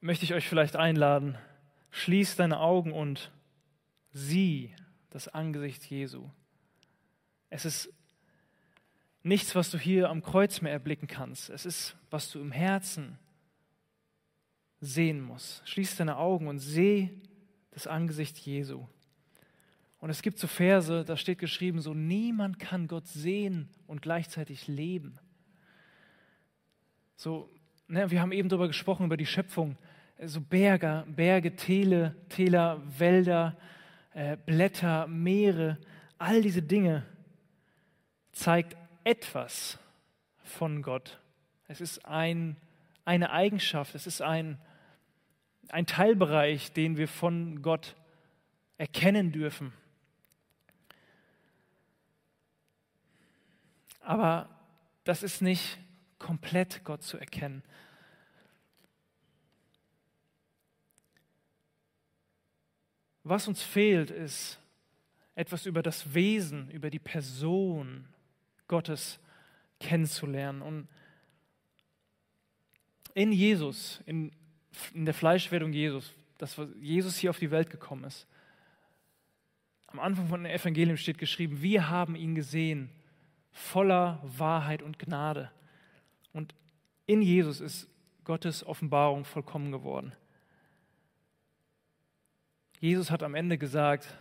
möchte 0.01 0.25
ich 0.25 0.33
euch 0.33 0.47
vielleicht 0.47 0.75
einladen, 0.75 1.37
schließ 1.91 2.35
deine 2.35 2.59
Augen 2.59 2.91
und 2.91 3.31
sieh 4.11 4.75
das 5.09 5.27
Angesicht 5.27 5.83
Jesu. 5.85 6.29
Es 7.49 7.65
ist 7.65 7.93
nichts, 9.23 9.55
was 9.55 9.71
du 9.71 9.77
hier 9.77 10.09
am 10.09 10.21
Kreuz 10.21 10.61
mehr 10.61 10.71
erblicken 10.71 11.07
kannst. 11.07 11.49
Es 11.49 11.65
ist, 11.65 11.95
was 12.09 12.31
du 12.31 12.39
im 12.39 12.51
Herzen 12.51 13.17
sehen 14.79 15.21
musst. 15.21 15.67
Schließ 15.67 15.95
deine 15.97 16.17
Augen 16.17 16.47
und 16.47 16.59
seh 16.59 17.09
das 17.71 17.87
Angesicht 17.87 18.37
Jesu. 18.37 18.85
Und 19.99 20.09
es 20.09 20.21
gibt 20.21 20.37
so 20.37 20.47
Verse, 20.47 21.03
da 21.03 21.17
steht 21.17 21.39
geschrieben, 21.39 21.81
so 21.81 21.93
niemand 21.93 22.59
kann 22.59 22.87
Gott 22.87 23.07
sehen 23.07 23.69
und 23.87 24.01
gleichzeitig 24.01 24.67
leben. 24.67 25.17
So, 27.15 27.49
ne, 27.87 28.11
wir 28.11 28.21
haben 28.21 28.31
eben 28.31 28.49
darüber 28.49 28.67
gesprochen, 28.67 29.07
über 29.07 29.17
die 29.17 29.25
Schöpfung. 29.25 29.77
So 30.23 30.41
Berge, 30.41 31.03
Berge, 31.07 31.55
Täle, 31.55 32.15
Täler, 32.29 32.81
Wälder, 32.97 33.57
äh, 34.13 34.37
Blätter, 34.37 35.07
Meere, 35.07 35.77
all 36.17 36.41
diese 36.41 36.61
Dinge 36.61 37.03
zeigt 38.31 38.75
etwas 39.03 39.79
von 40.43 40.81
Gott. 40.81 41.19
Es 41.67 41.81
ist 41.81 42.05
ein, 42.05 42.57
eine 43.05 43.31
Eigenschaft, 43.31 43.95
es 43.95 44.07
ist 44.07 44.21
ein, 44.21 44.59
ein 45.69 45.85
Teilbereich, 45.85 46.71
den 46.71 46.97
wir 46.97 47.07
von 47.07 47.61
Gott 47.61 47.95
erkennen 48.77 49.31
dürfen. 49.31 49.73
Aber 54.01 54.49
das 55.03 55.23
ist 55.23 55.41
nicht 55.41 55.77
komplett 56.19 56.83
Gott 56.83 57.03
zu 57.03 57.17
erkennen. 57.17 57.63
Was 63.23 63.47
uns 63.47 63.61
fehlt, 63.61 64.09
ist 64.09 64.57
etwas 65.35 65.65
über 65.65 65.83
das 65.83 66.13
Wesen, 66.13 66.71
über 66.71 66.89
die 66.89 66.99
Person 66.99 68.07
Gottes 68.69 69.19
kennenzulernen. 69.79 70.61
Und 70.61 70.87
in 73.13 73.31
Jesus, 73.33 74.01
in, 74.05 74.31
in 74.93 75.05
der 75.05 75.13
Fleischwerdung 75.13 75.73
Jesus, 75.73 76.13
dass 76.37 76.59
Jesus 76.79 77.17
hier 77.17 77.29
auf 77.29 77.39
die 77.39 77.51
Welt 77.51 77.69
gekommen 77.69 78.03
ist, 78.03 78.27
am 79.87 79.99
Anfang 79.99 80.27
von 80.27 80.43
dem 80.43 80.51
Evangelium 80.51 80.97
steht 80.97 81.17
geschrieben, 81.17 81.61
wir 81.61 81.89
haben 81.89 82.15
ihn 82.15 82.35
gesehen, 82.35 82.89
voller 83.51 84.21
Wahrheit 84.23 84.81
und 84.81 84.99
Gnade. 84.99 85.51
Und 86.33 86.53
in 87.05 87.21
Jesus 87.21 87.61
ist 87.61 87.87
Gottes 88.23 88.65
Offenbarung 88.65 89.23
vollkommen 89.23 89.71
geworden. 89.71 90.13
Jesus 92.79 93.09
hat 93.09 93.23
am 93.23 93.33
Ende 93.33 93.57
gesagt, 93.57 94.13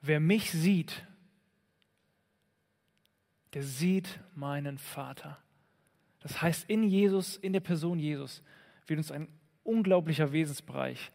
wer 0.00 0.18
mich 0.18 0.50
sieht, 0.50 1.06
der 3.52 3.62
sieht 3.62 4.18
meinen 4.34 4.78
Vater. 4.78 5.38
Das 6.20 6.42
heißt, 6.42 6.68
in 6.68 6.82
Jesus, 6.82 7.36
in 7.36 7.52
der 7.52 7.60
Person 7.60 7.98
Jesus, 7.98 8.42
wird 8.86 8.98
uns 8.98 9.12
ein 9.12 9.28
unglaublicher 9.66 10.32
Wesensbereich 10.32 11.10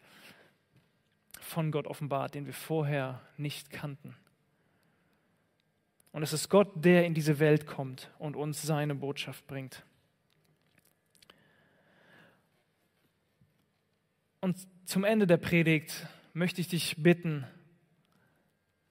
von 1.40 1.70
Gott 1.70 1.86
offenbart, 1.86 2.34
den 2.34 2.46
wir 2.46 2.54
vorher 2.54 3.20
nicht 3.36 3.70
kannten. 3.70 4.16
Und 6.12 6.22
es 6.22 6.32
ist 6.32 6.48
Gott, 6.48 6.70
der 6.76 7.06
in 7.06 7.14
diese 7.14 7.38
Welt 7.38 7.66
kommt 7.66 8.10
und 8.18 8.36
uns 8.36 8.62
seine 8.62 8.94
Botschaft 8.94 9.46
bringt. 9.46 9.84
Und 14.40 14.56
zum 14.84 15.04
Ende 15.04 15.26
der 15.26 15.36
Predigt 15.38 16.06
möchte 16.34 16.60
ich 16.60 16.68
dich 16.68 17.02
bitten, 17.02 17.46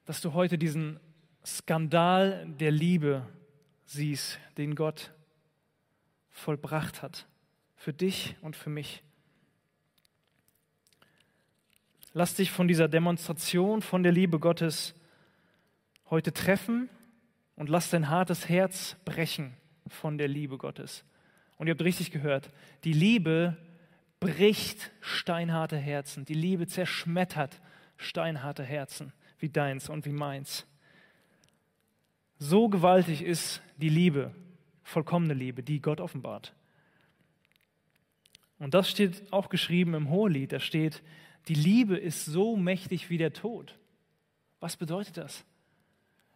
dass 0.05 0.21
du 0.21 0.33
heute 0.33 0.57
diesen 0.57 0.99
Skandal 1.45 2.47
der 2.59 2.71
Liebe 2.71 3.27
siehst, 3.85 4.39
den 4.57 4.75
Gott 4.75 5.11
vollbracht 6.29 7.01
hat, 7.01 7.27
für 7.75 7.93
dich 7.93 8.35
und 8.41 8.55
für 8.55 8.69
mich. 8.69 9.03
Lass 12.13 12.35
dich 12.35 12.51
von 12.51 12.67
dieser 12.67 12.89
Demonstration 12.89 13.81
von 13.81 14.03
der 14.03 14.11
Liebe 14.11 14.37
Gottes 14.37 14.93
heute 16.09 16.33
treffen 16.33 16.89
und 17.55 17.69
lass 17.69 17.89
dein 17.89 18.09
hartes 18.09 18.49
Herz 18.49 18.97
brechen 19.05 19.53
von 19.87 20.17
der 20.17 20.27
Liebe 20.27 20.57
Gottes. 20.57 21.05
Und 21.57 21.67
ihr 21.67 21.71
habt 21.71 21.83
richtig 21.83 22.11
gehört, 22.11 22.49
die 22.83 22.91
Liebe 22.91 23.55
bricht 24.19 24.91
steinharte 24.99 25.77
Herzen. 25.77 26.25
Die 26.25 26.33
Liebe 26.33 26.67
zerschmettert 26.67 27.61
steinharte 27.95 28.63
Herzen 28.63 29.13
wie 29.39 29.49
deins 29.49 29.87
und 29.87 30.05
wie 30.05 30.11
meins. 30.11 30.67
So 32.39 32.67
gewaltig 32.67 33.21
ist 33.21 33.61
die 33.77 33.89
Liebe, 33.89 34.35
vollkommene 34.83 35.33
Liebe, 35.33 35.63
die 35.63 35.81
Gott 35.81 36.01
offenbart. 36.01 36.53
Und 38.59 38.73
das 38.73 38.89
steht 38.89 39.31
auch 39.31 39.49
geschrieben 39.49 39.93
im 39.93 40.09
Hohelied. 40.09 40.51
Da 40.51 40.59
steht, 40.59 41.01
die 41.47 41.55
Liebe 41.55 41.97
ist 41.97 42.25
so 42.25 42.55
mächtig 42.55 43.09
wie 43.09 43.17
der 43.17 43.33
Tod. 43.33 43.77
Was 44.59 44.77
bedeutet 44.77 45.17
das? 45.17 45.43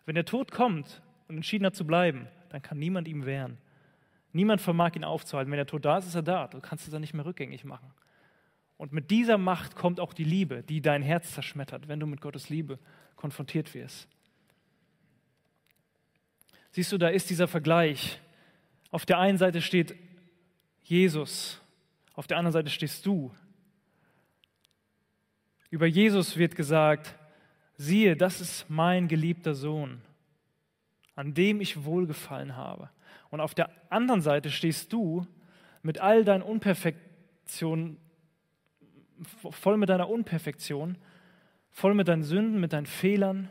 Wenn 0.06 0.16
der 0.16 0.26
Tod 0.26 0.52
kommt 0.52 1.02
und 1.28 1.36
entschieden 1.36 1.66
hat 1.66 1.76
zu 1.76 1.86
bleiben, 1.86 2.28
dann 2.50 2.62
kann 2.62 2.80
niemand 2.80 3.08
ihm 3.08 3.26
wehren. 3.26 3.58
Niemand 4.34 4.62
vermag 4.62 4.96
ihn 4.96 5.04
aufzuhalten. 5.04 5.52
Wenn 5.52 5.58
der 5.58 5.68
Tod 5.68 5.86
da 5.86 5.98
ist, 5.98 6.08
ist 6.08 6.16
er 6.16 6.24
da. 6.24 6.48
Du 6.48 6.60
kannst 6.60 6.86
es 6.86 6.92
dann 6.92 7.02
nicht 7.02 7.14
mehr 7.14 7.26
rückgängig 7.26 7.64
machen. 7.64 7.92
Und 8.78 8.92
mit 8.92 9.10
dieser 9.12 9.38
Macht 9.38 9.76
kommt 9.76 10.00
auch 10.00 10.14
die 10.14 10.24
Liebe, 10.24 10.64
die 10.64 10.82
dein 10.82 11.02
Herz 11.02 11.34
zerschmettert, 11.34 11.88
wenn 11.88 12.00
du 12.00 12.08
mit 12.08 12.20
Gottes 12.20 12.50
Liebe 12.50 12.78
konfrontiert 13.16 13.74
wirst. 13.74 14.10
Siehst 16.72 16.92
du, 16.92 16.98
da 16.98 17.08
ist 17.08 17.30
dieser 17.30 17.48
Vergleich. 17.48 18.20
Auf 18.92 19.06
der 19.06 19.20
einen 19.20 19.38
Seite 19.38 19.62
steht 19.62 19.96
Jesus, 20.84 21.62
auf 22.14 22.28
der 22.28 22.38
anderen 22.38 22.54
Seite 22.54 22.70
stehst 22.70 23.06
du. 23.06 23.34
Über 25.76 25.88
Jesus 25.88 26.38
wird 26.38 26.56
gesagt, 26.56 27.16
siehe, 27.76 28.16
das 28.16 28.40
ist 28.40 28.70
mein 28.70 29.10
geliebter 29.10 29.54
Sohn, 29.54 30.02
an 31.16 31.34
dem 31.34 31.60
ich 31.60 31.84
wohlgefallen 31.84 32.56
habe. 32.56 32.90
Und 33.30 33.42
auf 33.42 33.54
der 33.54 33.70
anderen 33.90 34.22
Seite 34.22 34.52
stehst 34.52 34.94
du 34.94 35.28
mit 35.82 36.00
all 36.00 36.24
deinen 36.24 36.44
Unperfektionen, 36.44 37.98
voll 39.52 39.76
mit 39.76 39.90
deiner 39.90 40.08
Unperfektion, 40.08 40.98
voll 41.72 41.94
mit 41.94 42.08
deinen 42.08 42.24
Sünden, 42.24 42.62
mit 42.62 42.72
deinen 42.72 42.86
Fehlern. 42.86 43.50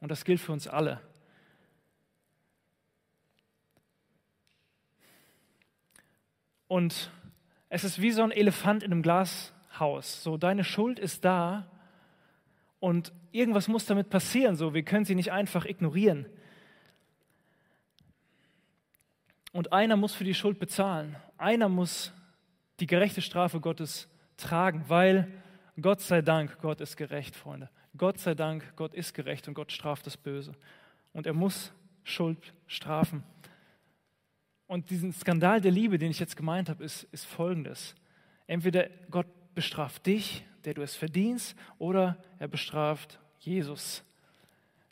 Und 0.00 0.10
das 0.10 0.24
gilt 0.24 0.40
für 0.40 0.52
uns 0.52 0.68
alle. 0.68 1.02
Und 6.66 7.10
es 7.68 7.84
ist 7.84 8.00
wie 8.00 8.10
so 8.10 8.22
ein 8.22 8.32
Elefant 8.32 8.82
in 8.82 8.90
einem 8.90 9.02
Glashaus. 9.80 10.22
So, 10.22 10.36
deine 10.36 10.62
Schuld 10.62 10.98
ist 10.98 11.24
da 11.24 11.66
und 12.80 13.12
irgendwas 13.32 13.66
muss 13.66 13.86
damit 13.86 14.10
passieren. 14.10 14.56
So, 14.56 14.74
wir 14.74 14.82
können 14.82 15.04
sie 15.06 15.14
nicht 15.14 15.32
einfach 15.32 15.64
ignorieren. 15.64 16.26
Und 19.52 19.72
einer 19.72 19.96
muss 19.96 20.14
für 20.14 20.24
die 20.24 20.34
Schuld 20.34 20.58
bezahlen. 20.58 21.16
Einer 21.38 21.68
muss 21.68 22.12
die 22.78 22.86
gerechte 22.86 23.22
Strafe 23.22 23.60
Gottes 23.60 24.08
tragen, 24.36 24.84
weil 24.88 25.28
Gott 25.80 26.00
sei 26.00 26.22
Dank, 26.22 26.58
Gott 26.60 26.80
ist 26.80 26.96
gerecht, 26.96 27.34
Freunde. 27.34 27.70
Gott 27.96 28.18
sei 28.18 28.34
Dank, 28.34 28.76
Gott 28.76 28.94
ist 28.94 29.14
gerecht 29.14 29.48
und 29.48 29.54
Gott 29.54 29.72
straft 29.72 30.06
das 30.06 30.16
Böse. 30.16 30.52
Und 31.12 31.26
er 31.26 31.32
muss 31.32 31.72
Schuld 32.04 32.54
strafen. 32.66 33.24
Und 34.66 34.90
diesen 34.90 35.12
Skandal 35.12 35.60
der 35.60 35.72
Liebe, 35.72 35.98
den 35.98 36.10
ich 36.10 36.20
jetzt 36.20 36.36
gemeint 36.36 36.68
habe, 36.68 36.84
ist, 36.84 37.04
ist 37.12 37.24
folgendes. 37.24 37.96
Entweder 38.46 38.88
Gott 39.10 39.26
bestraft 39.54 40.06
dich, 40.06 40.44
der 40.64 40.74
du 40.74 40.82
es 40.82 40.96
verdienst, 40.96 41.56
oder 41.78 42.22
er 42.38 42.48
bestraft 42.48 43.18
Jesus. 43.38 44.04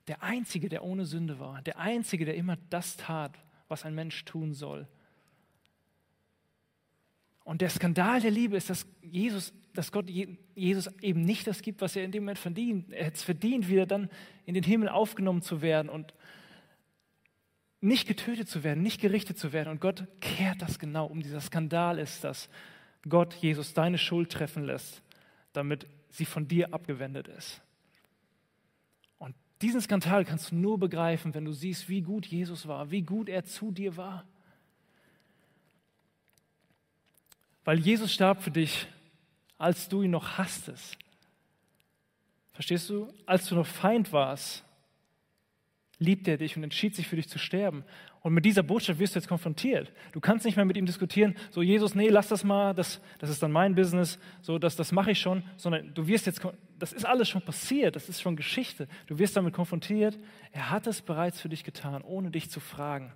Der 0.06 0.22
Einzige, 0.22 0.68
der 0.68 0.84
ohne 0.84 1.04
Sünde 1.04 1.38
war. 1.38 1.61
Der 1.62 1.78
Einzige, 1.78 2.24
der 2.24 2.34
immer 2.34 2.56
das 2.70 2.96
tat, 2.96 3.38
was 3.68 3.84
ein 3.84 3.94
Mensch 3.94 4.24
tun 4.24 4.54
soll. 4.54 4.88
Und 7.44 7.62
der 7.62 7.70
Skandal 7.70 8.20
der 8.20 8.30
Liebe 8.30 8.56
ist, 8.56 8.68
dass 8.68 8.86
Jesus, 9.02 9.54
dass 9.72 9.90
Gott 9.90 10.11
Jesus 10.54 10.90
eben 11.00 11.22
nicht 11.22 11.46
das 11.46 11.62
gibt, 11.62 11.80
was 11.80 11.96
er 11.96 12.04
in 12.04 12.12
dem 12.12 12.24
Moment 12.24 12.38
verdient. 12.38 12.92
Er 12.92 13.06
hätte 13.06 13.16
es 13.16 13.22
verdient, 13.22 13.68
wieder 13.68 13.86
dann 13.86 14.11
in 14.44 14.54
den 14.54 14.64
Himmel 14.64 14.88
aufgenommen 14.88 15.40
zu 15.40 15.62
werden 15.62 15.88
und 15.88 16.12
nicht 17.80 18.06
getötet 18.06 18.48
zu 18.48 18.64
werden, 18.64 18.82
nicht 18.82 19.00
gerichtet 19.00 19.38
zu 19.38 19.52
werden. 19.52 19.70
Und 19.70 19.80
Gott 19.80 20.06
kehrt 20.20 20.61
das 20.61 20.78
genau 20.78 21.06
um. 21.06 21.22
Dieser 21.22 21.40
Skandal 21.40 21.98
ist, 21.98 22.24
dass 22.24 22.50
Gott 23.09 23.34
Jesus 23.34 23.74
deine 23.74 23.98
Schuld 23.98 24.30
treffen 24.30 24.64
lässt, 24.64 25.02
damit 25.52 25.86
sie 26.11 26.24
von 26.24 26.48
dir 26.48 26.72
abgewendet 26.72 27.28
ist. 27.28 27.61
Und 29.18 29.34
diesen 29.61 29.80
Skandal 29.80 30.24
kannst 30.24 30.50
du 30.50 30.56
nur 30.56 30.78
begreifen, 30.78 31.34
wenn 31.34 31.44
du 31.44 31.52
siehst, 31.52 31.88
wie 31.88 32.02
gut 32.02 32.26
Jesus 32.26 32.66
war, 32.66 32.90
wie 32.90 33.02
gut 33.02 33.28
er 33.28 33.44
zu 33.44 33.70
dir 33.70 33.96
war. 33.96 34.24
Weil 37.64 37.78
Jesus 37.80 38.12
starb 38.12 38.42
für 38.42 38.50
dich, 38.50 38.86
als 39.59 39.88
du 39.88 40.02
ihn 40.02 40.11
noch 40.11 40.38
hasstest. 40.38 40.96
Verstehst 42.52 42.88
du? 42.88 43.12
Als 43.26 43.46
du 43.46 43.54
noch 43.54 43.66
Feind 43.66 44.12
warst, 44.12 44.64
liebt 45.99 46.28
er 46.28 46.36
dich 46.36 46.57
und 46.57 46.62
entschied 46.62 46.94
sich 46.94 47.09
für 47.09 47.16
dich 47.16 47.28
zu 47.28 47.38
sterben. 47.38 47.84
Und 48.20 48.34
mit 48.34 48.44
dieser 48.44 48.62
Botschaft 48.62 48.99
wirst 48.99 49.14
du 49.14 49.18
jetzt 49.18 49.28
konfrontiert. 49.28 49.92
Du 50.12 50.20
kannst 50.20 50.44
nicht 50.44 50.57
mehr 50.57 50.64
mit 50.64 50.76
ihm 50.76 50.86
diskutieren, 50.86 51.34
so 51.51 51.62
Jesus, 51.62 51.94
nee, 51.94 52.09
lass 52.09 52.28
das 52.28 52.44
mal, 52.44 52.74
das, 52.74 53.01
das 53.18 53.30
ist 53.30 53.42
dann 53.42 53.53
mein 53.53 53.74
Business, 53.74 54.18
so 54.40 54.59
das, 54.59 54.76
das 54.76 54.92
mache 54.92 55.12
ich 55.12 55.20
schon, 55.20 55.42
sondern 55.57 55.92
du 55.94 56.07
wirst 56.07 56.26
jetzt, 56.26 56.40
das 56.78 56.92
ist 56.92 57.05
alles 57.05 57.28
schon 57.28 57.42
passiert, 57.42 57.96
das 57.96 58.09
ist 58.09 58.20
schon 58.20 58.36
Geschichte. 58.36 58.88
Du 59.07 59.18
wirst 59.18 59.36
damit 59.36 59.55
konfrontiert, 59.55 60.18
er 60.53 60.70
hat 60.70 60.86
es 60.86 61.03
bereits 61.03 61.40
für 61.40 61.49
dich 61.49 61.64
getan, 61.64 62.03
ohne 62.03 62.30
dich 62.30 62.51
zu 62.51 62.61
fragen. 62.61 63.12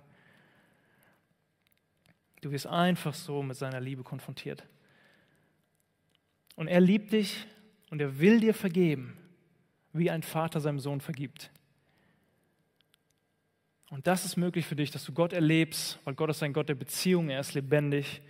Du 2.41 2.51
wirst 2.51 2.67
einfach 2.67 3.13
so 3.13 3.41
mit 3.43 3.55
seiner 3.55 3.79
Liebe 3.79 4.03
konfrontiert. 4.03 4.65
Und 6.55 6.67
er 6.67 6.81
liebt 6.81 7.13
dich 7.13 7.47
und 7.89 8.01
er 8.01 8.19
will 8.19 8.41
dir 8.41 8.53
vergeben, 8.53 9.17
wie 9.93 10.09
ein 10.09 10.23
Vater 10.23 10.59
seinem 10.59 10.79
Sohn 10.79 10.99
vergibt. 10.99 11.51
Und 13.93 14.07
das 14.07 14.25
ist 14.25 14.37
möglich 14.37 14.65
für 14.65 14.75
dich, 14.75 14.89
dass 14.89 15.05
du 15.05 15.13
Gott 15.13 15.33
erlebst, 15.33 15.99
weil 16.03 16.15
Gott 16.15 16.31
ist 16.31 16.41
ein 16.41 16.51
Gott 16.51 16.67
der 16.67 16.73
Beziehung, 16.73 17.29
er 17.29 17.39
ist 17.39 17.53
lebendig. 17.53 18.23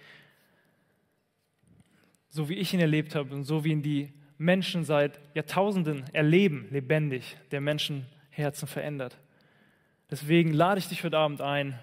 So 2.28 2.50
wie 2.50 2.56
ich 2.56 2.74
ihn 2.74 2.82
erlebt 2.82 3.16
habe 3.16 3.34
und 3.34 3.46
so 3.46 3.64
wie 3.64 3.72
ihn 3.72 3.82
die 3.82 4.12
Menschen 4.38 4.84
seit 4.84 5.22
Jahrtausenden 5.34 6.04
erleben, 6.12 6.68
lebendig, 6.70 7.38
der 7.52 7.62
Menschenherzen 7.62 8.68
verändert. 8.68 9.18
Deswegen 10.12 10.52
lade 10.52 10.80
ich 10.80 10.90
dich 10.90 11.02
heute 11.02 11.18
Abend 11.18 11.40
ein, 11.40 11.80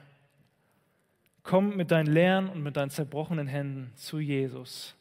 Komm 1.42 1.74
mit 1.74 1.90
deinen 1.90 2.12
leeren 2.12 2.50
und 2.50 2.62
mit 2.62 2.76
deinen 2.76 2.90
zerbrochenen 2.90 3.46
Händen 3.46 3.92
zu 3.96 4.18
Jesus. 4.18 4.94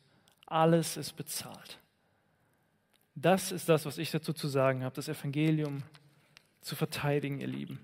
Alles 0.45 0.95
ist 0.95 1.17
bezahlt. 1.17 1.79
Das 3.13 3.51
ist 3.51 3.67
das, 3.67 3.85
was 3.85 3.97
ich 3.97 4.09
dazu 4.09 4.31
zu 4.31 4.47
sagen 4.47 4.85
habe, 4.85 4.95
das 4.95 5.09
Evangelium 5.09 5.83
zu 6.61 6.77
verteidigen, 6.77 7.41
ihr 7.41 7.47
Lieben. 7.47 7.81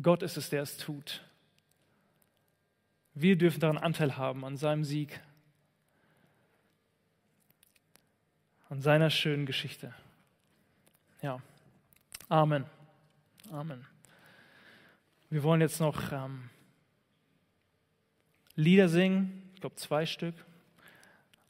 Gott 0.00 0.22
ist 0.22 0.36
es, 0.36 0.50
der 0.50 0.62
es 0.62 0.76
tut. 0.76 1.22
Wir 3.14 3.36
dürfen 3.36 3.60
daran 3.60 3.78
Anteil 3.78 4.16
haben, 4.16 4.44
an 4.44 4.56
seinem 4.56 4.84
Sieg, 4.84 5.20
an 8.68 8.80
seiner 8.80 9.10
schönen 9.10 9.46
Geschichte. 9.46 9.94
Ja, 11.22 11.40
Amen. 12.28 12.64
Amen. 13.52 13.86
Wir 15.30 15.44
wollen 15.44 15.60
jetzt 15.60 15.78
noch 15.78 16.10
ähm, 16.10 16.50
Lieder 18.56 18.88
singen, 18.88 19.48
ich 19.54 19.60
glaube 19.60 19.76
zwei 19.76 20.06
Stück. 20.06 20.34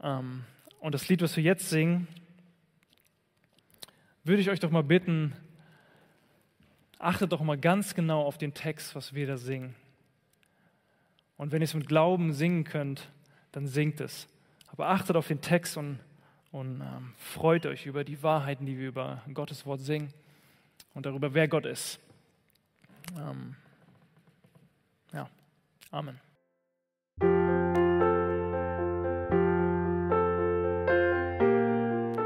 Ähm, 0.03 0.44
und 0.80 0.94
das 0.94 1.09
Lied, 1.09 1.22
was 1.22 1.34
wir 1.34 1.42
jetzt 1.42 1.70
singen, 1.70 2.09
würde 4.22 4.42
ich 4.42 4.51
euch 4.51 4.61
doch 4.61 4.70
mal 4.70 4.82
bitten, 4.82 5.32
achtet 6.99 7.32
doch 7.32 7.40
mal 7.40 7.59
ganz 7.59 7.94
genau 7.94 8.22
auf 8.22 8.38
den 8.38 8.55
Text, 8.55 8.94
was 8.94 9.14
wir 9.14 9.26
da 9.26 9.36
singen. 9.36 9.74
Und 11.36 11.53
wenn 11.53 11.61
ihr 11.61 11.66
es 11.66 11.74
mit 11.74 11.86
Glauben 11.86 12.32
singen 12.32 12.64
könnt, 12.64 13.09
dann 13.53 13.66
singt 13.66 14.01
es. 14.01 14.28
Aber 14.68 14.88
achtet 14.88 15.16
auf 15.16 15.28
den 15.28 15.40
Text 15.40 15.76
und, 15.76 15.99
und 16.53 16.80
ähm, 16.80 17.12
freut 17.18 17.66
euch 17.66 17.86
über 17.86 18.05
die 18.05 18.22
Wahrheiten, 18.22 18.66
die 18.66 18.78
wir 18.78 18.88
über 18.88 19.22
Gottes 19.32 19.66
Wort 19.66 19.80
singen 19.80 20.12
und 20.94 21.07
darüber, 21.07 21.34
wer 21.34 21.49
Gott 21.49 21.66
ist. 21.66 22.01
Ähm, 23.16 23.55
ja, 25.12 25.28
Amen. 25.90 26.20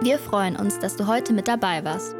Wir 0.03 0.19
freuen 0.19 0.57
uns, 0.57 0.79
dass 0.79 0.97
du 0.97 1.07
heute 1.07 1.33
mit 1.33 1.47
dabei 1.47 1.85
warst. 1.85 2.20